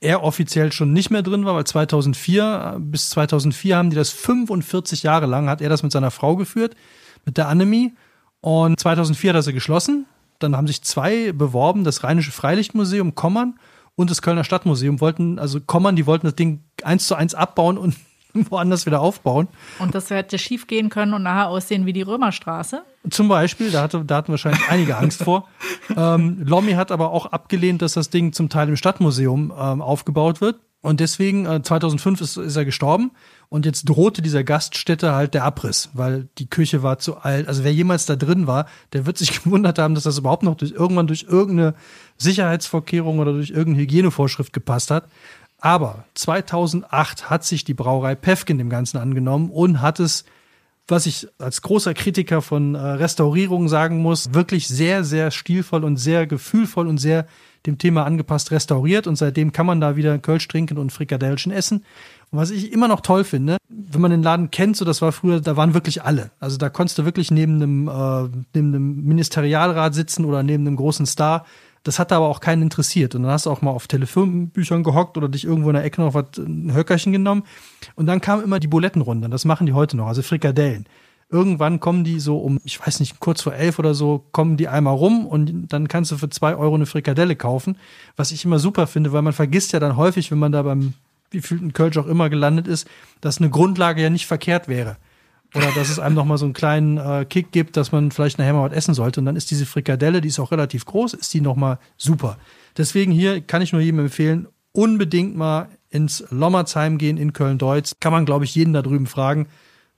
er 0.00 0.22
offiziell 0.22 0.70
schon 0.70 0.92
nicht 0.92 1.10
mehr 1.10 1.22
drin 1.22 1.44
war, 1.44 1.54
weil 1.54 1.64
2004, 1.64 2.74
äh, 2.76 2.80
bis 2.80 3.10
2004 3.10 3.76
haben 3.76 3.90
die 3.90 3.96
das 3.96 4.10
45 4.10 5.02
Jahre 5.02 5.26
lang, 5.26 5.48
hat 5.48 5.60
er 5.60 5.68
das 5.68 5.82
mit 5.82 5.92
seiner 5.92 6.10
Frau 6.10 6.36
geführt, 6.36 6.76
mit 7.24 7.36
der 7.36 7.48
Annemie. 7.48 7.94
Und 8.40 8.78
2004 8.78 9.30
hat 9.30 9.36
er 9.36 9.42
sie 9.42 9.52
geschlossen. 9.52 10.06
Dann 10.38 10.56
haben 10.56 10.68
sich 10.68 10.82
zwei 10.82 11.32
beworben, 11.32 11.82
das 11.82 12.04
Rheinische 12.04 12.30
Freilichtmuseum 12.30 13.16
Kommern 13.16 13.58
und 13.98 14.10
das 14.12 14.22
Kölner 14.22 14.44
Stadtmuseum 14.44 15.00
wollten, 15.00 15.40
also 15.40 15.60
Kommern, 15.60 15.96
die 15.96 16.06
wollten 16.06 16.26
das 16.26 16.36
Ding 16.36 16.62
eins 16.84 17.08
zu 17.08 17.16
eins 17.16 17.34
abbauen 17.34 17.76
und 17.76 17.96
woanders 18.32 18.86
wieder 18.86 19.00
aufbauen. 19.00 19.48
Und 19.80 19.92
das 19.92 20.08
hätte 20.10 20.38
schief 20.38 20.68
gehen 20.68 20.88
können 20.88 21.14
und 21.14 21.24
nachher 21.24 21.48
aussehen 21.48 21.84
wie 21.84 21.92
die 21.92 22.02
Römerstraße. 22.02 22.84
Zum 23.10 23.26
Beispiel, 23.26 23.72
da, 23.72 23.82
hatte, 23.82 24.04
da 24.04 24.18
hatten 24.18 24.30
wahrscheinlich 24.30 24.62
einige 24.70 24.96
Angst 24.96 25.22
vor. 25.24 25.48
Ähm, 25.96 26.42
Lommi 26.44 26.72
hat 26.72 26.92
aber 26.92 27.12
auch 27.12 27.26
abgelehnt, 27.26 27.80
dass 27.80 27.94
das 27.94 28.10
Ding 28.10 28.34
zum 28.34 28.50
Teil 28.50 28.68
im 28.68 28.76
Stadtmuseum 28.76 29.52
ähm, 29.58 29.80
aufgebaut 29.80 30.42
wird. 30.42 30.60
Und 30.80 31.00
deswegen, 31.00 31.46
äh, 31.46 31.60
2005 31.62 32.20
ist, 32.20 32.36
ist 32.36 32.56
er 32.56 32.64
gestorben. 32.64 33.10
Und 33.48 33.66
jetzt 33.66 33.84
drohte 33.88 34.22
dieser 34.22 34.44
Gaststätte 34.44 35.14
halt 35.14 35.34
der 35.34 35.44
Abriss, 35.44 35.90
weil 35.94 36.28
die 36.38 36.48
Küche 36.48 36.82
war 36.82 36.98
zu 36.98 37.16
alt. 37.16 37.48
Also 37.48 37.64
wer 37.64 37.72
jemals 37.72 38.06
da 38.06 38.14
drin 38.14 38.46
war, 38.46 38.66
der 38.92 39.06
wird 39.06 39.18
sich 39.18 39.42
gewundert 39.44 39.78
haben, 39.78 39.94
dass 39.94 40.04
das 40.04 40.18
überhaupt 40.18 40.42
noch 40.42 40.54
durch, 40.54 40.72
irgendwann 40.72 41.06
durch 41.06 41.26
irgendeine 41.28 41.74
Sicherheitsvorkehrung 42.18 43.18
oder 43.18 43.32
durch 43.32 43.50
irgendeine 43.50 43.82
Hygienevorschrift 43.82 44.52
gepasst 44.52 44.90
hat. 44.90 45.08
Aber 45.60 46.04
2008 46.14 47.30
hat 47.30 47.44
sich 47.44 47.64
die 47.64 47.74
Brauerei 47.74 48.14
Pefkin 48.14 48.58
dem 48.58 48.70
Ganzen 48.70 48.98
angenommen 48.98 49.50
und 49.50 49.82
hat 49.82 49.98
es, 49.98 50.24
was 50.86 51.06
ich 51.06 51.26
als 51.38 51.62
großer 51.62 51.94
Kritiker 51.94 52.42
von 52.42 52.76
äh, 52.76 52.78
Restaurierungen 52.78 53.68
sagen 53.68 53.98
muss, 53.98 54.34
wirklich 54.34 54.68
sehr, 54.68 55.02
sehr 55.02 55.32
stilvoll 55.32 55.82
und 55.82 55.96
sehr 55.96 56.28
gefühlvoll 56.28 56.86
und 56.86 56.98
sehr 56.98 57.26
dem 57.66 57.78
Thema 57.78 58.04
angepasst 58.04 58.50
restauriert. 58.50 59.06
Und 59.06 59.16
seitdem 59.16 59.52
kann 59.52 59.66
man 59.66 59.80
da 59.80 59.96
wieder 59.96 60.18
Kölsch 60.18 60.48
trinken 60.48 60.78
und 60.78 60.92
Frikadellchen 60.92 61.52
essen. 61.52 61.84
Und 62.30 62.38
was 62.38 62.50
ich 62.50 62.72
immer 62.72 62.88
noch 62.88 63.00
toll 63.00 63.24
finde, 63.24 63.56
wenn 63.68 64.00
man 64.00 64.10
den 64.10 64.22
Laden 64.22 64.50
kennt, 64.50 64.76
so 64.76 64.84
das 64.84 65.00
war 65.00 65.12
früher, 65.12 65.40
da 65.40 65.56
waren 65.56 65.74
wirklich 65.74 66.02
alle. 66.02 66.30
Also 66.40 66.58
da 66.58 66.68
konntest 66.68 66.98
du 66.98 67.04
wirklich 67.04 67.30
neben 67.30 67.54
einem, 67.56 67.88
äh, 67.88 68.28
neben 68.54 68.74
einem 68.74 69.04
Ministerialrat 69.04 69.94
sitzen 69.94 70.24
oder 70.24 70.42
neben 70.42 70.66
einem 70.66 70.76
großen 70.76 71.06
Star 71.06 71.44
das 71.88 71.98
hat 71.98 72.12
aber 72.12 72.26
auch 72.26 72.40
keinen 72.40 72.62
interessiert. 72.62 73.14
Und 73.14 73.22
dann 73.22 73.32
hast 73.32 73.46
du 73.46 73.50
auch 73.50 73.62
mal 73.62 73.70
auf 73.70 73.86
Telefonbüchern 73.86 74.82
gehockt 74.82 75.16
oder 75.16 75.28
dich 75.28 75.44
irgendwo 75.44 75.70
in 75.70 75.74
der 75.74 75.84
Ecke 75.84 76.00
noch 76.00 76.14
was, 76.14 76.36
ein 76.36 76.74
Höckerchen 76.74 77.12
genommen. 77.12 77.44
Und 77.94 78.06
dann 78.06 78.20
kam 78.20 78.42
immer 78.42 78.60
die 78.60 78.68
Bulettenrunde. 78.68 79.28
Das 79.28 79.44
machen 79.44 79.66
die 79.66 79.72
heute 79.72 79.96
noch, 79.96 80.06
also 80.06 80.22
Frikadellen. 80.22 80.86
Irgendwann 81.30 81.78
kommen 81.78 82.04
die 82.04 82.20
so 82.20 82.38
um, 82.38 82.58
ich 82.64 82.84
weiß 82.84 83.00
nicht, 83.00 83.20
kurz 83.20 83.42
vor 83.42 83.54
elf 83.54 83.78
oder 83.78 83.92
so, 83.92 84.24
kommen 84.32 84.56
die 84.56 84.68
einmal 84.68 84.94
rum 84.94 85.26
und 85.26 85.68
dann 85.68 85.86
kannst 85.86 86.10
du 86.10 86.16
für 86.16 86.30
zwei 86.30 86.56
Euro 86.56 86.74
eine 86.74 86.86
Frikadelle 86.86 87.36
kaufen. 87.36 87.76
Was 88.16 88.32
ich 88.32 88.44
immer 88.44 88.58
super 88.58 88.86
finde, 88.86 89.12
weil 89.12 89.22
man 89.22 89.34
vergisst 89.34 89.72
ja 89.72 89.80
dann 89.80 89.96
häufig, 89.96 90.30
wenn 90.30 90.38
man 90.38 90.52
da 90.52 90.62
beim 90.62 90.94
wievielten 91.30 91.74
Kölsch 91.74 91.98
auch 91.98 92.06
immer 92.06 92.30
gelandet 92.30 92.66
ist, 92.66 92.88
dass 93.20 93.38
eine 93.38 93.50
Grundlage 93.50 94.02
ja 94.02 94.08
nicht 94.08 94.26
verkehrt 94.26 94.68
wäre 94.68 94.96
oder 95.54 95.70
dass 95.72 95.88
es 95.88 95.98
einem 95.98 96.14
noch 96.14 96.24
mal 96.24 96.38
so 96.38 96.44
einen 96.44 96.52
kleinen 96.52 96.98
äh, 96.98 97.24
Kick 97.24 97.52
gibt, 97.52 97.76
dass 97.76 97.92
man 97.92 98.10
vielleicht 98.10 98.38
nachher 98.38 98.52
mal 98.52 98.68
was 98.70 98.76
essen 98.76 98.94
sollte. 98.94 99.20
Und 99.20 99.26
dann 99.26 99.36
ist 99.36 99.50
diese 99.50 99.66
Frikadelle, 99.66 100.20
die 100.20 100.28
ist 100.28 100.38
auch 100.38 100.50
relativ 100.50 100.84
groß, 100.84 101.14
ist 101.14 101.32
die 101.32 101.40
noch 101.40 101.56
mal 101.56 101.78
super. 101.96 102.38
Deswegen 102.76 103.12
hier 103.12 103.40
kann 103.40 103.62
ich 103.62 103.72
nur 103.72 103.80
jedem 103.80 104.00
empfehlen, 104.00 104.48
unbedingt 104.72 105.36
mal 105.36 105.68
ins 105.90 106.24
Lommerzheim 106.30 106.98
gehen 106.98 107.16
in 107.16 107.32
Köln-Deutz. 107.32 107.96
Kann 107.98 108.12
man, 108.12 108.26
glaube 108.26 108.44
ich, 108.44 108.54
jeden 108.54 108.74
da 108.74 108.82
drüben 108.82 109.06
fragen, 109.06 109.46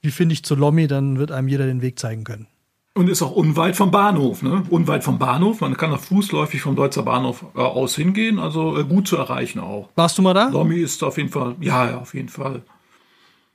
wie 0.02 0.10
finde 0.10 0.32
ich 0.32 0.44
zu 0.44 0.54
Lommi, 0.54 0.86
dann 0.86 1.18
wird 1.18 1.32
einem 1.32 1.48
jeder 1.48 1.66
den 1.66 1.82
Weg 1.82 1.98
zeigen 1.98 2.24
können. 2.24 2.46
Und 2.94 3.08
ist 3.08 3.22
auch 3.22 3.30
unweit 3.30 3.76
vom 3.76 3.90
Bahnhof, 3.90 4.42
ne? 4.42 4.64
Unweit 4.68 5.04
vom 5.04 5.18
Bahnhof. 5.18 5.60
Man 5.60 5.76
kann 5.76 5.92
auch 5.92 6.00
fußläufig 6.00 6.60
vom 6.60 6.74
Deutzer 6.74 7.04
Bahnhof 7.04 7.44
äh, 7.54 7.60
aus 7.60 7.94
hingehen, 7.94 8.38
also 8.38 8.76
äh, 8.76 8.84
gut 8.84 9.06
zu 9.06 9.16
erreichen 9.16 9.60
auch. 9.60 9.88
Warst 9.94 10.18
du 10.18 10.22
mal 10.22 10.34
da? 10.34 10.48
Lommi 10.48 10.76
ist 10.76 11.02
auf 11.04 11.16
jeden 11.16 11.28
Fall, 11.28 11.54
ja, 11.60 11.88
ja, 11.88 11.98
auf 11.98 12.14
jeden 12.14 12.28
Fall. 12.28 12.62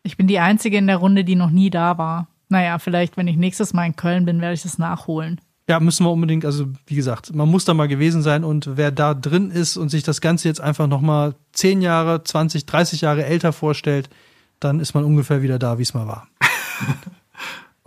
Ich 0.03 0.17
bin 0.17 0.27
die 0.27 0.39
Einzige 0.39 0.77
in 0.77 0.87
der 0.87 0.97
Runde, 0.97 1.23
die 1.23 1.35
noch 1.35 1.49
nie 1.49 1.69
da 1.69 1.97
war. 1.97 2.27
Naja, 2.47 2.79
vielleicht, 2.79 3.17
wenn 3.17 3.27
ich 3.27 3.37
nächstes 3.37 3.73
Mal 3.73 3.87
in 3.87 3.95
Köln 3.95 4.25
bin, 4.25 4.39
werde 4.39 4.53
ich 4.53 4.61
das 4.61 4.77
nachholen. 4.77 5.41
Ja, 5.67 5.79
müssen 5.79 6.05
wir 6.05 6.11
unbedingt, 6.11 6.45
also 6.45 6.67
wie 6.85 6.95
gesagt, 6.95 7.33
man 7.33 7.49
muss 7.49 7.65
da 7.65 7.73
mal 7.73 7.87
gewesen 7.87 8.21
sein 8.21 8.43
und 8.43 8.77
wer 8.77 8.91
da 8.91 9.15
drin 9.15 9.49
ist 9.49 9.77
und 9.77 9.89
sich 9.89 10.03
das 10.03 10.21
Ganze 10.21 10.47
jetzt 10.47 10.61
einfach 10.61 10.87
nochmal 10.87 11.33
10 11.53 11.81
Jahre, 11.81 12.23
20, 12.23 12.67
30 12.67 13.01
Jahre 13.01 13.25
älter 13.25 13.51
vorstellt, 13.51 14.09
dann 14.59 14.79
ist 14.79 14.93
man 14.93 15.03
ungefähr 15.03 15.41
wieder 15.41 15.57
da, 15.57 15.79
wie 15.79 15.81
es 15.81 15.95
mal 15.95 16.07
war. 16.07 16.27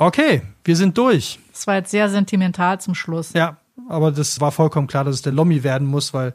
Okay, 0.01 0.43
wir 0.65 0.77
sind 0.77 0.97
durch. 0.97 1.41
Das 1.51 1.67
war 1.67 1.75
jetzt 1.75 1.91
sehr 1.91 2.09
sentimental 2.09 2.81
zum 2.81 2.95
Schluss. 2.95 3.33
Ja, 3.33 3.57
aber 3.89 4.13
das 4.13 4.41
war 4.41 4.53
vollkommen 4.53 4.87
klar, 4.87 5.03
dass 5.03 5.17
es 5.17 5.23
der 5.23 5.33
Lommi 5.33 5.65
werden 5.65 5.89
muss, 5.89 6.15
weil 6.15 6.35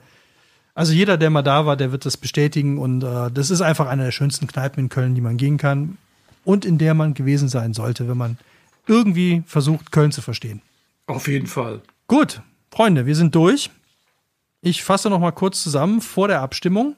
also 0.76 0.92
jeder, 0.92 1.18
der 1.18 1.30
mal 1.30 1.44
da 1.44 1.66
war, 1.66 1.78
der 1.78 1.92
wird 1.94 2.06
das 2.06 2.18
bestätigen 2.18 2.78
und 2.78 3.04
äh, 3.04 3.32
das 3.32 3.52
ist 3.52 3.62
einfach 3.62 3.88
eine 3.88 4.04
der 4.04 4.12
schönsten 4.12 4.48
Kneipen 4.48 4.84
in 4.84 4.90
Köln, 4.90 5.16
die 5.16 5.22
man 5.22 5.38
gehen 5.38 5.58
kann 5.58 5.98
und 6.44 6.66
in 6.66 6.78
der 6.78 6.94
man 6.94 7.14
gewesen 7.14 7.48
sein 7.48 7.74
sollte, 7.74 8.10
wenn 8.10 8.18
man 8.18 8.38
irgendwie 8.86 9.44
versucht, 9.46 9.92
Köln 9.92 10.12
zu 10.12 10.22
verstehen. 10.22 10.62
Auf 11.08 11.28
jeden 11.30 11.48
Fall. 11.48 11.82
Gut, 12.08 12.42
Freunde, 12.70 13.06
wir 13.06 13.16
sind 13.16 13.34
durch. 13.36 13.70
Ich 14.62 14.84
fasse 14.84 15.10
noch 15.10 15.20
mal 15.20 15.32
kurz 15.32 15.64
zusammen 15.64 16.02
vor 16.02 16.28
der 16.28 16.42
Abstimmung. 16.42 16.96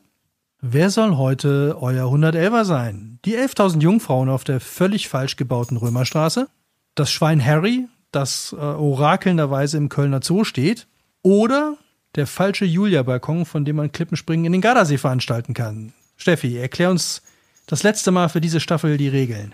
Wer 0.61 0.89
soll 0.89 1.17
heute 1.17 1.77
euer 1.79 2.05
111er 2.11 2.63
sein? 2.65 3.19
Die 3.25 3.37
11.000 3.37 3.81
Jungfrauen 3.81 4.29
auf 4.29 4.43
der 4.43 4.59
völlig 4.59 5.07
falsch 5.07 5.35
gebauten 5.35 5.77
Römerstraße? 5.77 6.47
Das 6.95 7.11
Schwein 7.11 7.43
Harry, 7.43 7.87
das 8.11 8.53
äh, 8.53 8.61
orakelnderweise 8.61 9.77
im 9.77 9.89
Kölner 9.89 10.21
Zoo 10.23 10.43
steht? 10.43 10.87
Oder 11.21 11.77
der 12.15 12.25
falsche 12.25 12.65
Julia-Balkon, 12.65 13.45
von 13.45 13.65
dem 13.65 13.75
man 13.75 13.91
Klippenspringen 13.91 14.45
in 14.45 14.53
den 14.53 14.61
Gardasee 14.61 14.97
veranstalten 14.97 15.53
kann. 15.53 15.93
Steffi, 16.15 16.57
erklär 16.57 16.89
uns 16.89 17.21
das 17.67 17.83
letzte 17.83 18.11
Mal 18.11 18.29
für 18.29 18.41
diese 18.41 18.59
Staffel 18.59 18.97
die 18.97 19.09
Regeln. 19.09 19.53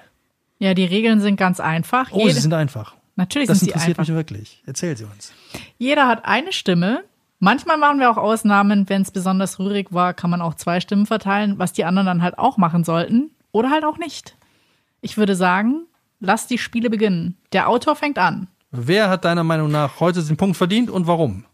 Ja, 0.60 0.76
die 0.76 0.86
Regeln 0.86 1.20
sind 1.22 1.38
ganz 1.38 1.60
einfach. 1.60 2.10
Oh, 2.12 2.20
Jede 2.20 2.34
sie 2.34 2.42
sind 2.42 2.54
einfach. 2.54 2.96
Natürlich 3.16 3.48
das 3.48 3.60
sind 3.60 3.68
sie 3.68 3.72
interessiert 3.72 4.00
einfach. 4.00 4.10
mich 4.10 4.16
wirklich. 4.16 4.64
Erzähl 4.68 4.96
sie 4.96 5.06
uns. 5.06 5.34
Jeder 5.80 6.08
hat 6.08 6.26
eine 6.26 6.54
Stimme. 6.54 7.04
Manchmal 7.44 7.78
machen 7.78 8.00
wir 8.00 8.12
auch 8.12 8.18
Ausnahmen, 8.18 8.88
wenn 8.88 9.02
es 9.02 9.10
besonders 9.10 9.58
rührig 9.58 9.88
war, 9.92 10.14
kann 10.14 10.30
man 10.30 10.44
auch 10.44 10.54
zwei 10.54 10.80
Stimmen 10.80 11.08
verteilen, 11.08 11.58
was 11.58 11.74
die 11.74 11.86
anderen 11.86 12.06
dann 12.06 12.22
halt 12.22 12.38
auch 12.38 12.58
machen 12.58 12.84
sollten. 12.84 13.32
Oder 13.52 13.72
halt 13.72 13.84
auch 13.84 13.98
nicht. 13.98 14.38
Ich 15.02 15.18
würde 15.18 15.36
sagen, 15.36 15.88
lass 16.20 16.46
die 16.46 16.60
Spiele 16.60 16.92
beginnen. 16.92 17.36
Der 17.52 17.68
Autor 17.68 17.96
fängt 17.96 18.20
an. 18.20 18.48
Wer 18.70 19.10
hat 19.10 19.26
deiner 19.26 19.44
Meinung 19.44 19.72
nach 19.72 20.00
heute 20.00 20.24
den 20.24 20.38
Punkt 20.38 20.56
verdient 20.56 20.92
und 20.92 21.08
warum? 21.08 21.46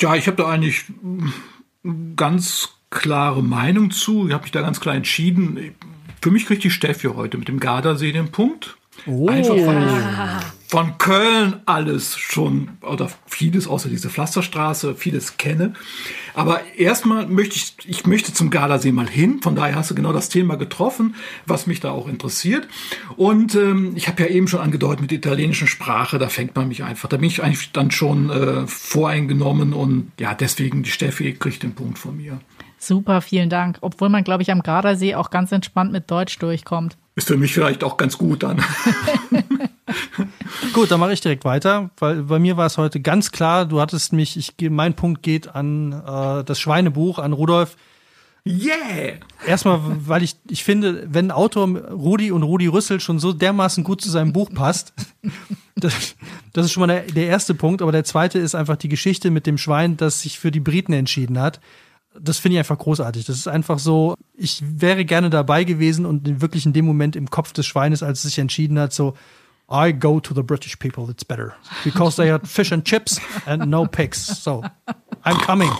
Ja, 0.00 0.16
ich 0.16 0.26
habe 0.26 0.36
da 0.36 0.48
eigentlich 0.48 0.86
ganz 2.16 2.70
klare 2.90 3.44
Meinung 3.44 3.92
zu. 3.92 4.26
Ich 4.26 4.34
habe 4.34 4.42
mich 4.42 4.50
da 4.52 4.62
ganz 4.62 4.80
klar 4.80 4.96
entschieden. 4.96 5.76
Für 6.20 6.32
mich 6.32 6.44
kriegt 6.44 6.64
die 6.64 6.72
Steffi 6.72 7.06
heute 7.06 7.38
mit 7.38 7.46
dem 7.46 7.60
Gardasee 7.60 8.10
den 8.10 8.32
Punkt. 8.32 8.76
Oh. 9.06 9.28
Einfach 9.28 9.54
weil 9.54 9.82
ich 9.82 10.60
von 10.70 10.98
Köln 10.98 11.56
alles 11.66 12.16
schon 12.16 12.68
oder 12.82 13.10
vieles 13.26 13.66
außer 13.66 13.88
diese 13.88 14.08
Pflasterstraße, 14.08 14.94
vieles 14.94 15.36
kenne. 15.36 15.72
Aber 16.32 16.60
erstmal 16.76 17.26
möchte 17.26 17.56
ich, 17.56 17.74
ich 17.86 18.06
möchte 18.06 18.32
zum 18.32 18.50
Gardasee 18.50 18.92
mal 18.92 19.08
hin. 19.08 19.40
Von 19.42 19.56
daher 19.56 19.74
hast 19.74 19.90
du 19.90 19.96
genau 19.96 20.12
das 20.12 20.28
Thema 20.28 20.54
getroffen, 20.54 21.16
was 21.44 21.66
mich 21.66 21.80
da 21.80 21.90
auch 21.90 22.06
interessiert. 22.06 22.68
Und 23.16 23.56
ähm, 23.56 23.94
ich 23.96 24.06
habe 24.06 24.22
ja 24.22 24.28
eben 24.28 24.46
schon 24.46 24.60
angedeutet 24.60 25.00
mit 25.00 25.10
der 25.10 25.18
italienischen 25.18 25.66
Sprache, 25.66 26.18
da 26.18 26.28
fängt 26.28 26.54
man 26.54 26.68
mich 26.68 26.84
einfach, 26.84 27.08
da 27.08 27.16
bin 27.16 27.26
ich 27.26 27.42
eigentlich 27.42 27.72
dann 27.72 27.90
schon 27.90 28.30
äh, 28.30 28.64
voreingenommen 28.68 29.72
und 29.72 30.12
ja, 30.20 30.34
deswegen 30.34 30.84
die 30.84 30.90
Steffi 30.90 31.32
kriegt 31.32 31.64
den 31.64 31.74
Punkt 31.74 31.98
von 31.98 32.16
mir. 32.16 32.38
Super, 32.82 33.20
vielen 33.20 33.50
Dank. 33.50 33.78
Obwohl 33.82 34.08
man, 34.08 34.24
glaube 34.24 34.42
ich, 34.42 34.50
am 34.50 34.62
Gardasee 34.62 35.14
auch 35.14 35.30
ganz 35.30 35.52
entspannt 35.52 35.92
mit 35.92 36.10
Deutsch 36.10 36.38
durchkommt. 36.38 36.96
Ist 37.14 37.28
für 37.28 37.36
mich 37.36 37.52
vielleicht 37.52 37.84
auch 37.84 37.98
ganz 37.98 38.16
gut 38.16 38.42
dann. 38.42 38.64
Gut, 40.72 40.90
dann 40.90 41.00
mache 41.00 41.12
ich 41.12 41.20
direkt 41.20 41.44
weiter, 41.44 41.90
weil 41.98 42.22
bei 42.22 42.38
mir 42.38 42.56
war 42.56 42.66
es 42.66 42.78
heute 42.78 43.00
ganz 43.00 43.32
klar, 43.32 43.66
du 43.66 43.80
hattest 43.80 44.12
mich, 44.12 44.36
ich, 44.36 44.54
mein 44.70 44.94
Punkt 44.94 45.22
geht 45.22 45.54
an 45.54 45.92
äh, 45.92 46.44
das 46.44 46.60
Schweinebuch, 46.60 47.18
an 47.18 47.32
Rudolf. 47.32 47.76
Yeah! 48.46 49.18
Erstmal, 49.46 49.80
weil 49.82 50.22
ich, 50.22 50.36
ich 50.48 50.64
finde, 50.64 51.06
wenn 51.10 51.30
Autor 51.30 51.68
Rudi 51.68 52.30
und 52.30 52.42
Rudi 52.42 52.68
Rüssel 52.68 53.00
schon 53.00 53.18
so 53.18 53.32
dermaßen 53.32 53.84
gut 53.84 54.00
zu 54.00 54.10
seinem 54.10 54.32
Buch 54.32 54.50
passt, 54.50 54.94
das, 55.76 56.14
das 56.52 56.66
ist 56.66 56.72
schon 56.72 56.82
mal 56.82 56.86
der, 56.86 57.02
der 57.02 57.26
erste 57.26 57.54
Punkt. 57.54 57.82
Aber 57.82 57.92
der 57.92 58.04
zweite 58.04 58.38
ist 58.38 58.54
einfach 58.54 58.76
die 58.76 58.88
Geschichte 58.88 59.30
mit 59.30 59.46
dem 59.46 59.58
Schwein, 59.58 59.96
das 59.96 60.22
sich 60.22 60.38
für 60.38 60.50
die 60.50 60.60
Briten 60.60 60.92
entschieden 60.92 61.38
hat. 61.38 61.60
Das 62.18 62.38
finde 62.38 62.54
ich 62.54 62.58
einfach 62.58 62.78
großartig. 62.78 63.24
Das 63.24 63.36
ist 63.36 63.46
einfach 63.46 63.78
so, 63.78 64.14
ich 64.34 64.62
wäre 64.66 65.04
gerne 65.04 65.30
dabei 65.30 65.64
gewesen 65.64 66.06
und 66.06 66.40
wirklich 66.40 66.66
in 66.66 66.72
dem 66.72 66.84
Moment 66.84 67.14
im 67.14 67.30
Kopf 67.30 67.52
des 67.52 67.66
Schweines, 67.66 68.02
als 68.02 68.18
es 68.18 68.24
sich 68.24 68.38
entschieden 68.38 68.78
hat, 68.78 68.92
so, 68.92 69.14
I 69.72 69.92
go 69.92 70.18
to 70.18 70.34
the 70.34 70.42
British 70.42 70.76
people, 70.76 71.08
it's 71.08 71.24
better. 71.24 71.54
Because 71.84 72.16
they 72.16 72.28
had 72.28 72.48
fish 72.48 72.72
and 72.72 72.84
chips 72.84 73.20
and 73.46 73.66
no 73.66 73.86
pigs. 73.86 74.42
So, 74.42 74.64
I'm 75.24 75.40
coming. 75.46 75.70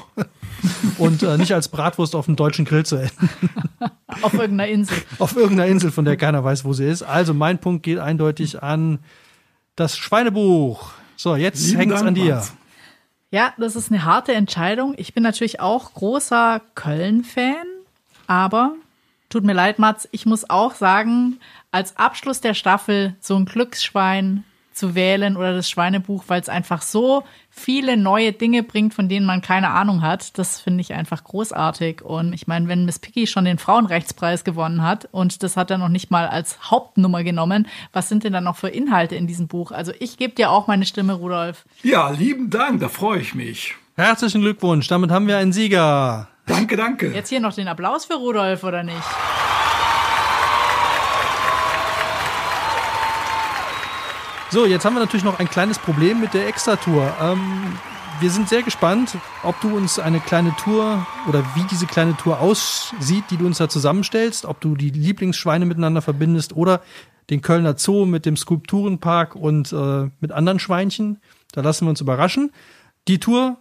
Und 0.98 1.24
äh, 1.24 1.36
nicht 1.36 1.52
als 1.52 1.68
Bratwurst 1.68 2.14
auf 2.14 2.26
dem 2.26 2.36
deutschen 2.36 2.64
Grill 2.64 2.86
zu 2.86 2.96
essen. 2.96 3.28
Auf 4.22 4.34
irgendeiner 4.34 4.68
Insel. 4.68 4.98
auf 5.18 5.36
irgendeiner 5.36 5.70
Insel, 5.70 5.90
von 5.90 6.04
der 6.04 6.16
keiner 6.16 6.42
weiß, 6.44 6.64
wo 6.64 6.72
sie 6.72 6.84
ist. 6.84 7.02
Also 7.02 7.32
mein 7.32 7.58
Punkt 7.58 7.84
geht 7.84 7.98
eindeutig 7.98 8.62
an 8.62 8.98
das 9.76 9.96
Schweinebuch. 9.96 10.92
So, 11.16 11.36
jetzt 11.36 11.74
hängt's 11.74 11.94
Dank, 11.96 12.08
an 12.08 12.14
dir. 12.14 12.34
Mats. 12.34 12.52
Ja, 13.30 13.54
das 13.58 13.76
ist 13.76 13.92
eine 13.92 14.04
harte 14.04 14.34
Entscheidung. 14.34 14.94
Ich 14.96 15.14
bin 15.14 15.22
natürlich 15.22 15.60
auch 15.60 15.94
großer 15.94 16.60
Köln-Fan, 16.74 17.66
aber 18.26 18.74
tut 19.28 19.44
mir 19.44 19.52
leid, 19.52 19.78
Mats, 19.78 20.08
ich 20.10 20.26
muss 20.26 20.50
auch 20.50 20.74
sagen, 20.74 21.38
als 21.70 21.96
Abschluss 21.96 22.40
der 22.40 22.54
Staffel 22.54 23.14
so 23.20 23.36
ein 23.36 23.44
Glücksschwein 23.44 24.44
zu 24.72 24.94
wählen 24.94 25.36
oder 25.36 25.54
das 25.54 25.68
Schweinebuch, 25.68 26.24
weil 26.28 26.40
es 26.40 26.48
einfach 26.48 26.82
so 26.82 27.24
viele 27.50 27.96
neue 27.96 28.32
Dinge 28.32 28.62
bringt, 28.62 28.94
von 28.94 29.08
denen 29.08 29.26
man 29.26 29.42
keine 29.42 29.70
Ahnung 29.70 30.02
hat. 30.02 30.38
Das 30.38 30.60
finde 30.60 30.80
ich 30.80 30.94
einfach 30.94 31.24
großartig. 31.24 32.02
Und 32.02 32.32
ich 32.32 32.46
meine, 32.46 32.68
wenn 32.68 32.84
Miss 32.84 32.98
Piggy 32.98 33.26
schon 33.26 33.44
den 33.44 33.58
Frauenrechtspreis 33.58 34.44
gewonnen 34.44 34.82
hat 34.82 35.08
und 35.12 35.42
das 35.42 35.56
hat 35.56 35.70
er 35.70 35.78
noch 35.78 35.88
nicht 35.88 36.10
mal 36.10 36.28
als 36.28 36.70
Hauptnummer 36.70 37.24
genommen, 37.24 37.66
was 37.92 38.08
sind 38.08 38.24
denn 38.24 38.32
dann 38.32 38.44
noch 38.44 38.56
für 38.56 38.68
Inhalte 38.68 39.16
in 39.16 39.26
diesem 39.26 39.48
Buch? 39.48 39.72
Also 39.72 39.92
ich 39.98 40.16
gebe 40.16 40.34
dir 40.34 40.50
auch 40.50 40.66
meine 40.66 40.86
Stimme, 40.86 41.14
Rudolf. 41.14 41.64
Ja, 41.82 42.10
lieben 42.10 42.50
Dank, 42.50 42.80
da 42.80 42.88
freue 42.88 43.20
ich 43.20 43.34
mich. 43.34 43.74
Herzlichen 43.96 44.40
Glückwunsch, 44.40 44.88
damit 44.88 45.10
haben 45.10 45.26
wir 45.26 45.36
einen 45.36 45.52
Sieger. 45.52 46.28
Danke, 46.46 46.76
danke. 46.76 47.12
Jetzt 47.12 47.28
hier 47.28 47.40
noch 47.40 47.54
den 47.54 47.68
Applaus 47.68 48.06
für 48.06 48.14
Rudolf, 48.14 48.64
oder 48.64 48.82
nicht? 48.82 48.96
So, 54.52 54.66
jetzt 54.66 54.84
haben 54.84 54.94
wir 54.94 55.00
natürlich 55.00 55.22
noch 55.22 55.38
ein 55.38 55.48
kleines 55.48 55.78
Problem 55.78 56.20
mit 56.20 56.34
der 56.34 56.48
Extra-Tour. 56.48 57.14
Ähm, 57.20 57.78
wir 58.18 58.32
sind 58.32 58.48
sehr 58.48 58.64
gespannt, 58.64 59.16
ob 59.44 59.60
du 59.60 59.76
uns 59.76 60.00
eine 60.00 60.18
kleine 60.18 60.52
Tour 60.56 61.06
oder 61.28 61.44
wie 61.54 61.62
diese 61.70 61.86
kleine 61.86 62.16
Tour 62.16 62.40
aussieht, 62.40 63.22
die 63.30 63.36
du 63.36 63.46
uns 63.46 63.58
da 63.58 63.68
zusammenstellst, 63.68 64.46
ob 64.46 64.60
du 64.60 64.74
die 64.74 64.90
Lieblingsschweine 64.90 65.66
miteinander 65.66 66.02
verbindest 66.02 66.56
oder 66.56 66.82
den 67.30 67.42
Kölner 67.42 67.78
Zoo 67.78 68.06
mit 68.06 68.26
dem 68.26 68.36
Skulpturenpark 68.36 69.36
und 69.36 69.72
äh, 69.72 70.10
mit 70.18 70.32
anderen 70.32 70.58
Schweinchen. 70.58 71.20
Da 71.52 71.60
lassen 71.60 71.86
wir 71.86 71.90
uns 71.90 72.00
überraschen. 72.00 72.50
Die 73.06 73.20
Tour, 73.20 73.56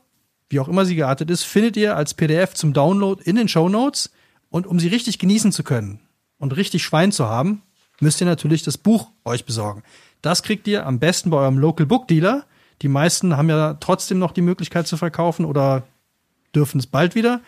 wie 0.49 0.59
auch 0.59 0.67
immer 0.67 0.85
sie 0.85 0.95
geartet 0.95 1.29
ist, 1.29 1.43
findet 1.43 1.77
ihr 1.77 1.95
als 1.95 2.15
PDF 2.15 2.55
zum 2.55 2.73
Download 2.73 3.21
in 3.23 3.35
den 3.35 3.47
Show 3.47 3.69
Notes. 3.69 4.09
Und 4.49 4.65
um 4.65 4.79
sie 4.79 4.87
richtig 4.87 5.19
genießen 5.19 5.51
zu 5.51 5.61
können 5.63 5.99
und 6.39 6.57
richtig 6.57 6.81
Schwein 6.81 7.11
zu 7.11 7.29
haben, 7.29 7.61
müsst 7.99 8.21
ihr 8.21 8.27
natürlich 8.27 8.63
das 8.63 8.79
Buch 8.79 9.11
euch 9.23 9.45
besorgen. 9.45 9.83
Das 10.21 10.43
kriegt 10.43 10.67
ihr 10.67 10.85
am 10.85 10.99
besten 10.99 11.29
bei 11.29 11.37
eurem 11.37 11.57
Local 11.57 11.85
Book 11.85 12.07
Dealer. 12.07 12.45
Die 12.81 12.87
meisten 12.87 13.35
haben 13.37 13.49
ja 13.49 13.75
trotzdem 13.75 14.19
noch 14.19 14.31
die 14.31 14.41
Möglichkeit 14.41 14.87
zu 14.87 14.97
verkaufen 14.97 15.45
oder 15.45 15.83
dürfen 16.55 16.79
es 16.79 16.87
bald 16.87 17.15
wieder. 17.15 17.41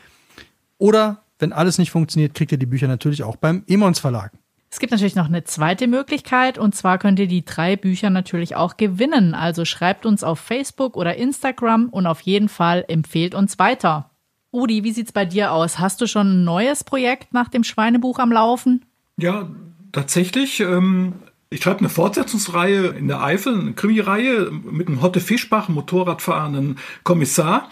Oder 0.77 1.21
wenn 1.39 1.53
alles 1.53 1.77
nicht 1.77 1.91
funktioniert, 1.91 2.33
kriegt 2.33 2.51
ihr 2.51 2.57
die 2.57 2.65
Bücher 2.65 2.87
natürlich 2.87 3.23
auch 3.23 3.35
beim 3.35 3.63
Emons 3.67 3.99
Verlag. 3.99 4.31
Es 4.69 4.79
gibt 4.79 4.91
natürlich 4.91 5.15
noch 5.15 5.25
eine 5.25 5.43
zweite 5.43 5.87
Möglichkeit 5.87 6.57
und 6.57 6.73
zwar 6.73 6.97
könnt 6.97 7.19
ihr 7.19 7.27
die 7.27 7.43
drei 7.43 7.75
Bücher 7.75 8.09
natürlich 8.09 8.55
auch 8.55 8.77
gewinnen. 8.77 9.33
Also 9.33 9.65
schreibt 9.65 10.05
uns 10.05 10.23
auf 10.23 10.39
Facebook 10.39 10.95
oder 10.95 11.17
Instagram 11.17 11.89
und 11.89 12.07
auf 12.07 12.21
jeden 12.21 12.47
Fall 12.47 12.85
empfehlt 12.87 13.35
uns 13.35 13.59
weiter. 13.59 14.11
Udi, 14.53 14.85
wie 14.85 14.93
sieht's 14.93 15.11
bei 15.11 15.25
dir 15.25 15.51
aus? 15.51 15.79
Hast 15.79 15.99
du 15.99 16.07
schon 16.07 16.27
ein 16.27 16.43
neues 16.45 16.85
Projekt 16.85 17.33
nach 17.33 17.49
dem 17.49 17.65
Schweinebuch 17.65 18.19
am 18.19 18.31
Laufen? 18.31 18.85
Ja, 19.17 19.49
tatsächlich. 19.91 20.61
Ähm, 20.61 21.15
ich 21.53 21.61
schreibe 21.61 21.79
eine 21.79 21.89
Fortsetzungsreihe 21.89 22.87
in 22.87 23.09
der 23.09 23.21
Eifel, 23.21 23.59
eine 23.59 23.73
Krimireihe 23.73 24.49
mit 24.49 24.87
einem 24.87 25.01
Hotte 25.01 25.19
Fischbach, 25.19 25.67
Motorradfahrenden 25.67 26.79
Kommissar. 27.03 27.69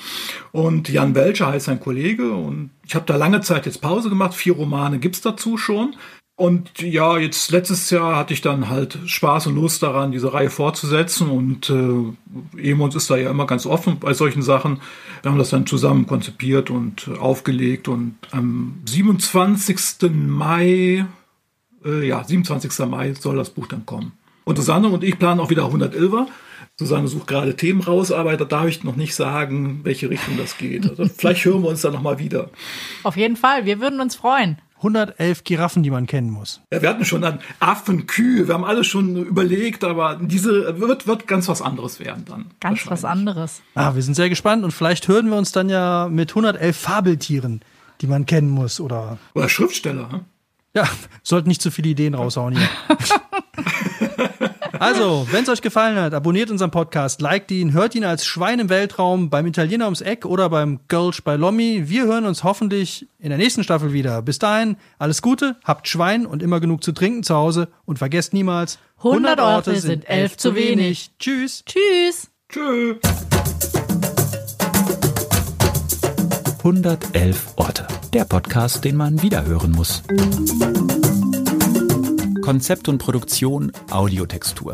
Und 0.51 0.89
Jan 0.89 1.15
Welcher 1.15 1.47
heißt 1.47 1.67
sein 1.67 1.80
Kollege. 1.80 2.34
Und 2.34 2.71
ich 2.86 2.93
habe 2.93 3.05
da 3.05 3.15
lange 3.15 3.39
Zeit 3.39 3.65
jetzt 3.65 3.82
Pause 3.82 4.09
gemacht. 4.09 4.34
Vier 4.34 4.53
Romane 4.53 4.99
gibt's 4.99 5.21
dazu 5.21 5.57
schon. 5.57 5.95
Und 6.36 6.82
ja, 6.82 7.17
jetzt 7.17 7.51
letztes 7.51 7.89
Jahr 7.89 8.17
hatte 8.17 8.34
ich 8.34 8.41
dann 8.41 8.69
halt 8.69 8.97
Spaß 9.05 9.47
und 9.47 9.55
Lust 9.55 9.82
daran, 9.82 10.11
diese 10.11 10.34
Reihe 10.34 10.49
fortzusetzen. 10.49 11.30
Und 11.30 11.69
äh, 11.69 12.61
Emons 12.61 12.95
ist 12.95 13.09
da 13.09 13.15
ja 13.15 13.30
immer 13.30 13.47
ganz 13.47 13.65
offen 13.65 13.97
bei 13.99 14.13
solchen 14.13 14.41
Sachen. 14.41 14.82
Wir 15.21 15.32
haben 15.32 15.38
das 15.38 15.51
dann 15.51 15.65
zusammen 15.65 16.05
konzipiert 16.05 16.69
und 16.69 17.09
aufgelegt. 17.17 17.88
Und 17.88 18.15
am 18.32 18.82
27. 18.86 20.11
Mai 20.11 21.05
äh, 21.86 22.07
ja, 22.07 22.23
27. 22.23 22.88
Mai 22.88 23.13
soll 23.13 23.38
das 23.38 23.49
Buch 23.49 23.67
dann 23.67 23.86
kommen. 23.86 24.13
Und 24.45 24.57
Susanne 24.57 24.88
und 24.88 25.03
ich 25.03 25.19
planen 25.19 25.39
auch 25.39 25.49
wieder 25.49 25.65
111er. 25.65 26.27
Susanne 26.77 27.07
sucht 27.07 27.27
gerade 27.27 27.55
Themen 27.55 27.82
raus, 27.82 28.11
aber 28.11 28.38
da 28.38 28.45
darf 28.45 28.67
ich 28.67 28.84
noch 28.84 28.95
nicht 28.95 29.13
sagen, 29.13 29.82
welche 29.84 30.09
Richtung 30.09 30.38
das 30.38 30.57
geht. 30.57 30.89
Also 30.89 31.05
vielleicht 31.17 31.43
hören 31.45 31.61
wir 31.61 31.69
uns 31.69 31.82
dann 31.82 31.93
nochmal 31.93 32.19
wieder. 32.19 32.49
Auf 33.03 33.17
jeden 33.17 33.36
Fall, 33.36 33.65
wir 33.65 33.80
würden 33.80 33.99
uns 33.99 34.15
freuen. 34.15 34.57
111 34.77 35.43
Giraffen, 35.43 35.84
die 35.84 35.89
man 35.89 36.07
kennen 36.07 36.30
muss. 36.30 36.61
Ja, 36.71 36.82
wir 36.82 36.89
hatten 36.89 37.03
schon 37.03 37.21
dann 37.21 37.39
Affen, 37.59 38.07
Kühe, 38.07 38.47
wir 38.47 38.53
haben 38.53 38.63
alles 38.63 38.88
schon 38.88 39.17
überlegt, 39.17 39.84
aber 39.84 40.17
diese 40.21 40.80
wird, 40.80 41.05
wird 41.05 41.27
ganz 41.27 41.49
was 41.49 41.61
anderes 41.61 41.99
werden 41.99 42.23
dann. 42.25 42.45
Ganz 42.61 42.88
was 42.88 43.03
anderes. 43.03 43.61
Ah, 43.75 43.93
wir 43.95 44.01
sind 44.01 44.13
sehr 44.13 44.30
gespannt 44.30 44.63
und 44.63 44.71
vielleicht 44.71 45.07
hören 45.09 45.30
wir 45.30 45.36
uns 45.36 45.51
dann 45.51 45.67
ja 45.67 46.07
mit 46.09 46.32
111 46.32 46.77
Fabeltieren, 46.77 47.59
die 47.99 48.07
man 48.07 48.25
kennen 48.25 48.49
muss 48.49 48.80
oder. 48.80 49.17
Oder 49.36 49.49
Schriftsteller. 49.49 50.11
Hm? 50.13 50.19
Ja, 50.76 50.88
sollten 51.24 51.49
nicht 51.49 51.61
zu 51.61 51.72
viele 51.72 51.89
Ideen 51.89 52.13
raushauen 52.13 52.55
hier. 52.55 52.70
also, 54.80 55.28
wenn 55.32 55.43
es 55.43 55.49
euch 55.49 55.61
gefallen 55.61 55.97
hat, 55.97 56.13
abonniert 56.13 56.51
unseren 56.51 56.70
Podcast, 56.70 57.22
liked 57.22 57.49
ihn, 57.49 57.74
hört 57.74 57.95
ihn 57.95 58.03
als 58.03 58.26
Schwein 58.26 58.59
im 58.59 58.70
Weltraum 58.70 59.32
beim 59.32 59.47
Italiener 59.47 59.86
ums 59.86 60.01
Eck 60.01 60.26
oder 60.26 60.49
beim 60.49 60.82
Gölsch 60.88 61.24
bei 61.24 61.36
Lommi. 61.36 61.89
Wir 61.89 62.05
hören 62.05 62.26
uns 62.26 62.43
hoffentlich 62.43 63.07
in 63.17 63.30
der 63.30 63.39
nächsten 63.39 63.63
Staffel 63.63 63.93
wieder. 63.93 64.22
Bis 64.22 64.38
dahin, 64.38 64.78
alles 64.99 65.24
Gute, 65.24 65.57
habt 65.63 65.88
Schwein 65.88 66.28
und 66.28 66.43
immer 66.43 66.59
genug 66.59 66.84
zu 66.84 66.91
trinken 66.91 67.24
zu 67.24 67.34
Hause 67.36 67.70
und 67.86 67.97
vergesst 67.97 68.34
niemals, 68.34 68.78
100 68.97 69.39
Orte 69.39 69.76
sind 69.80 70.07
elf 70.07 70.38
zu 70.38 70.55
wenig. 70.55 71.11
Tschüss. 71.17 71.63
Tschüss. 71.65 72.30
Tschö. 72.49 72.95
111 76.60 77.53
Orte. 77.55 77.88
Der 78.12 78.26
Podcast, 78.26 78.84
den 78.84 78.97
man 78.97 79.22
wiederhören 79.22 79.72
muss. 79.72 80.03
Konzept 82.41 82.89
und 82.89 82.97
Produktion 82.97 83.72
Audiotextur. 83.89 84.74